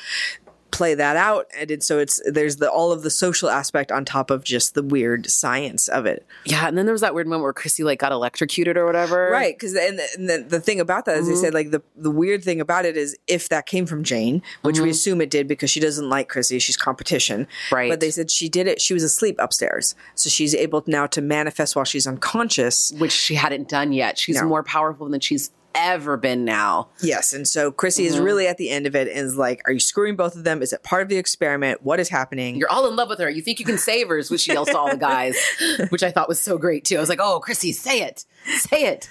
play 0.73 0.95
that 0.95 1.17
out 1.17 1.47
and 1.57 1.71
it, 1.71 1.83
so 1.83 1.99
it's 2.01 2.21
there's 2.25 2.57
the 2.57 2.69
all 2.71 2.91
of 2.91 3.03
the 3.03 3.11
social 3.11 3.49
aspect 3.49 3.93
on 3.93 4.05
top 4.05 4.31
of 4.31 4.43
just 4.43 4.75
the 4.75 4.83
weird 4.83 5.31
science 5.31 5.87
of 5.87 6.07
it 6.07 6.27
Yeah, 6.45 6.67
and 6.67 6.77
then 6.77 6.87
there 6.87 6.93
was 6.95 7.03
that 7.03 7.15
weird 7.15 7.27
moment 7.29 7.43
where 7.45 7.53
Chrissy 7.53 7.85
like 7.85 7.99
got 8.01 8.11
electrocuted 8.11 8.77
or 8.77 8.87
whatever. 8.87 9.31
Right, 9.31 9.55
because 9.55 9.75
and, 9.77 9.99
the, 9.99 10.09
and 10.17 10.29
the, 10.31 10.45
the 10.49 10.61
thing 10.61 10.81
about 10.81 11.05
that 11.05 11.17
is 11.19 11.27
Mm-hmm. 11.27 11.35
they 11.35 11.41
said 11.41 11.55
like 11.55 11.71
the 11.71 11.83
the 11.97 12.11
weird 12.11 12.43
thing 12.43 12.61
about 12.61 12.85
it 12.87 12.97
is 12.97 13.17
if 13.27 13.49
that 13.51 13.67
came 13.67 13.87
from 13.87 14.03
Jane, 14.03 14.43
which 14.63 14.81
we 14.81 14.91
assume 14.91 15.21
it 15.21 15.31
did 15.31 15.47
because 15.47 15.71
she 15.71 15.79
doesn't 15.79 16.09
like 16.09 16.29
Chrissy, 16.29 16.59
she's 16.59 16.77
competition. 16.77 17.43
Mm-hmm. 17.45 17.75
Right. 17.75 17.91
But 17.91 18.01
they 18.01 18.11
said 18.11 18.31
she 18.31 18.49
did 18.49 18.67
it. 18.67 18.81
She 18.81 18.95
was 18.95 19.03
asleep 19.03 19.37
upstairs, 19.39 19.95
so 20.15 20.31
she's 20.31 20.55
able 20.55 20.83
now 20.87 21.07
to 21.09 21.21
manifest 21.21 21.77
while 21.77 21.85
she's 21.85 22.07
unconscious. 22.07 22.93
which 22.99 23.13
she 23.13 23.35
hadn't 23.35 23.69
done 23.69 23.93
yet. 23.93 24.19
She's 24.19 24.41
No. 24.41 24.49
more 24.49 24.63
powerful 24.63 25.09
than 25.09 25.21
she's 25.21 25.51
ever 25.75 26.17
been 26.17 26.45
now. 26.45 26.89
Yes, 27.03 27.33
and 27.33 27.47
so 27.47 27.71
Chrissy 27.71 28.07
is 28.07 28.17
mm-hmm. 28.17 28.25
really 28.25 28.47
at 28.47 28.59
the 28.59 28.71
end 28.71 28.87
of 28.87 28.95
it 28.95 29.09
and 29.09 29.19
is 29.19 29.37
like, 29.37 29.63
"Are 29.67 29.73
you 29.73 29.81
screwing 29.81 30.17
both 30.17 30.37
of 30.37 30.45
them? 30.45 30.63
Is 30.63 30.73
it 30.73 30.83
part 30.83 31.03
of 31.03 31.09
the 31.09 31.17
experiment? 31.17 31.83
What 31.83 32.01
is 32.01 32.09
happening?" 32.09 32.57
You're 32.57 32.71
all 32.71 32.89
in 32.89 32.97
love 32.97 33.09
with 33.09 33.19
her. 33.21 33.31
You 33.31 33.43
think 33.43 33.59
you 33.59 33.67
can 33.67 33.79
save 33.79 34.09
her, 34.09 34.19
is 34.19 34.31
what 34.31 34.41
she 34.41 34.53
yells 34.53 34.69
to 34.69 34.79
all 34.79 34.91
the 34.91 34.97
guys, 34.97 35.37
which 35.91 36.03
I 36.03 36.11
thought 36.11 36.29
was 36.29 36.41
so 36.41 36.59
great 36.59 36.85
too. 36.85 36.97
I 36.97 37.01
was 37.01 37.09
like, 37.09 37.21
oh, 37.21 37.41
Chrissy, 37.41 37.73
say 37.73 38.03
it. 38.03 38.25
Say 38.57 38.87
it. 38.87 39.09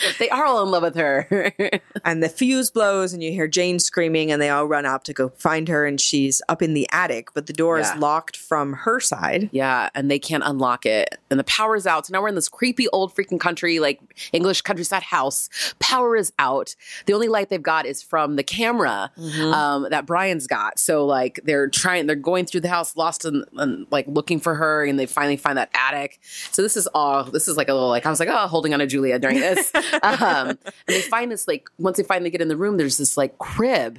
they 0.18 0.28
are 0.28 0.44
all 0.44 0.62
in 0.62 0.70
love 0.70 0.82
with 0.82 0.96
her. 0.96 1.52
and 2.04 2.22
the 2.22 2.28
fuse 2.28 2.70
blows 2.70 3.12
and 3.14 3.22
you 3.22 3.30
hear 3.30 3.48
Jane 3.48 3.78
screaming 3.78 4.30
and 4.30 4.40
they 4.40 4.50
all 4.50 4.66
run 4.66 4.84
up 4.84 5.04
to 5.04 5.14
go 5.14 5.30
find 5.30 5.68
her 5.68 5.86
and 5.86 5.98
she's 5.98 6.42
up 6.48 6.60
in 6.60 6.74
the 6.74 6.86
attic 6.92 7.28
but 7.32 7.46
the 7.46 7.54
door 7.54 7.78
Yeah. 7.78 7.94
is 7.94 7.98
locked 7.98 8.36
from 8.36 8.74
her 8.74 9.00
side 9.00 9.48
yeah, 9.52 9.88
and 9.94 10.10
they 10.10 10.18
can't 10.18 10.42
unlock 10.44 10.84
it. 10.84 11.16
And 11.30 11.38
the 11.38 11.44
power's 11.44 11.86
out. 11.86 12.06
So 12.06 12.12
now 12.12 12.20
we're 12.20 12.28
in 12.28 12.34
this 12.34 12.48
creepy 12.48 12.88
old 12.88 13.14
freaking 13.14 13.40
country, 13.40 13.78
like 13.78 14.00
English 14.32 14.62
countryside 14.62 15.02
house. 15.02 15.48
Power 15.78 16.16
is 16.16 16.32
out. 16.38 16.74
The 17.06 17.12
only 17.12 17.28
light 17.28 17.48
they've 17.48 17.62
got 17.62 17.86
is 17.86 18.02
from 18.02 18.36
the 18.36 18.42
camera 18.42 19.10
um, 19.40 19.86
that 19.90 20.06
Brian's 20.06 20.46
got. 20.46 20.78
So 20.78 21.06
like 21.06 21.40
they're 21.44 21.68
trying, 21.68 22.06
they're 22.06 22.16
going 22.16 22.46
through 22.46 22.60
the 22.60 22.68
house, 22.68 22.96
lost 22.96 23.24
and, 23.24 23.44
and 23.56 23.86
like 23.90 24.06
looking 24.08 24.40
for 24.40 24.54
her, 24.54 24.84
and 24.84 24.98
they 24.98 25.06
finally 25.06 25.36
find 25.36 25.58
that 25.58 25.70
attic. 25.74 26.20
So 26.52 26.62
this 26.62 26.76
is 26.76 26.86
all. 26.88 27.24
This 27.24 27.48
is 27.48 27.56
like 27.56 27.68
a 27.68 27.74
little 27.74 27.88
like 27.88 28.06
I 28.06 28.10
was 28.10 28.20
like 28.20 28.28
oh 28.30 28.46
holding 28.46 28.72
on 28.72 28.80
to 28.80 28.86
Julia 28.86 29.18
during 29.18 29.40
this. 29.40 29.70
um, 30.02 30.48
and 30.48 30.58
they 30.86 31.02
find 31.02 31.30
this 31.30 31.48
like 31.48 31.68
once 31.78 31.96
they 31.96 32.02
finally 32.02 32.30
get 32.30 32.40
in 32.40 32.48
the 32.48 32.56
room, 32.56 32.76
there's 32.76 32.98
this 32.98 33.16
like 33.16 33.38
crib. 33.38 33.98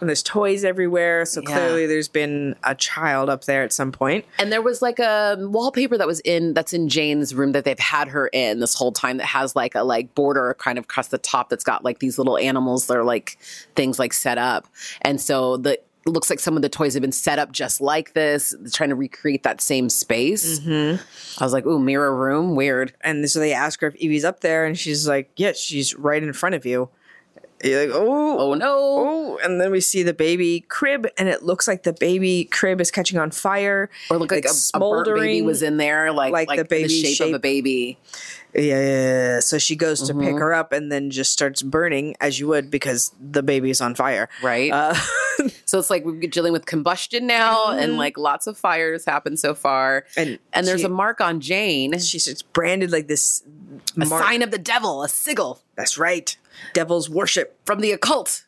And 0.00 0.08
there's 0.08 0.22
toys 0.22 0.64
everywhere 0.64 1.24
so 1.24 1.40
Yeah. 1.42 1.54
clearly 1.56 1.86
there's 1.86 2.08
been 2.08 2.54
a 2.64 2.74
child 2.74 3.28
up 3.30 3.44
there 3.44 3.62
at 3.62 3.72
some 3.72 3.92
point. 3.92 4.24
And 4.38 4.52
there 4.52 4.62
was 4.62 4.82
like 4.82 4.98
a 4.98 5.36
wallpaper 5.40 5.96
that 5.98 6.06
was 6.06 6.20
in 6.20 6.54
that's 6.54 6.72
in 6.72 6.88
Jane's 6.88 7.34
room 7.34 7.52
that 7.52 7.64
they've 7.64 7.78
had 7.78 8.08
her 8.08 8.28
in 8.28 8.60
this 8.60 8.74
whole 8.74 8.92
time 8.92 9.16
that 9.18 9.24
has 9.26 9.56
like 9.56 9.74
a 9.74 9.82
like 9.82 10.14
border 10.14 10.54
kind 10.58 10.78
of 10.78 10.84
across 10.84 11.08
the 11.08 11.18
top 11.18 11.48
that's 11.48 11.64
got 11.64 11.84
like 11.84 11.98
these 12.00 12.18
little 12.18 12.36
animals 12.38 12.86
that 12.86 12.96
are 12.96 13.04
like 13.04 13.38
things 13.74 13.98
like 13.98 14.12
set 14.12 14.38
up. 14.38 14.66
And 15.02 15.20
so 15.20 15.56
the 15.56 15.80
it 16.06 16.10
looks 16.12 16.30
like 16.30 16.38
some 16.38 16.54
of 16.54 16.62
the 16.62 16.68
toys 16.68 16.94
have 16.94 17.00
been 17.00 17.10
set 17.10 17.40
up 17.40 17.50
just 17.50 17.80
like 17.80 18.12
this, 18.12 18.54
trying 18.72 18.90
to 18.90 18.94
recreate 18.94 19.42
that 19.42 19.60
same 19.60 19.88
space. 19.88 20.60
Mm-hmm. 20.60 21.02
I 21.42 21.44
was 21.44 21.52
like, 21.52 21.66
ooh, 21.66 21.80
mirror 21.80 22.14
room, 22.14 22.54
weird. 22.54 22.92
and 23.00 23.28
so 23.28 23.40
they 23.40 23.52
ask 23.52 23.80
her 23.80 23.88
if 23.88 23.96
Evie's 23.96 24.24
up 24.24 24.38
there 24.38 24.64
and 24.66 24.78
she's 24.78 25.08
like 25.08 25.30
yes 25.36 25.58
she's 25.58 25.96
right 25.96 26.22
in 26.22 26.32
front 26.32 26.54
of 26.54 26.64
you 26.64 26.90
you're 27.64 27.86
like 27.86 27.94
oh 27.94 28.26
Oh 28.38 28.54
no. 28.54 28.66
Oh, 28.78 29.38
and 29.42 29.60
then 29.60 29.70
we 29.70 29.80
see 29.80 30.02
the 30.02 30.12
baby 30.14 30.60
crib, 30.68 31.06
and 31.18 31.28
it 31.28 31.42
looks 31.42 31.66
like 31.66 31.82
the 31.84 31.92
baby 31.92 32.44
crib 32.44 32.80
is 32.80 32.90
catching 32.90 33.18
on 33.18 33.30
fire. 33.30 33.88
Or 34.10 34.18
look 34.18 34.30
like, 34.30 34.44
a, 34.44 34.50
a 34.74 34.78
burnt 34.78 35.06
baby 35.16 35.42
was 35.42 35.62
in 35.62 35.76
there, 35.78 36.12
like 36.12 36.32
like 36.32 36.48
like, 36.48 36.58
the 36.58 36.64
the, 36.64 36.68
baby 36.68 36.88
shape, 37.14 37.28
of 37.28 37.34
a 37.34 37.38
baby. 37.38 37.98
Yeah, 38.54 38.62
yeah, 38.62 38.80
yeah. 38.80 39.40
So 39.40 39.58
she 39.58 39.74
goes 39.76 40.02
to 40.02 40.12
Mm-hmm. 40.14 40.26
pick 40.26 40.34
her 40.38 40.54
up, 40.54 40.72
and 40.72 40.92
then 40.92 41.10
just 41.10 41.32
starts 41.32 41.62
burning 41.62 42.14
as 42.20 42.38
you 42.38 42.46
would 42.48 42.70
because 42.70 43.12
the 43.20 43.42
baby's 43.42 43.80
on 43.80 43.94
fire. 43.94 44.28
Right. 44.42 44.70
Uh, 44.72 44.94
So 45.76 45.80
it's 45.80 45.90
like 45.90 46.06
we're 46.06 46.18
dealing 46.20 46.54
with 46.54 46.64
combustion 46.64 47.26
now, 47.26 47.68
and 47.68 47.90
mm-hmm. 47.90 47.98
like 47.98 48.16
lots 48.16 48.46
of 48.46 48.56
fires 48.56 49.04
happen 49.04 49.36
so 49.36 49.54
far. 49.54 50.06
And 50.16 50.38
and 50.54 50.66
there's 50.66 50.80
she- 50.80 50.86
a 50.86 50.88
mark 50.88 51.20
on 51.20 51.38
Jane. 51.38 51.98
she's 51.98 52.26
it's 52.26 52.40
branded 52.40 52.90
like 52.90 53.08
this 53.08 53.42
A 54.00 54.06
Mark- 54.06 54.24
sign 54.24 54.40
of 54.40 54.50
the 54.50 54.58
devil, 54.58 55.02
a 55.02 55.08
sigil 55.10 55.60
That's 55.74 55.98
right. 55.98 56.34
Devil's 56.72 57.10
worship. 57.10 57.58
from 57.66 57.80
the 57.80 57.92
occult. 57.92 58.46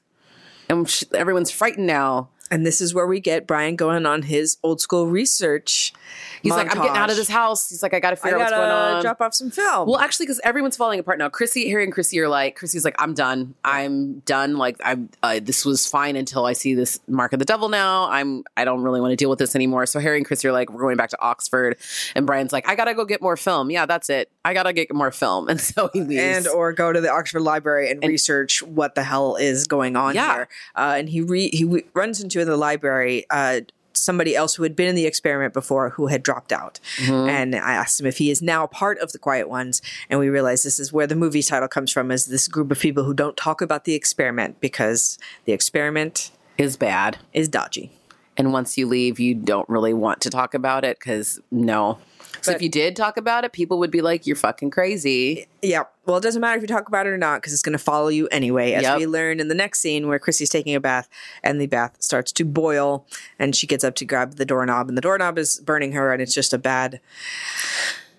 And 0.70 1.04
everyone's 1.12 1.50
frightened 1.50 1.86
now. 1.86 2.30
And 2.50 2.64
this 2.64 2.80
is 2.80 2.94
where 2.94 3.06
we 3.06 3.20
get 3.20 3.46
Brian 3.46 3.76
going 3.76 4.06
on 4.06 4.22
his 4.22 4.56
old 4.62 4.80
school 4.80 5.06
research. 5.06 5.92
He's 6.42 6.52
like, 6.52 6.74
I'm 6.74 6.82
getting 6.82 6.96
out 6.96 7.10
of 7.10 7.16
this 7.16 7.28
house. 7.28 7.68
He's 7.68 7.82
like, 7.82 7.94
I 7.94 8.00
got 8.00 8.10
to 8.10 8.16
I 8.16 8.20
figure 8.20 8.36
out 8.38 8.40
what's 8.42 8.50
going 8.52 8.68
gotta 8.68 8.94
on. 8.96 9.02
drop 9.02 9.20
off 9.20 9.34
some 9.34 9.50
film. 9.50 9.88
Well, 9.88 9.98
actually, 9.98 10.26
because 10.26 10.40
everyone's 10.44 10.76
falling 10.76 11.00
apart 11.00 11.18
now. 11.18 11.28
Chrissy, 11.28 11.68
Harry, 11.68 11.84
and 11.84 11.92
Chrissy 11.92 12.20
are 12.20 12.28
like, 12.28 12.54
Chrissy's 12.56 12.84
like, 12.84 12.94
I'm 12.98 13.14
done. 13.14 13.54
I'm 13.64 14.20
done. 14.20 14.56
Like, 14.56 14.76
I'm. 14.84 15.08
Uh, 15.22 15.40
this 15.42 15.64
was 15.64 15.86
fine 15.86 16.14
until 16.16 16.46
I 16.46 16.52
see 16.52 16.74
this 16.74 17.00
mark 17.08 17.32
of 17.32 17.38
the 17.38 17.44
devil. 17.44 17.68
Now, 17.68 18.08
I'm. 18.10 18.44
I 18.56 18.64
don't 18.64 18.82
really 18.82 19.00
want 19.00 19.10
to 19.12 19.16
deal 19.16 19.30
with 19.30 19.38
this 19.40 19.54
anymore. 19.56 19.86
So 19.86 19.98
Harry 20.00 20.16
and 20.16 20.26
Chrissy 20.26 20.48
are 20.48 20.52
like, 20.52 20.70
we're 20.70 20.80
going 20.82 20.96
back 20.96 21.10
to 21.10 21.20
Oxford, 21.20 21.76
and 22.14 22.26
Brian's 22.26 22.52
like, 22.52 22.68
I 22.68 22.74
gotta 22.76 22.94
go 22.94 23.04
get 23.04 23.20
more 23.20 23.36
film. 23.36 23.70
Yeah, 23.70 23.86
that's 23.86 24.08
it. 24.10 24.30
I 24.44 24.54
gotta 24.54 24.72
get 24.72 24.92
more 24.94 25.10
film, 25.10 25.48
and 25.50 25.60
so 25.60 25.90
he 25.92 26.02
leaves. 26.02 26.22
and 26.22 26.48
or 26.48 26.72
go 26.72 26.92
to 26.92 27.00
the 27.00 27.10
Oxford 27.10 27.40
Library 27.40 27.90
and, 27.90 28.02
research 28.04 28.62
what 28.62 28.94
the 28.94 29.02
hell 29.02 29.36
is 29.36 29.66
going 29.66 29.96
on 29.96 30.14
Yeah. 30.14 30.34
here. 30.34 30.48
Uh, 30.76 30.94
and 30.98 31.08
he 31.08 31.20
re- 31.20 31.50
he 31.50 31.64
w- 31.64 31.84
runs 31.94 32.22
into 32.22 32.44
the 32.44 32.56
library 32.56 33.26
uh, 33.30 33.60
somebody 33.98 34.34
else 34.36 34.54
who 34.54 34.62
had 34.62 34.76
been 34.76 34.88
in 34.88 34.94
the 34.94 35.06
experiment 35.06 35.54
before 35.54 35.90
who 35.90 36.06
had 36.06 36.22
dropped 36.22 36.52
out. 36.52 36.80
Mm-hmm. 36.98 37.28
And 37.28 37.54
I 37.54 37.72
asked 37.72 38.00
him 38.00 38.06
if 38.06 38.18
he 38.18 38.30
is 38.30 38.42
now 38.42 38.66
part 38.66 38.98
of 38.98 39.12
the 39.12 39.18
Quiet 39.18 39.48
Ones. 39.48 39.82
And 40.08 40.20
we 40.20 40.28
realized 40.28 40.64
this 40.64 40.78
is 40.78 40.92
where 40.92 41.06
the 41.06 41.16
movie 41.16 41.42
title 41.42 41.68
comes 41.68 41.92
from: 41.92 42.10
is 42.10 42.26
this 42.26 42.48
group 42.48 42.70
of 42.70 42.78
people 42.78 43.04
who 43.04 43.14
don't 43.14 43.36
talk 43.36 43.60
about 43.60 43.84
the 43.84 43.94
experiment 43.94 44.60
because 44.60 45.18
the 45.44 45.52
experiment 45.52 46.30
is 46.56 46.76
bad. 46.76 47.18
is 47.32 47.48
dodgy. 47.48 47.92
And 48.36 48.52
once 48.52 48.78
you 48.78 48.86
leave, 48.86 49.18
you 49.18 49.34
don't 49.34 49.68
really 49.68 49.92
want 49.92 50.20
to 50.22 50.30
talk 50.30 50.54
about 50.54 50.84
it 50.84 50.98
because 50.98 51.40
no. 51.50 51.98
So 52.42 52.52
But- 52.52 52.56
if 52.56 52.62
you 52.62 52.68
did 52.68 52.94
talk 52.96 53.16
about 53.16 53.44
it, 53.44 53.52
people 53.52 53.78
would 53.78 53.90
be 53.90 54.00
like, 54.00 54.26
"You're 54.26 54.36
fucking 54.36 54.70
crazy." 54.70 55.46
Yeah. 55.62 55.84
Well, 56.06 56.16
it 56.16 56.22
doesn't 56.22 56.40
matter 56.40 56.56
if 56.56 56.62
you 56.62 56.68
talk 56.68 56.88
about 56.88 57.06
it 57.06 57.10
or 57.10 57.18
not 57.18 57.40
because 57.40 57.52
it's 57.52 57.62
going 57.62 57.72
to 57.76 57.78
follow 57.82 58.08
you 58.08 58.28
anyway. 58.28 58.72
As 58.72 58.82
Yep. 58.82 58.98
we 58.98 59.06
learn 59.06 59.40
in 59.40 59.48
the 59.48 59.54
next 59.54 59.80
scene 59.80 60.08
where 60.08 60.18
Chrissy's 60.18 60.48
taking 60.48 60.74
a 60.74 60.80
bath 60.80 61.08
and 61.42 61.60
the 61.60 61.66
bath 61.66 61.96
starts 61.98 62.32
to 62.32 62.44
boil 62.44 63.06
and 63.38 63.54
she 63.54 63.66
gets 63.66 63.84
up 63.84 63.94
to 63.96 64.04
grab 64.04 64.36
the 64.36 64.44
doorknob 64.46 64.88
and 64.88 64.96
the 64.96 65.02
doorknob 65.02 65.36
is 65.38 65.60
burning 65.60 65.92
her 65.92 66.12
and 66.12 66.22
it's 66.22 66.32
just 66.32 66.52
a 66.54 66.58
bad, 66.58 67.00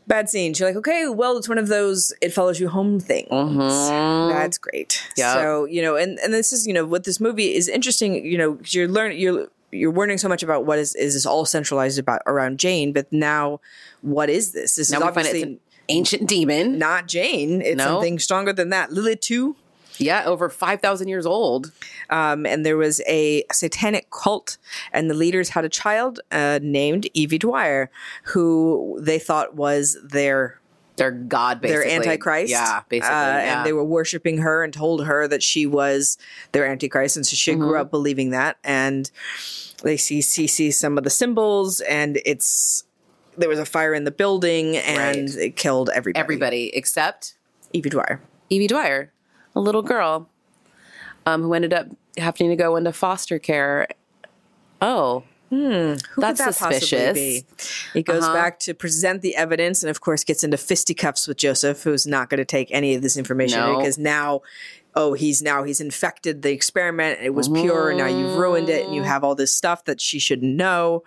bad 0.07 0.29
scene. 0.29 0.53
She's 0.53 0.61
like, 0.65 0.75
okay, 0.75 1.07
well, 1.07 1.37
it's 1.37 1.49
one 1.49 1.57
of 1.57 1.67
those 1.67 2.13
it 2.21 2.33
follows 2.33 2.59
you 2.59 2.67
home 2.69 2.99
things. 2.99 3.29
Mm-hmm. 3.29 4.29
That's 4.33 4.57
great. 4.57 5.01
Yep. 5.17 5.33
So, 5.33 5.65
you 5.65 5.81
know, 5.81 5.95
and, 5.95 6.19
and 6.19 6.33
this 6.33 6.51
is, 6.53 6.67
you 6.67 6.73
know, 6.73 6.85
what 6.85 7.03
this 7.05 7.19
movie 7.19 7.55
is 7.55 7.67
interesting, 7.67 8.25
you 8.25 8.37
know, 8.37 8.59
you're 8.67 8.87
learning, 8.87 9.19
you're, 9.19 9.47
you're 9.71 9.93
learning 9.93 10.17
so 10.17 10.27
much 10.29 10.43
about 10.43 10.65
what 10.65 10.79
is 10.79 10.95
is 10.95 11.13
this 11.13 11.25
all 11.25 11.45
centralized 11.45 11.99
about 11.99 12.21
around 12.25 12.59
Jane, 12.59 12.93
but 12.93 13.11
now 13.11 13.59
what 14.01 14.29
is 14.29 14.51
this? 14.51 14.75
This 14.75 14.91
Now 14.91 14.97
is 14.97 15.03
obviously 15.03 15.39
it's 15.41 15.47
an 15.47 15.59
ancient 15.89 16.27
demon. 16.29 16.77
not 16.77 17.07
Jane. 17.07 17.61
It's 17.61 17.77
No. 17.77 17.85
something 17.85 18.19
stronger 18.19 18.53
than 18.53 18.69
that. 18.69 18.91
Lilith 18.91 19.21
too. 19.21 19.55
Yeah, 19.97 20.23
over 20.25 20.47
five 20.49 20.79
thousand 20.81 21.09
years 21.09 21.25
old. 21.25 21.71
Um, 22.09 22.45
and 22.45 22.65
there 22.65 22.77
was 22.77 23.01
a 23.07 23.43
satanic 23.51 24.09
cult, 24.11 24.57
and 24.93 25.09
the 25.09 25.13
leaders 25.13 25.49
had 25.49 25.65
a 25.65 25.69
child 25.69 26.21
uh, 26.31 26.59
named 26.61 27.07
Evie 27.13 27.37
Dwyer, 27.37 27.89
who 28.23 28.97
they 29.01 29.19
thought 29.19 29.55
was 29.55 29.97
their 30.03 30.58
They're 30.99 31.11
God, 31.11 31.61
their 31.63 31.81
basically. 31.83 32.07
antichrist. 32.07 32.51
Yeah, 32.51 32.81
basically. 32.89 33.15
Uh, 33.15 33.19
yeah. 33.37 33.57
And 33.57 33.65
they 33.65 33.73
were 33.73 33.83
worshiping 33.83 34.37
her 34.39 34.63
and 34.63 34.71
told 34.73 35.05
her 35.05 35.27
that 35.27 35.41
she 35.41 35.65
was 35.65 36.17
their 36.51 36.65
antichrist, 36.67 37.15
and 37.15 37.25
so 37.25 37.35
she 37.35 37.55
grew 37.55 37.69
Mm-hmm. 37.71 37.81
up 37.81 37.89
believing 37.91 38.29
that. 38.31 38.57
And 38.63 39.09
they 39.83 39.97
see 39.97 40.21
see 40.21 40.45
see 40.45 40.69
some 40.71 40.97
of 40.97 41.03
the 41.03 41.09
symbols, 41.09 41.79
and 41.81 42.19
it's 42.25 42.83
there 43.37 43.49
was 43.49 43.59
a 43.59 43.65
fire 43.65 43.93
in 43.93 44.03
the 44.03 44.11
building, 44.11 44.77
and 44.77 45.29
Right. 45.29 45.37
it 45.45 45.55
killed 45.55 45.89
everybody. 45.93 46.19
everybody 46.21 46.75
except 46.75 47.35
Evie 47.73 47.89
Dwyer. 47.89 48.19
Evie 48.49 48.67
Dwyer, 48.67 49.11
a 49.55 49.59
little 49.59 49.81
girl, 49.81 50.27
um, 51.25 51.43
who 51.43 51.53
ended 51.53 51.73
up 51.73 51.87
having 52.17 52.49
to 52.49 52.55
go 52.57 52.75
into 52.75 52.91
foster 52.91 53.39
care. 53.39 53.87
Oh, 54.81 55.23
Who 55.49 55.95
That's 55.95 56.03
could 56.13 56.23
that 56.23 56.55
suspicious. 56.55 56.89
possibly 56.91 57.13
be? 57.13 57.45
He 57.93 58.03
goes 58.03 58.23
Uh-huh. 58.23 58.33
back 58.33 58.59
to 58.59 58.73
present 58.73 59.21
the 59.21 59.35
evidence 59.35 59.81
and, 59.83 59.89
of 59.89 60.01
course, 60.01 60.23
gets 60.23 60.43
into 60.43 60.57
fisticuffs 60.57 61.27
with 61.27 61.37
Joseph, 61.37 61.83
who's 61.83 62.05
not 62.05 62.29
going 62.29 62.37
to 62.39 62.45
take 62.45 62.69
any 62.71 62.93
of 62.95 63.01
this 63.01 63.17
information 63.17 63.59
No. 63.59 63.77
because 63.77 63.97
now, 63.97 64.41
oh, 64.95 65.13
he's 65.13 65.41
now 65.41 65.63
he's 65.63 65.81
infected 65.81 66.41
the 66.43 66.51
experiment. 66.51 67.19
It 67.21 67.33
was 67.33 67.47
pure, 67.49 67.89
and 67.89 67.97
now 67.97 68.07
you've 68.07 68.37
ruined 68.37 68.69
it, 68.69 68.85
and 68.85 68.93
you 68.95 69.03
have 69.03 69.23
all 69.23 69.35
this 69.35 69.51
stuff 69.51 69.85
that 69.85 69.99
she 70.01 70.19
shouldn't 70.19 70.55
know. 70.55 71.03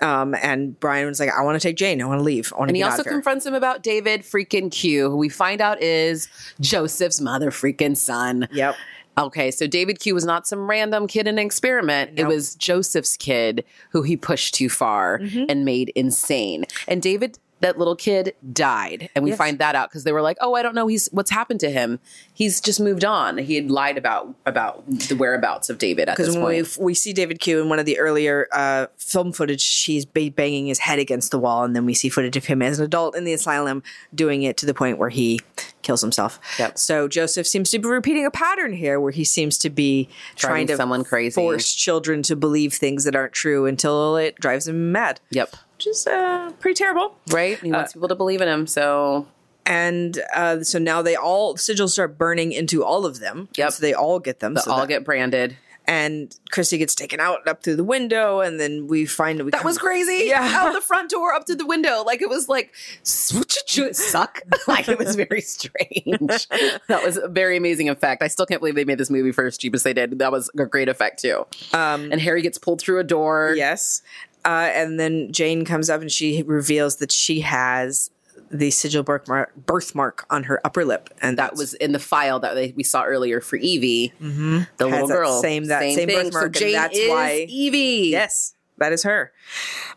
Um, 0.00 0.34
and 0.42 0.78
Brian 0.80 1.06
was 1.06 1.20
like, 1.20 1.30
"I 1.30 1.42
want 1.42 1.60
to 1.60 1.66
take 1.68 1.76
Jane. 1.76 2.02
I 2.02 2.06
want 2.06 2.18
to 2.18 2.24
leave. 2.24 2.52
I 2.52 2.58
want 2.58 2.68
to 2.68 2.70
and 2.70 2.76
he 2.76 2.82
also 2.82 3.04
confronts 3.04 3.46
him 3.46 3.54
about 3.54 3.82
David 3.84 4.22
freaking 4.22 4.70
Q, 4.70 5.08
who 5.10 5.16
we 5.16 5.28
find 5.28 5.60
out 5.60 5.80
is 5.80 6.28
Joseph's 6.60 7.20
mother 7.20 7.50
freaking 7.52 7.96
son. 7.96 8.48
Yep. 8.50 8.74
Okay, 9.18 9.50
so 9.50 9.66
David 9.66 10.00
Q 10.00 10.14
was 10.14 10.24
not 10.24 10.46
some 10.46 10.68
random 10.70 11.06
kid 11.06 11.26
in 11.26 11.38
an 11.38 11.44
experiment. 11.44 12.18
It 12.18 12.26
was 12.26 12.54
Joseph's 12.54 13.16
kid 13.16 13.64
who 13.90 14.02
he 14.02 14.16
pushed 14.16 14.54
too 14.54 14.68
far 14.70 15.18
Mm-hmm. 15.18 15.44
and 15.48 15.64
made 15.64 15.90
insane. 15.94 16.64
And 16.88 17.02
David, 17.02 17.38
that 17.62 17.78
little 17.78 17.96
kid, 17.96 18.34
died, 18.52 19.08
and 19.14 19.24
we 19.24 19.30
Yes. 19.30 19.38
find 19.38 19.58
that 19.58 19.74
out 19.74 19.88
because 19.88 20.04
they 20.04 20.12
were 20.12 20.20
like, 20.22 20.36
"Oh, 20.40 20.54
I 20.54 20.62
don't 20.62 20.74
know. 20.74 20.86
He's 20.86 21.08
what's 21.12 21.30
happened 21.30 21.60
to 21.60 21.70
him. 21.70 21.98
He's 22.34 22.60
just 22.60 22.78
moved 22.80 23.04
on. 23.04 23.38
He 23.38 23.54
had 23.56 23.70
lied 23.70 23.96
about 23.96 24.34
about 24.46 24.84
the 25.08 25.14
whereabouts 25.16 25.70
of 25.70 25.78
David 25.78 26.08
at 26.08 26.16
this 26.18 26.36
point." 26.36 26.76
we, 26.78 26.84
we 26.84 26.94
see 26.94 27.12
David 27.12 27.40
Q 27.40 27.60
in 27.62 27.68
one 27.68 27.78
of 27.78 27.86
the 27.86 27.98
earlier 27.98 28.46
uh, 28.52 28.86
film 28.98 29.32
footage, 29.32 29.60
she's 29.62 30.04
ba- 30.04 30.30
banging 30.34 30.66
his 30.66 30.80
head 30.80 30.98
against 30.98 31.30
the 31.30 31.38
wall, 31.38 31.64
and 31.64 31.74
then 31.74 31.86
we 31.86 31.94
see 31.94 32.08
footage 32.08 32.36
of 32.36 32.44
him 32.44 32.60
as 32.62 32.78
an 32.78 32.84
adult 32.84 33.16
in 33.16 33.24
the 33.24 33.32
asylum 33.32 33.82
doing 34.14 34.42
it 34.42 34.56
to 34.58 34.66
the 34.66 34.74
point 34.74 34.98
where 34.98 35.08
he 35.08 35.40
kills 35.82 36.00
himself. 36.00 36.38
Yep. 36.58 36.78
So 36.78 37.08
Joseph 37.08 37.46
seems 37.46 37.70
to 37.70 37.78
be 37.78 37.88
repeating 37.88 38.26
a 38.26 38.30
pattern 38.30 38.72
here, 38.72 39.00
where 39.00 39.10
he 39.12 39.24
seems 39.24 39.58
to 39.58 39.70
be 39.70 40.08
trying 40.36 40.66
to 40.68 40.76
someone 40.76 41.04
crazy. 41.04 41.34
force 41.34 41.72
children 41.74 42.22
to 42.24 42.36
believe 42.36 42.72
things 42.74 43.04
that 43.04 43.16
aren't 43.16 43.32
true 43.32 43.66
until 43.66 44.16
it 44.16 44.36
drives 44.36 44.66
them 44.66 44.92
mad, 44.92 45.20
Yep. 45.30 45.54
Which 45.82 45.96
is 45.96 46.06
uh, 46.06 46.52
pretty 46.60 46.74
terrible. 46.76 47.16
Right. 47.30 47.58
He 47.58 47.72
wants 47.72 47.92
people 47.92 48.08
to 48.08 48.14
believe 48.14 48.40
in 48.40 48.48
him. 48.48 48.66
So 48.68 49.26
And 49.66 50.18
uh, 50.34 50.62
so 50.62 50.78
now 50.78 51.02
they 51.02 51.16
all 51.16 51.56
sigils 51.56 51.90
start 51.90 52.16
burning 52.18 52.52
into 52.52 52.84
all 52.84 53.04
of 53.04 53.18
them. 53.20 53.48
Yep. 53.56 53.72
So 53.72 53.80
they 53.82 53.94
all 53.94 54.20
get 54.20 54.38
them. 54.40 54.54
they 54.54 54.60
so 54.60 54.70
all 54.72 54.80
that- 54.80 54.88
get 54.88 55.04
branded. 55.04 55.56
and 55.84 56.32
Chrissy 56.52 56.78
gets 56.78 56.94
taken 56.94 57.18
out 57.18 57.48
up 57.48 57.64
through 57.64 57.74
the 57.74 57.82
window, 57.82 58.38
and 58.40 58.60
then 58.60 58.86
we 58.86 59.04
find 59.04 59.42
we 59.42 59.50
That 59.50 59.64
was 59.64 59.78
crazy. 59.78 60.26
Yeah. 60.28 60.52
Out 60.60 60.72
the 60.74 60.80
front 60.92 61.10
door 61.10 61.32
up 61.34 61.44
to 61.46 61.56
the 61.56 61.66
window. 61.66 62.04
Like 62.04 62.22
it 62.22 62.28
was 62.28 62.48
like 62.48 62.72
suck. 63.02 64.40
like 64.68 64.88
it 64.88 64.98
was 64.98 65.16
very 65.16 65.40
strange. 65.40 66.46
that 66.88 67.00
was 67.04 67.16
a 67.16 67.26
very 67.26 67.56
amazing 67.56 67.88
effect. 67.88 68.22
I 68.22 68.28
still 68.28 68.46
can't 68.46 68.60
believe 68.60 68.76
they 68.76 68.84
made 68.84 68.98
this 68.98 69.10
movie 69.10 69.32
for 69.32 69.44
as 69.46 69.58
cheap 69.58 69.74
as 69.74 69.82
they 69.82 69.92
did. 69.92 70.20
That 70.20 70.30
was 70.30 70.48
a 70.56 70.66
great 70.66 70.88
effect 70.88 71.20
too. 71.20 71.46
Um, 71.72 72.12
And 72.12 72.20
Harry 72.20 72.42
gets 72.42 72.58
pulled 72.58 72.80
through 72.80 73.00
a 73.00 73.04
door. 73.04 73.54
yes, 73.56 74.02
uh, 74.44 74.70
and 74.74 74.98
then 74.98 75.32
Jane 75.32 75.64
comes 75.64 75.88
up 75.90 76.00
and 76.00 76.10
she 76.10 76.42
reveals 76.42 76.96
that 76.96 77.12
she 77.12 77.40
has 77.40 78.10
the 78.50 78.70
sigil 78.70 79.02
birthmark, 79.02 79.54
birthmark 79.66 80.26
on 80.30 80.44
her 80.44 80.60
upper 80.64 80.84
lip, 80.84 81.08
and 81.22 81.38
That 81.38 81.54
was 81.56 81.72
in 81.74 81.92
the 81.92 81.98
file 81.98 82.38
that 82.40 82.54
they, 82.54 82.72
we 82.76 82.82
saw 82.82 83.02
earlier 83.04 83.40
for 83.40 83.56
Evie, 83.56 84.12
the 84.20 84.66
little 84.86 85.06
that 85.06 85.14
girl. 85.14 85.40
same- 85.40 85.66
that 85.66 85.80
same 85.80 86.08
thing. 86.08 86.24
birthmark, 86.24 86.54
So 86.56 86.60
Jane 86.60 86.72
that's 86.72 86.98
is 86.98 87.08
why- 87.08 87.46
Evie. 87.48 88.08
yes. 88.10 88.54
That 88.78 88.92
is 88.92 89.04
her, 89.04 89.30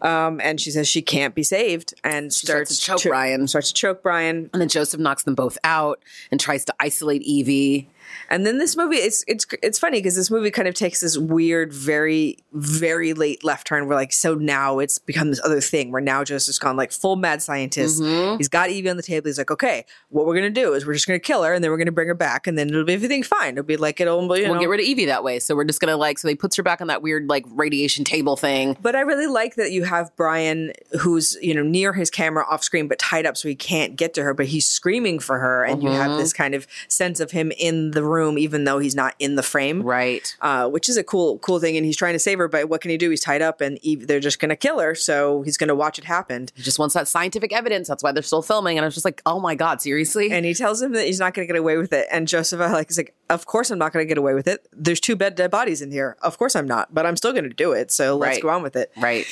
um, 0.02 0.40
and 0.44 0.62
she 0.62 0.70
says 0.70 0.88
she 0.88 1.02
can't 1.02 1.34
be 1.34 1.42
saved, 1.44 1.96
and 2.04 2.32
starts 2.32 2.76
starts, 2.76 3.00
to 3.00 3.04
choke 3.04 3.12
Brian. 3.12 3.48
Starts 3.48 3.70
to 3.70 3.74
choke 3.74 4.04
Brian, 4.04 4.50
And 4.54 4.62
then 4.62 4.68
Joseph 4.70 5.00
knocks 5.00 5.24
them 5.24 5.34
both 5.34 5.58
out 5.64 6.04
and 6.30 6.40
tries 6.40 6.66
to 6.66 6.76
isolate 6.80 7.24
Evie. 7.24 7.90
And 8.30 8.46
then 8.46 8.58
this 8.58 8.76
movie, 8.78 8.98
it's 8.98 9.24
it's 9.28 9.46
it's 9.62 9.80
funny 9.80 10.00
because 10.00 10.16
this 10.16 10.30
movie 10.32 10.52
kind 10.52 10.68
of 10.68 10.74
takes 10.74 11.02
this 11.02 11.18
weird, 11.18 11.74
very 11.74 12.38
very 12.54 13.14
late 13.14 13.44
left 13.44 13.68
turn. 13.68 13.88
Where 13.88 13.98
like, 13.98 14.14
so 14.14 14.36
now 14.36 14.80
it's 14.80 15.00
become 15.00 15.30
this 15.30 15.42
other 15.44 15.62
thing 15.62 15.92
where 15.92 16.02
now 16.02 16.24
Joseph's 16.24 16.60
gone 16.60 16.78
like 16.78 16.92
full 16.92 17.16
mad 17.16 17.42
scientist. 17.42 18.02
Mm-hmm. 18.02 18.38
He's 18.38 18.50
got 18.50 18.70
Evie 18.70 18.90
on 18.90 18.98
the 18.98 19.04
table. 19.04 19.28
He's 19.28 19.38
like, 19.38 19.52
okay, 19.52 19.86
what 20.10 20.26
we're 20.26 20.36
gonna 20.36 20.50
do 20.50 20.74
is 20.74 20.86
we're 20.86 20.94
just 20.94 21.08
gonna 21.08 21.20
kill 21.20 21.44
her 21.44 21.54
and 21.54 21.64
then 21.64 21.72
we're 21.72 21.78
gonna 21.78 21.92
bring 21.92 22.08
her 22.08 22.14
back 22.14 22.48
and 22.48 22.58
then 22.58 22.70
it'll 22.70 22.84
be 22.86 22.94
everything 22.94 23.24
fine. 23.24 23.54
It'll 23.54 23.64
be 23.64 23.78
like 23.78 24.00
it'll 24.00 24.22
you 24.38 24.44
know. 24.46 24.52
We'll 24.52 24.60
get 24.60 24.70
rid 24.70 24.80
of 24.80 24.86
Evie 24.86 25.06
that 25.06 25.24
way. 25.24 25.40
So 25.40 25.56
we're 25.56 25.64
just 25.66 25.82
gonna 25.82 25.98
like 25.98 26.18
so 26.20 26.28
they 26.28 26.36
puts 26.36 26.56
her 26.58 26.64
back 26.64 26.82
on 26.82 26.88
that 26.88 27.02
weird 27.02 27.28
like 27.30 27.46
radiation 27.50 28.04
table 28.04 28.36
thing. 28.36 28.78
but 28.82 28.96
I 28.96 29.02
really 29.02 29.28
like 29.28 29.56
that 29.56 29.72
you 29.72 29.84
have 29.84 30.16
Brian, 30.16 30.72
who's 31.00 31.38
you 31.42 31.54
know 31.54 31.64
near 31.64 31.94
his 31.94 32.10
camera 32.10 32.46
off 32.50 32.64
screen, 32.64 32.88
but 32.88 33.00
tied 33.00 33.26
up 33.26 33.38
so 33.38 33.48
he 33.48 33.56
can't 33.56 33.96
get 33.96 34.14
to 34.16 34.24
her. 34.24 34.34
But 34.34 34.48
he's 34.48 34.68
screaming 34.70 35.20
for 35.20 35.40
her, 35.40 35.64
and 35.64 35.82
you 35.84 35.90
Mm-hmm. 35.90 36.02
have 36.02 36.18
this 36.18 36.34
kind 36.34 36.56
of 36.56 36.66
sense 36.88 37.20
of 37.20 37.32
him 37.32 37.52
in 37.58 37.92
the 37.92 38.04
room, 38.06 38.38
even 38.38 38.64
though 38.64 38.80
he's 38.80 38.96
not 38.96 39.16
in 39.20 39.36
the 39.36 39.44
frame. 39.44 39.82
Right. 39.82 40.36
uh, 40.42 40.70
which 40.70 40.88
is 40.90 40.98
a 40.98 41.04
cool 41.04 41.40
cool 41.40 41.60
thing. 41.60 41.76
And 41.78 41.86
he's 41.86 41.98
trying 41.98 42.14
to 42.14 42.20
save 42.20 42.38
her, 42.38 42.48
but 42.48 42.70
what 42.70 42.82
can 42.82 42.92
he 42.92 42.98
do? 42.98 43.10
He's 43.10 43.22
tied 43.22 43.42
up, 43.42 43.62
and 43.62 43.78
Eve, 43.82 44.08
they're 44.08 44.20
just 44.20 44.40
going 44.40 44.50
to 44.50 44.56
kill 44.56 44.80
her. 44.80 44.96
So 44.96 45.42
he's 45.42 45.58
going 45.58 45.68
to 45.70 45.76
watch 45.76 45.98
it 46.00 46.06
happen. 46.06 46.48
He 46.56 46.64
just 46.64 46.80
wants 46.80 46.94
that 46.94 47.08
scientific 47.08 47.52
evidence. 47.54 47.88
That's 47.88 48.04
why 48.04 48.12
they're 48.12 48.24
still 48.24 48.42
filming. 48.42 48.78
And 48.78 48.86
I 48.86 48.88
was 48.88 48.94
just 48.94 49.06
like, 49.06 49.22
oh 49.26 49.40
my 49.40 49.56
God, 49.56 49.82
seriously? 49.82 50.32
And 50.32 50.46
he 50.46 50.54
tells 50.54 50.82
him 50.82 50.94
that 50.94 51.06
he's 51.06 51.20
not 51.20 51.34
going 51.34 51.48
to 51.48 51.54
get 51.54 51.60
away 51.60 51.78
with 51.78 51.92
it. 51.94 52.08
And 52.12 52.28
Joseph 52.28 52.60
like 52.60 52.90
is 52.90 52.98
like, 52.98 53.14
of 53.30 53.46
course 53.46 53.72
I'm 53.72 53.80
not 53.80 53.92
going 53.94 54.04
to 54.06 54.08
get 54.08 54.18
away 54.18 54.34
with 54.34 54.48
it. 54.48 54.68
There's 54.72 55.00
two 55.00 55.16
bed 55.16 55.36
dead 55.36 55.52
bodies 55.52 55.82
in 55.82 55.92
here. 55.92 56.16
Of 56.22 56.38
course 56.38 56.56
I'm 56.56 56.68
not, 56.68 56.94
but 56.94 57.06
I'm 57.06 57.16
still 57.18 57.32
going 57.32 57.44
to 57.46 57.50
do 57.50 57.72
it. 57.74 57.92
So 57.92 58.16
let's 58.18 58.36
Right. 58.38 58.42
go 58.42 58.50
on 58.50 58.62
with 58.64 58.76
it. 58.76 58.92
right. 58.98 59.26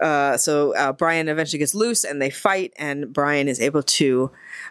Uh, 0.00 0.36
so 0.36 0.74
uh, 0.76 0.92
Brian 0.92 1.28
eventually 1.28 1.58
gets 1.60 1.74
loose 1.74 2.02
and 2.04 2.20
they 2.20 2.28
fight, 2.28 2.72
and 2.76 3.12
Brian 3.12 3.46
is 3.48 3.60
able 3.60 3.82
to 3.82 4.30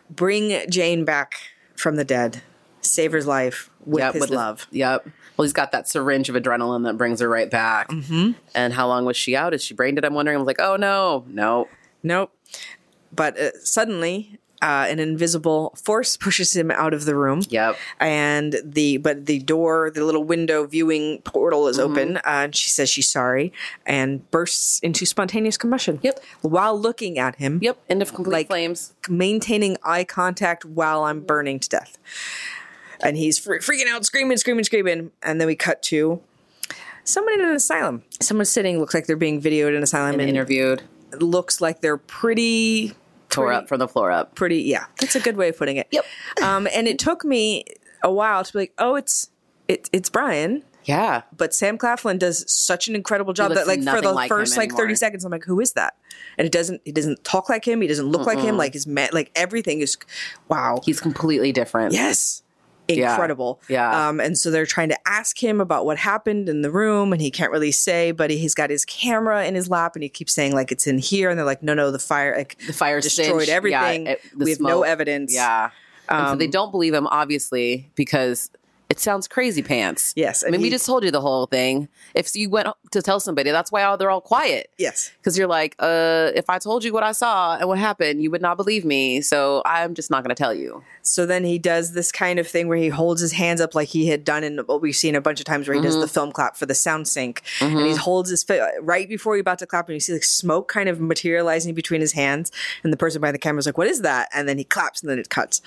bring 0.09 0.69
Jane 0.69 1.05
back 1.05 1.35
from 1.75 1.95
the 1.95 2.03
dead, 2.03 2.41
save 2.83 3.11
her 3.13 3.21
life 3.23 3.69
with 3.85 3.99
Yep, 4.01 4.13
his 4.13 4.21
with 4.21 4.29
love. 4.31 4.67
yep. 4.71 5.07
Well, 5.37 5.43
he's 5.43 5.53
got 5.53 5.71
that 5.71 5.89
syringe 5.89 6.29
of 6.29 6.35
adrenaline 6.35 6.83
that 6.83 6.97
brings 6.97 7.19
her 7.19 7.27
right 7.27 7.49
back. 7.49 7.89
Mm-hmm. 7.89 8.31
And 8.53 8.73
how 8.73 8.87
long 8.87 9.03
was 9.05 9.17
she 9.17 9.35
out? 9.35 9.53
Is 9.53 9.63
she 9.63 9.73
brain 9.73 9.95
dead? 9.95 10.05
I'm 10.05 10.13
wondering. 10.13 10.35
I 10.35 10.39
was 10.39 10.45
like, 10.47 10.59
oh 10.61 10.75
no, 10.75 11.25
no. 11.27 11.67
Nope. 12.03 12.31
But 13.15 13.39
uh, 13.39 13.51
suddenly, 13.63 14.37
uh, 14.61 14.85
an 14.89 14.99
invisible 14.99 15.73
force 15.81 16.15
pushes 16.17 16.55
him 16.55 16.69
out 16.71 16.93
of 16.93 17.05
the 17.05 17.15
room. 17.15 17.41
Yep. 17.49 17.77
And 17.99 18.55
the 18.63 18.97
but 18.97 19.25
the 19.25 19.39
door, 19.39 19.91
the 19.93 20.05
little 20.05 20.23
window 20.23 20.65
viewing 20.67 21.19
portal 21.23 21.67
is 21.67 21.79
open, 21.79 22.17
uh, 22.17 22.21
and 22.25 22.55
she 22.55 22.69
says 22.69 22.89
she's 22.89 23.09
sorry 23.09 23.51
and 23.85 24.29
bursts 24.31 24.79
into 24.79 25.05
spontaneous 25.05 25.57
combustion. 25.57 25.99
Yep. 26.03 26.19
While 26.41 26.79
looking 26.79 27.17
at 27.17 27.35
him. 27.37 27.59
Yep. 27.61 27.77
End 27.89 28.01
of 28.03 28.13
complete 28.13 28.31
Like- 28.33 28.47
flames. 28.47 28.93
maintaining 29.09 29.77
eye 29.83 30.03
contact 30.03 30.63
while 30.63 31.03
I'm 31.05 31.21
burning 31.21 31.59
to 31.59 31.69
death. 31.69 31.97
And 33.03 33.17
he's 33.17 33.37
fre- 33.37 33.55
freaking 33.57 33.87
out, 33.87 34.05
screaming, 34.05 34.37
screaming, 34.37 34.63
screaming. 34.63 35.11
And 35.21 35.39
then 35.41 35.47
we 35.47 35.55
cut 35.55 35.81
to 35.83 36.21
someone 37.03 37.33
in 37.35 37.41
an 37.41 37.55
asylum. 37.55 38.03
Someone 38.21 38.45
sitting, 38.45 38.79
looks 38.79 38.93
like 38.93 39.05
they're 39.07 39.15
being 39.17 39.41
videoed 39.41 39.69
in 39.69 39.75
an 39.75 39.83
asylum, 39.83 40.13
And 40.13 40.21
and 40.21 40.29
interviewed. 40.29 40.83
looks 41.19 41.59
like 41.61 41.81
they're 41.81 41.97
pretty, 41.97 42.93
Tore 43.29 43.47
pretty- 43.47 43.57
up 43.57 43.67
from 43.67 43.79
the 43.79 43.87
floor 43.87 44.09
up. 44.11 44.35
pretty. 44.35 44.61
Yeah, 44.63 44.85
that's 44.99 45.15
a 45.15 45.19
good 45.19 45.37
way 45.37 45.49
of 45.49 45.57
putting 45.57 45.77
it. 45.77 45.87
Yep. 45.91 46.05
Um, 46.41 46.67
and 46.73 46.87
it 46.87 46.97
took 46.99 47.23
me 47.23 47.63
a 48.03 48.11
while 48.11 48.43
to 48.43 48.51
be 48.53 48.59
like, 48.59 48.73
oh, 48.79 48.95
it's 48.95 49.29
it, 49.67 49.89
it's 49.93 50.09
Brian. 50.09 50.63
Yeah. 50.83 51.21
But 51.37 51.53
Sam 51.53 51.77
Claflin 51.77 52.17
does 52.17 52.43
such 52.51 52.89
an 52.89 52.95
incredible 52.95 53.31
job 53.31 53.53
that, 53.53 53.65
like, 53.67 53.81
for 53.83 54.01
the 54.01 54.11
like 54.11 54.27
first 54.27 54.57
like 54.57 54.73
thirty 54.73 54.95
seconds, 54.95 55.23
I'm 55.23 55.31
like, 55.31 55.45
who 55.45 55.61
is 55.61 55.73
that? 55.73 55.95
And 56.37 56.45
it 56.45 56.51
doesn't. 56.51 56.81
He 56.83 56.91
doesn't 56.91 57.23
talk 57.23 57.47
like 57.47 57.65
him. 57.65 57.79
He 57.79 57.87
doesn't 57.87 58.07
look 58.07 58.25
like 58.27 58.39
him. 58.39 58.57
Like 58.57 58.73
his 58.73 58.85
man. 58.85 59.09
Like 59.13 59.31
everything 59.35 59.79
is. 59.79 59.95
Wow. 60.49 60.81
He's 60.83 60.99
completely 60.99 61.53
different. 61.53 61.93
Yes. 61.93 62.42
Yeah. 62.87 63.11
Incredible. 63.11 63.61
Yeah. 63.69 64.07
Um, 64.09 64.19
and 64.19 64.37
so 64.37 64.51
they're 64.51 64.65
trying 64.65 64.89
to 64.89 64.97
ask 65.07 65.41
him 65.41 65.61
about 65.61 65.85
what 65.85 65.97
happened 65.97 66.49
in 66.49 66.61
the 66.63 66.69
room, 66.71 67.13
and 67.13 67.21
he 67.21 67.31
can't 67.31 67.51
really 67.51 67.71
say, 67.71 68.11
but 68.11 68.29
he's 68.29 68.53
got 68.53 68.69
his 68.69 68.83
camera 68.85 69.45
in 69.45 69.55
his 69.55 69.69
lap, 69.69 69.95
and 69.95 70.03
he 70.03 70.09
keeps 70.09 70.33
saying 70.33 70.53
like 70.53 70.71
it's 70.71 70.85
in 70.87 70.97
here, 70.97 71.29
and 71.29 71.37
they're 71.39 71.45
like, 71.45 71.63
no, 71.63 71.73
no, 71.73 71.91
the 71.91 71.99
fire, 71.99 72.35
like 72.37 72.57
The 72.67 72.73
fire 72.73 72.99
destroyed 73.01 73.27
singed. 73.43 73.49
everything. 73.49 74.05
Yeah, 74.05 74.11
it- 74.13 74.21
we 74.37 74.49
have 74.51 74.59
no 74.59 74.83
evidence. 74.83 75.33
Yeah. 75.33 75.69
and 76.09 76.27
so 76.27 76.33
Um, 76.33 76.37
they 76.39 76.47
don't 76.47 76.71
believe 76.71 76.93
him, 76.93 77.07
obviously, 77.07 77.89
because 77.95 78.49
it 78.93 78.99
sounds 78.99 79.27
crazy 79.27 79.63
pants. 79.63 80.13
Yes, 80.15 80.43
I 80.45 80.51
mean, 80.51 80.61
we 80.61 80.69
just 80.69 80.85
told 80.85 81.03
you 81.03 81.09
the 81.09 81.19
whole 81.19 81.47
thing. 81.47 81.87
If 82.13 82.35
you 82.35 82.47
went 82.47 82.67
to 82.91 83.01
tell 83.01 83.19
somebody, 83.19 83.49
that's 83.49 83.71
why 83.71 83.81
all, 83.81 83.97
they're 83.97 84.11
all 84.11 84.21
quiet. 84.21 84.69
Yes. 84.77 85.09
Because 85.17 85.35
you're 85.35 85.47
like, 85.47 85.75
uh, 85.79 86.29
if 86.35 86.47
I 86.47 86.59
told 86.59 86.83
you 86.83 86.93
what 86.93 87.01
I 87.01 87.11
saw 87.11 87.57
and 87.57 87.67
what 87.67 87.79
happened, 87.79 88.21
you 88.21 88.29
would 88.29 88.43
not 88.43 88.55
believe 88.55 88.85
me. 88.85 89.21
So 89.21 89.63
I'm 89.65 89.95
just 89.95 90.11
not 90.11 90.23
going 90.23 90.29
to 90.35 90.39
tell 90.39 90.53
you. 90.53 90.83
So 91.01 91.25
then 91.25 91.43
he 91.43 91.57
does 91.57 91.93
this 91.93 92.11
kind 92.11 92.37
of 92.37 92.47
thing 92.47 92.67
where 92.67 92.77
he 92.77 92.89
holds 92.89 93.19
his 93.19 93.31
hands 93.31 93.59
up 93.61 93.73
like 93.73 93.87
he 93.87 94.09
had 94.09 94.23
done 94.23 94.43
in 94.43 94.59
what 94.59 94.79
we've 94.79 94.95
seen 94.95 95.15
a 95.15 95.21
bunch 95.21 95.39
of 95.39 95.45
times 95.47 95.67
where 95.67 95.75
he 95.75 95.81
does 95.81 95.93
Mm-hmm. 95.93 96.01
the 96.01 96.07
film 96.07 96.31
clap 96.31 96.55
for 96.55 96.67
the 96.67 96.75
sound 96.75 97.07
sync. 97.07 97.41
And 97.61 97.79
he 97.79 97.95
holds 97.95 98.29
his 98.29 98.45
right 98.81 99.09
before 99.09 99.33
he's 99.35 99.41
about 99.41 99.57
to 99.59 99.65
clap 99.65 99.87
and 99.89 99.95
you 99.95 99.99
see 99.99 100.13
like 100.13 100.23
smoke 100.23 100.67
kind 100.67 100.87
of 100.87 100.99
materializing 101.01 101.73
between 101.73 102.01
his 102.01 102.11
hands. 102.11 102.51
And 102.83 102.93
the 102.93 102.97
person 102.97 103.21
behind 103.21 103.33
the 103.33 103.39
camera 103.39 103.57
is 103.59 103.65
like, 103.65 103.77
what 103.79 103.87
is 103.87 104.01
that? 104.01 104.29
And 104.35 104.47
then 104.47 104.59
he 104.59 104.63
claps 104.63 105.01
and 105.01 105.09
then 105.09 105.17
it 105.17 105.29
cuts. 105.29 105.61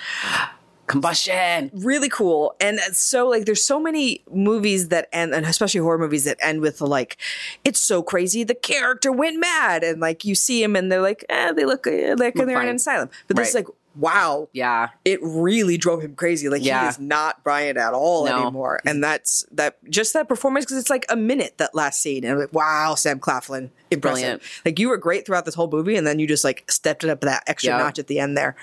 Combustion. 0.87 1.70
Really 1.74 2.09
cool. 2.09 2.55
And 2.61 2.78
it's 2.82 2.99
so 2.99 3.28
like 3.28 3.45
there's 3.45 3.62
so 3.62 3.80
many 3.80 4.22
movies 4.30 4.89
that 4.89 5.09
end 5.12 5.34
and 5.34 5.45
especially 5.47 5.80
horror 5.80 5.99
movies 5.99 6.24
that 6.24 6.39
end 6.41 6.61
with 6.61 6.78
the 6.78 6.87
like, 6.87 7.16
it's 7.64 7.80
so 7.80 8.03
crazy 8.03 8.45
the 8.45 8.55
character 8.55 9.11
went 9.11 9.39
mad. 9.41 9.82
And 9.82 10.01
like 10.01 10.24
you 10.24 10.34
see 10.34 10.62
him 10.62 10.76
and 10.76 10.91
they're 10.91 11.03
like, 11.03 11.24
eh, 11.28 11.53
they 11.53 11.64
look 11.64 11.87
uh, 11.87 12.14
like 12.16 12.34
they're 12.34 12.62
in 12.62 12.68
an 12.68 12.76
asylum. 12.76 13.11
But 13.28 13.37
this 13.37 13.49
is 13.49 13.55
like, 13.55 13.66
wow 13.97 14.49
Yeah. 14.53 14.88
it 15.05 15.18
really 15.22 15.76
drove 15.78 16.03
him 16.03 16.14
crazy. 16.14 16.49
Like 16.49 16.64
Yeah. 16.64 16.82
he 16.82 16.88
is 16.88 16.99
not 16.99 17.42
Brian 17.44 17.76
at 17.76 17.92
all 17.94 18.26
No. 18.26 18.42
anymore. 18.42 18.80
And 18.84 19.03
that's 19.03 19.44
that 19.53 19.76
just 19.90 20.12
that 20.12 20.28
performance 20.28 20.64
because 20.64 20.78
it's 20.78 20.90
like 20.90 21.05
a 21.09 21.16
minute 21.16 21.55
that 21.59 21.74
last 21.74 22.01
scene, 22.03 22.24
and 22.24 22.32
I'm 22.34 22.38
like, 22.38 22.53
wow, 22.53 22.94
Sam 22.94 23.18
Claflin, 23.18 23.70
impressive. 23.90 24.01
Brilliant. 24.20 24.42
Like 24.64 24.78
you 24.78 24.88
were 24.88 24.97
great 24.97 25.24
throughout 25.26 25.44
this 25.44 25.55
whole 25.55 25.70
movie, 25.70 25.97
and 25.97 26.07
then 26.07 26.18
you 26.18 26.26
just 26.26 26.44
like 26.44 26.70
stepped 26.70 27.05
it 27.05 27.11
up 27.11 27.20
that 27.22 27.42
extra 27.47 27.72
Yeah. 27.72 27.78
notch 27.78 27.99
at 27.99 28.07
the 28.07 28.18
end 28.20 28.36
there. 28.36 28.55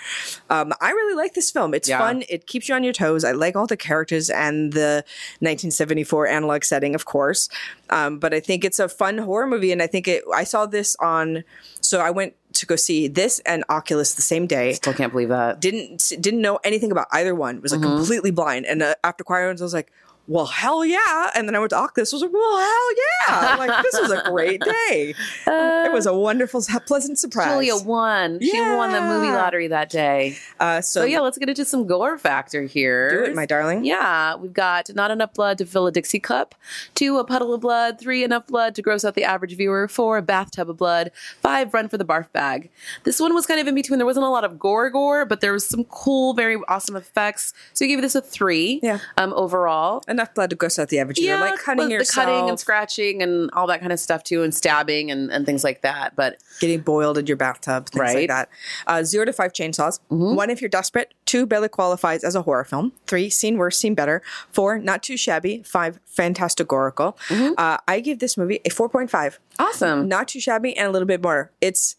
Um, 0.49 0.73
I 0.81 0.91
really 0.91 1.15
like 1.15 1.33
this 1.33 1.51
film. 1.51 1.73
It's 1.73 1.89
Yeah. 1.89 1.99
fun. 1.99 2.23
It 2.29 2.47
keeps 2.47 2.69
you 2.69 2.75
on 2.75 2.83
your 2.83 2.93
toes. 2.93 3.23
I 3.23 3.31
like 3.31 3.55
all 3.55 3.67
the 3.67 3.77
characters 3.77 4.29
and 4.29 4.73
the 4.73 5.03
1974 5.39 6.27
analog 6.27 6.63
setting, 6.63 6.95
of 6.95 7.05
course. 7.05 7.49
Um, 7.89 8.19
but 8.19 8.33
I 8.33 8.39
think 8.39 8.65
it's 8.65 8.79
a 8.79 8.89
fun 8.89 9.17
horror 9.19 9.47
movie, 9.47 9.71
and 9.71 9.81
I 9.81 9.87
think 9.87 10.07
it. 10.07 10.23
I 10.33 10.43
saw 10.43 10.65
this 10.65 10.95
on. 10.99 11.43
So 11.81 11.99
I 11.99 12.11
went 12.11 12.33
to 12.63 12.67
go 12.67 12.75
see 12.75 13.07
this 13.07 13.39
and 13.45 13.63
Oculus 13.69 14.13
the 14.15 14.21
same 14.21 14.47
day 14.47 14.73
Still 14.73 14.93
can't 14.93 15.11
believe 15.13 15.29
that. 15.29 15.59
didn't 15.59 16.11
didn't 16.19 16.41
know 16.41 16.59
anything 16.63 16.91
about 16.91 17.07
either 17.11 17.35
one. 17.35 17.61
Was 17.61 17.71
like 17.71 17.81
Mm-hmm. 17.81 17.97
completely 17.97 18.31
blind. 18.31 18.65
And 18.65 18.81
uh, 18.81 18.95
after 19.03 19.23
Choir 19.23 19.49
I 19.49 19.51
was 19.53 19.73
like, 19.73 19.91
well, 20.27 20.45
hell 20.45 20.85
yeah. 20.85 21.31
And 21.35 21.47
then 21.47 21.55
I 21.55 21.59
went 21.59 21.71
to. 21.71 21.77
I 21.77 21.87
was 21.95 22.13
like, 22.13 22.31
well, 22.31 22.57
hell 22.57 22.95
yeah. 22.95 23.49
I'm 23.51 23.59
like, 23.59 23.83
this 23.83 23.99
was 23.99 24.11
a 24.11 24.23
great 24.29 24.61
day. 24.87 25.13
it 25.47 25.93
was 25.93 26.05
a 26.05 26.13
wonderful, 26.15 26.61
pleasant 26.85 27.19
surprise. 27.19 27.49
Julia 27.49 27.75
won. 27.83 28.39
She 28.41 28.59
won 28.59 28.91
the 28.91 29.01
movie 29.01 29.31
lottery 29.31 29.67
that 29.67 29.89
day. 29.89 30.37
uh, 30.59 30.81
so, 30.81 31.01
So 31.01 31.05
yeah, 31.05 31.19
let's 31.19 31.37
get 31.37 31.49
into 31.49 31.65
some 31.65 31.85
gore 31.87 32.17
factor 32.17 32.63
here. 32.63 33.09
do 33.25 33.31
it, 33.31 33.35
my 33.35 33.45
darling. 33.45 33.83
Yeah, 33.83 34.35
we've 34.35 34.53
got 34.53 34.89
not 34.95 35.11
enough 35.11 35.33
blood 35.33 35.57
to 35.57 35.65
fill 35.65 35.87
a 35.87 35.91
Dixie 35.91 36.19
cup, 36.19 36.55
two 36.95 37.17
a 37.17 37.25
puddle 37.25 37.53
of 37.53 37.59
blood, 37.61 37.99
three 37.99 38.23
enough 38.23 38.47
blood 38.47 38.75
to 38.75 38.81
gross 38.81 39.03
out 39.03 39.15
the 39.15 39.23
average 39.25 39.57
viewer, 39.57 39.87
four 39.87 40.17
a 40.17 40.21
bathtub 40.21 40.69
of 40.69 40.77
blood, 40.77 41.11
five 41.41 41.73
run 41.73 41.89
for 41.89 41.97
the 41.97 42.05
barf 42.05 42.31
bag. 42.31 42.69
This 43.03 43.19
one 43.19 43.33
was 43.33 43.45
kind 43.45 43.59
of 43.59 43.67
in 43.67 43.75
between. 43.75 43.99
There 43.99 44.05
wasn't 44.05 44.25
a 44.25 44.29
lot 44.29 44.45
of 44.45 44.57
gore 44.57 44.89
gore, 44.89 45.25
but 45.25 45.41
there 45.41 45.51
was 45.53 45.67
some 45.67 45.83
cool, 45.85 46.33
very 46.33 46.57
awesome 46.69 46.95
effects. 46.95 47.53
So 47.73 47.83
you 47.83 47.89
gave 47.95 48.01
this 48.01 48.15
a 48.15 48.21
three. 48.21 48.79
Yeah. 48.81 48.99
Um, 49.17 49.33
overall. 49.33 50.01
Enough 50.13 50.33
blood 50.35 50.49
to 50.51 50.55
gross 50.55 50.77
out 50.77 50.89
the 50.89 50.99
average. 50.99 51.17
You're 51.19 51.39
like 51.39 51.57
cutting 51.59 51.89
yourself, 51.89 52.27
the 52.27 52.31
cutting 52.31 52.49
and 52.49 52.59
scratching 52.59 53.21
and 53.23 53.49
all 53.53 53.65
that 53.67 53.79
kind 53.79 53.91
of 53.91 53.99
stuff 53.99 54.23
too, 54.23 54.43
and 54.43 54.53
stabbing 54.53 55.09
and, 55.09 55.31
and 55.31 55.45
things 55.45 55.63
like 55.63 55.81
that. 55.81 56.15
But 56.15 56.37
getting 56.59 56.81
boiled 56.81 57.17
in 57.17 57.25
your 57.25 57.37
bathtub, 57.37 57.87
things 57.87 57.99
like 57.99 58.15
Right. 58.15 58.27
that. 58.29 58.49
Uh, 58.85 59.03
zero 59.03 59.25
to 59.25 59.33
five 59.33 59.53
chainsaws. 59.53 59.99
Mm-hmm. 60.11 60.35
One, 60.35 60.49
if 60.49 60.61
you're 60.61 60.69
desperate. 60.69 61.13
Two, 61.25 61.47
barely 61.47 61.67
qualifies 61.69 62.23
as 62.23 62.35
a 62.35 62.43
horror 62.43 62.63
film. 62.63 62.91
Three, 63.07 63.27
seen 63.29 63.57
worse, 63.57 63.77
seen 63.77 63.95
better. 63.95 64.21
Four, 64.51 64.77
not 64.77 65.01
too 65.01 65.17
shabby. 65.17 65.63
Five, 65.63 65.99
fantasticorical. 66.05 67.17
Mm-hmm. 67.29 67.53
Uh, 67.57 67.77
I 67.87 67.99
give 68.01 68.19
this 68.19 68.37
movie 68.37 68.59
a 68.65 68.69
4.5. 68.69 69.37
awesome. 69.59 70.07
Not 70.07 70.27
too 70.27 70.39
shabby 70.39 70.77
and 70.77 70.87
a 70.87 70.91
little 70.91 71.07
bit 71.07 71.23
more. 71.23 71.51
It's, 71.61 71.95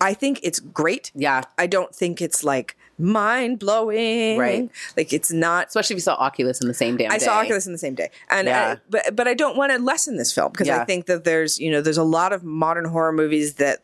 I 0.00 0.14
think 0.14 0.40
it's 0.42 0.58
great. 0.60 1.12
yeah. 1.14 1.42
I 1.58 1.66
don't 1.66 1.94
think 1.94 2.20
it's 2.20 2.42
like 2.42 2.76
mind 3.00 3.58
blowing. 3.58 4.38
Right. 4.38 4.70
Like 4.96 5.12
it's 5.12 5.32
not 5.32 5.68
Especially 5.68 5.94
if 5.94 5.98
you 5.98 6.02
saw 6.02 6.14
Oculus 6.14 6.60
in 6.60 6.68
the 6.68 6.74
same 6.74 6.96
damn 6.96 7.10
I 7.10 7.18
day. 7.18 7.24
saw 7.24 7.40
Oculus 7.40 7.66
in 7.66 7.72
the 7.72 7.78
same 7.78 7.94
day, 7.94 8.10
and 8.28 8.46
Yeah. 8.46 8.76
I, 8.76 8.80
but 8.88 9.16
but 9.16 9.26
I 9.28 9.34
don't 9.34 9.56
want 9.56 9.72
to 9.72 9.78
lessen 9.78 10.16
this 10.16 10.32
film 10.32 10.52
because 10.52 10.68
I 10.68 10.84
think 10.84 11.06
that 11.06 11.24
there's 11.24 11.58
you 11.58 11.70
know 11.70 11.80
there's 11.80 11.98
a 11.98 12.04
lot 12.04 12.32
of 12.32 12.44
modern 12.44 12.84
horror 12.84 13.12
movies 13.12 13.54
that 13.54 13.80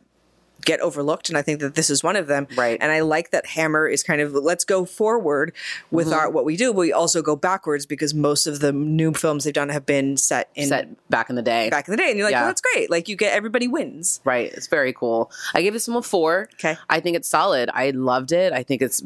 get 0.65 0.79
overlooked, 0.81 1.29
and 1.29 1.37
I 1.37 1.41
think 1.41 1.59
that 1.61 1.75
this 1.75 1.89
is 1.89 2.03
one 2.03 2.15
of 2.15 2.27
them. 2.27 2.47
Right. 2.57 2.77
And 2.81 2.91
I 2.91 2.99
like 3.01 3.31
that 3.31 3.45
Hammer 3.47 3.87
is 3.87 4.03
kind 4.03 4.19
of 4.21 4.33
let's 4.33 4.65
go 4.65 4.85
forward 4.85 5.53
with 5.91 6.07
Mm-hmm. 6.07 6.15
our 6.19 6.29
what 6.29 6.45
we 6.45 6.55
do, 6.57 6.73
but 6.73 6.79
we 6.79 6.91
also 6.93 7.21
go 7.21 7.35
backwards 7.35 7.85
because 7.85 8.13
most 8.13 8.47
of 8.47 8.59
the 8.59 8.71
new 8.71 9.13
films 9.13 9.43
they've 9.43 9.53
done 9.53 9.69
have 9.69 9.85
been 9.85 10.17
set 10.17 10.49
in 10.55 10.67
Set 10.67 11.09
back 11.09 11.29
in 11.29 11.35
the 11.35 11.41
day. 11.41 11.69
back 11.69 11.87
in 11.87 11.91
the 11.91 11.97
day, 11.97 12.09
and 12.09 12.17
you're 12.17 12.25
like, 12.27 12.31
Yeah. 12.33 12.41
well, 12.41 12.49
that's 12.49 12.61
great. 12.61 12.89
Like 12.89 13.07
you 13.07 13.15
get 13.15 13.33
everybody 13.33 13.67
wins. 13.67 14.19
Right. 14.23 14.51
It's 14.53 14.67
very 14.67 14.93
cool. 14.93 15.31
I 15.53 15.61
gave 15.61 15.73
this 15.73 15.87
one 15.87 15.97
a 15.97 16.01
four. 16.01 16.49
Okay. 16.55 16.77
I 16.89 16.99
think 16.99 17.15
it's 17.17 17.27
solid. 17.29 17.69
I 17.73 17.91
loved 17.91 18.31
it. 18.31 18.53
I 18.53 18.63
think 18.63 18.81
it's 18.81 19.01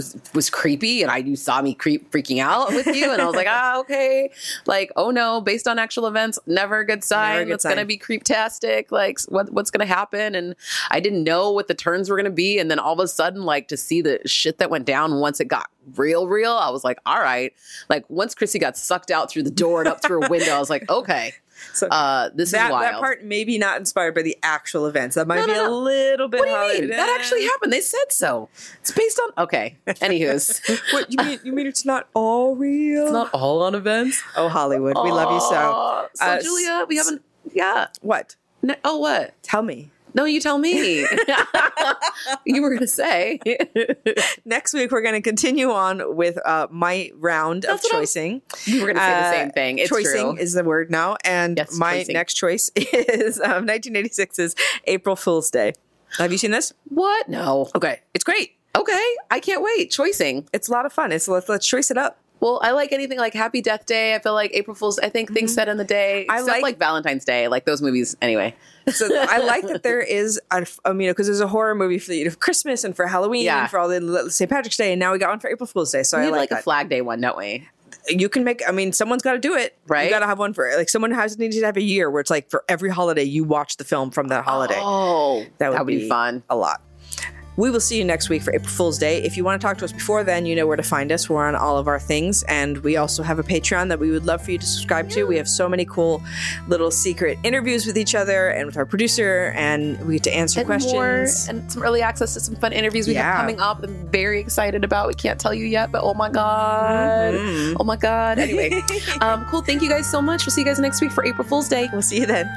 was, 0.00 0.16
was 0.34 0.50
creepy 0.50 1.02
and 1.02 1.10
I 1.10 1.18
you 1.18 1.36
saw 1.36 1.60
me 1.60 1.74
creep 1.74 2.10
freaking 2.10 2.38
out 2.40 2.70
with 2.70 2.86
you 2.86 3.12
and 3.12 3.20
I 3.20 3.26
was 3.26 3.36
like, 3.36 3.46
ah, 3.50 3.78
okay. 3.80 4.30
Like, 4.66 4.90
oh 4.96 5.10
no, 5.10 5.40
based 5.40 5.68
on 5.68 5.78
actual 5.78 6.06
events, 6.06 6.38
never 6.46 6.80
a 6.80 6.86
good 6.86 7.04
sign. 7.04 7.42
A 7.42 7.44
good 7.44 7.54
it's 7.54 7.64
gonna 7.64 7.76
sign. 7.76 7.86
be 7.86 7.98
creeptastic. 7.98 8.90
Like 8.90 9.20
what, 9.28 9.52
what's 9.52 9.70
gonna 9.70 9.86
happen? 9.86 10.34
And 10.34 10.56
I 10.90 11.00
didn't 11.00 11.24
know 11.24 11.50
what 11.50 11.68
the 11.68 11.74
turns 11.74 12.08
were 12.08 12.16
gonna 12.16 12.30
be. 12.30 12.58
And 12.58 12.70
then 12.70 12.78
all 12.78 12.94
of 12.94 13.00
a 13.00 13.08
sudden, 13.08 13.42
like 13.42 13.68
to 13.68 13.76
see 13.76 14.00
the 14.00 14.20
shit 14.26 14.58
that 14.58 14.70
went 14.70 14.86
down 14.86 15.20
once 15.20 15.40
it 15.40 15.48
got 15.48 15.70
real, 15.96 16.26
real, 16.26 16.52
I 16.52 16.70
was 16.70 16.84
like, 16.84 16.98
all 17.04 17.20
right. 17.20 17.52
Like 17.88 18.08
once 18.08 18.34
Chrissy 18.34 18.58
got 18.58 18.76
sucked 18.76 19.10
out 19.10 19.30
through 19.30 19.42
the 19.42 19.50
door 19.50 19.80
and 19.80 19.88
up 19.88 20.02
through 20.02 20.24
a 20.24 20.28
window, 20.28 20.52
I 20.52 20.58
was 20.58 20.70
like, 20.70 20.88
okay. 20.90 21.32
So 21.74 21.86
Uh, 21.88 22.30
this 22.34 22.50
that 22.52 22.66
is 22.66 22.72
wild. 22.72 22.84
that 22.84 23.00
part 23.00 23.24
maybe 23.24 23.58
not 23.58 23.78
inspired 23.78 24.14
by 24.14 24.22
the 24.22 24.36
actual 24.42 24.86
events. 24.86 25.14
That 25.16 25.26
might 25.26 25.40
No, 25.40 25.46
be 25.46 25.52
no, 25.52 25.68
a 25.68 25.74
little 25.74 26.28
bit. 26.28 26.40
What 26.40 26.46
do 26.46 26.74
you 26.76 26.80
mean? 26.82 26.90
That 26.90 27.16
actually 27.20 27.44
happened. 27.44 27.72
They 27.72 27.80
said 27.80 28.10
so. 28.10 28.48
It's 28.80 28.90
based 28.92 29.20
on 29.20 29.44
okay. 29.44 29.76
Anywho's, 29.86 30.60
What 30.92 31.10
you 31.12 31.16
mean? 31.24 31.40
You 31.44 31.52
mean 31.52 31.66
it's 31.66 31.84
not 31.84 32.08
all 32.14 32.54
real? 32.56 33.02
It's 33.04 33.12
not 33.12 33.32
all 33.32 33.62
on 33.62 33.74
events. 33.74 34.22
oh, 34.36 34.48
Hollywood, 34.48 34.96
we 35.02 35.10
love 35.10 35.32
you 35.32 35.40
so. 35.40 36.08
So 36.14 36.24
Uh, 36.24 36.40
Julia, 36.40 36.84
we 36.88 36.96
haven't. 36.96 37.22
Yeah. 37.52 37.86
What? 38.00 38.36
No, 38.62 38.74
oh, 38.84 38.98
what? 38.98 39.34
Tell 39.42 39.62
me. 39.62 39.90
No, 40.14 40.24
you 40.24 40.40
tell 40.40 40.58
me. 40.58 41.00
you 42.44 42.62
were 42.62 42.68
going 42.70 42.80
to 42.80 42.86
say. 42.86 43.38
Next 44.44 44.74
week, 44.74 44.90
we're 44.90 45.02
going 45.02 45.14
to 45.14 45.20
continue 45.22 45.70
on 45.70 46.16
with 46.16 46.38
uh, 46.46 46.66
my 46.70 47.10
round 47.16 47.62
That's 47.64 47.84
of 47.84 47.90
what 47.90 47.94
I- 47.94 47.98
choicing. 48.00 48.42
You 48.64 48.80
were 48.80 48.86
going 48.92 48.96
to 48.96 49.02
say 49.02 49.10
the 49.10 49.26
Uh, 49.26 49.32
same 49.32 49.50
thing. 49.50 49.78
It's 49.78 49.88
choicing 49.88 50.34
true. 50.34 50.36
is 50.36 50.52
the 50.54 50.64
word 50.64 50.90
now. 50.90 51.16
And 51.24 51.56
Yes, 51.56 51.76
my 51.78 51.98
choicing. 51.98 52.12
next 52.14 52.34
choice 52.34 52.70
is 52.76 53.40
um, 53.40 53.66
1986's 53.66 54.54
April 54.86 55.16
Fool's 55.16 55.50
Day. 55.50 55.72
Have 56.18 56.32
you 56.32 56.38
seen 56.38 56.50
this? 56.50 56.72
what? 56.88 57.28
No. 57.28 57.68
Okay. 57.74 58.00
It's 58.14 58.24
great. 58.24 58.56
Okay. 58.76 59.14
I 59.30 59.40
can't 59.40 59.62
wait. 59.62 59.90
Choicing. 59.90 60.48
It's 60.52 60.68
a 60.68 60.72
lot 60.72 60.86
of 60.86 60.92
fun. 60.92 61.12
It's 61.12 61.28
let's, 61.28 61.48
let's 61.48 61.66
choice 61.66 61.90
it 61.90 61.98
up. 61.98 62.18
Well, 62.40 62.58
I 62.62 62.70
like 62.70 62.90
anything 62.92 63.18
like 63.18 63.34
Happy 63.34 63.60
Death 63.60 63.84
Day. 63.84 64.14
I 64.14 64.18
feel 64.18 64.32
like 64.32 64.50
April 64.54 64.74
Fool's. 64.74 64.98
I 64.98 65.10
think 65.10 65.30
things 65.32 65.52
set 65.52 65.68
in 65.68 65.76
the 65.76 65.84
day. 65.84 66.24
I 66.28 66.36
Except 66.36 66.48
like- 66.48 66.62
like 66.62 66.78
Valentine's 66.78 67.24
Day, 67.24 67.48
like 67.48 67.64
those 67.66 67.82
movies. 67.82 68.16
Anyway, 68.22 68.54
So 68.92 69.08
I 69.14 69.38
like 69.38 69.66
that 69.68 69.82
there 69.82 70.00
is, 70.00 70.40
a, 70.50 70.66
I 70.84 70.92
mean, 70.92 71.10
because 71.10 71.26
there's 71.26 71.40
a 71.40 71.48
horror 71.48 71.74
movie 71.74 71.98
for 71.98 72.10
the, 72.10 72.28
for 72.28 72.36
Christmas 72.36 72.84
and 72.84 72.94
for 72.94 73.06
Halloween 73.06 73.44
Yeah. 73.44 73.62
and 73.62 73.70
for 73.70 73.78
all 73.78 73.88
the 73.88 74.30
St. 74.30 74.50
Patrick's 74.50 74.76
Day, 74.76 74.92
and 74.92 75.00
now 75.00 75.12
we 75.12 75.18
got 75.18 75.30
one 75.30 75.40
for 75.40 75.48
April 75.50 75.66
Fool's 75.66 75.92
Day. 75.92 76.02
So 76.02 76.16
we 76.18 76.22
I 76.22 76.26
need 76.26 76.32
like, 76.32 76.40
like, 76.40 76.50
a 76.50 76.54
that. 76.54 76.64
Flag 76.64 76.88
Day 76.88 77.00
one, 77.00 77.20
don't 77.20 77.36
we? 77.36 77.68
you 78.08 78.28
can 78.28 78.44
make. 78.44 78.62
I 78.66 78.72
mean, 78.72 78.92
someone's 78.92 79.22
got 79.22 79.32
to 79.34 79.38
do 79.38 79.54
it, 79.54 79.76
Right? 79.86 80.04
You 80.04 80.10
got 80.10 80.20
to 80.20 80.26
have 80.26 80.38
one 80.38 80.54
for 80.54 80.70
like 80.76 80.88
someone 80.88 81.10
has 81.10 81.38
needs 81.38 81.58
to 81.58 81.64
have 81.66 81.76
a 81.76 81.82
year 81.82 82.10
where 82.10 82.20
it's 82.20 82.30
like 82.30 82.48
for 82.50 82.64
every 82.68 82.88
holiday 82.90 83.24
you 83.24 83.44
watch 83.44 83.76
the 83.76 83.84
film 83.84 84.10
from 84.10 84.28
that 84.28 84.44
holiday. 84.44 84.78
Oh, 84.78 85.44
that 85.58 85.72
would, 85.72 85.86
be, 85.86 86.08
fun. 86.08 86.42
A 86.48 86.56
lot. 86.56 86.80
We 87.56 87.70
will 87.70 87.80
see 87.80 87.98
you 87.98 88.04
next 88.04 88.30
week 88.30 88.42
for 88.42 88.54
April 88.54 88.70
Fool's 88.70 88.96
Day. 88.96 89.22
If 89.22 89.36
you 89.36 89.44
want 89.44 89.60
to 89.60 89.66
talk 89.66 89.76
to 89.78 89.84
us 89.84 89.92
before 89.92 90.24
then, 90.24 90.46
you 90.46 90.54
know 90.56 90.66
where 90.66 90.76
to 90.76 90.82
find 90.82 91.12
us. 91.12 91.28
We're 91.28 91.46
on 91.46 91.54
all 91.54 91.76
of 91.76 91.88
our 91.88 91.98
things, 91.98 92.42
and 92.44 92.78
we 92.78 92.96
also 92.96 93.22
have 93.22 93.38
a 93.38 93.42
Patreon 93.42 93.88
that 93.88 93.98
we 93.98 94.10
would 94.10 94.24
love 94.24 94.42
for 94.42 94.52
you 94.52 94.56
to 94.58 94.64
subscribe 94.64 95.10
to. 95.10 95.24
We 95.24 95.36
have 95.36 95.48
so 95.48 95.68
many 95.68 95.84
cool 95.84 96.22
little 96.68 96.90
secret 96.90 97.38
interviews 97.42 97.84
with 97.86 97.98
each 97.98 98.14
other 98.14 98.48
and 98.48 98.64
with 98.66 98.76
our 98.78 98.86
producer, 98.86 99.52
and 99.56 100.00
we 100.06 100.14
get 100.14 100.22
to 100.24 100.34
answer 100.34 100.60
And 100.60 100.66
questions. 100.66 100.92
more, 100.94 101.06
and 101.50 101.70
some 101.72 101.82
early 101.82 102.00
access 102.00 102.32
to 102.34 102.40
some 102.40 102.54
fun 102.56 102.72
interviews 102.72 103.06
we 103.06 103.14
Yeah. 103.14 103.30
have 103.30 103.40
coming 103.40 103.60
up. 103.60 103.82
I'm 103.82 104.08
very 104.10 104.40
excited 104.40 104.82
about. 104.84 105.08
We 105.08 105.14
can't 105.14 105.38
tell 105.38 105.52
you 105.52 105.66
yet, 105.66 105.92
but 105.92 106.02
oh 106.02 106.14
my 106.14 106.30
god, 106.30 107.34
Mhm. 107.34 107.76
oh 107.78 107.84
my 107.84 107.96
god. 107.96 108.38
Anyway, 108.38 108.80
um, 109.20 109.44
cool. 109.50 109.60
Thank 109.60 109.82
you 109.82 109.88
guys 109.90 110.08
so 110.10 110.22
much. 110.22 110.46
We'll 110.46 110.52
see 110.52 110.62
you 110.62 110.66
guys 110.66 110.78
next 110.78 111.02
week 111.02 111.10
for 111.10 111.26
April 111.26 111.46
Fool's 111.46 111.68
Day. 111.68 111.88
We'll 111.92 112.00
see 112.00 112.20
you 112.20 112.26
then. 112.26 112.48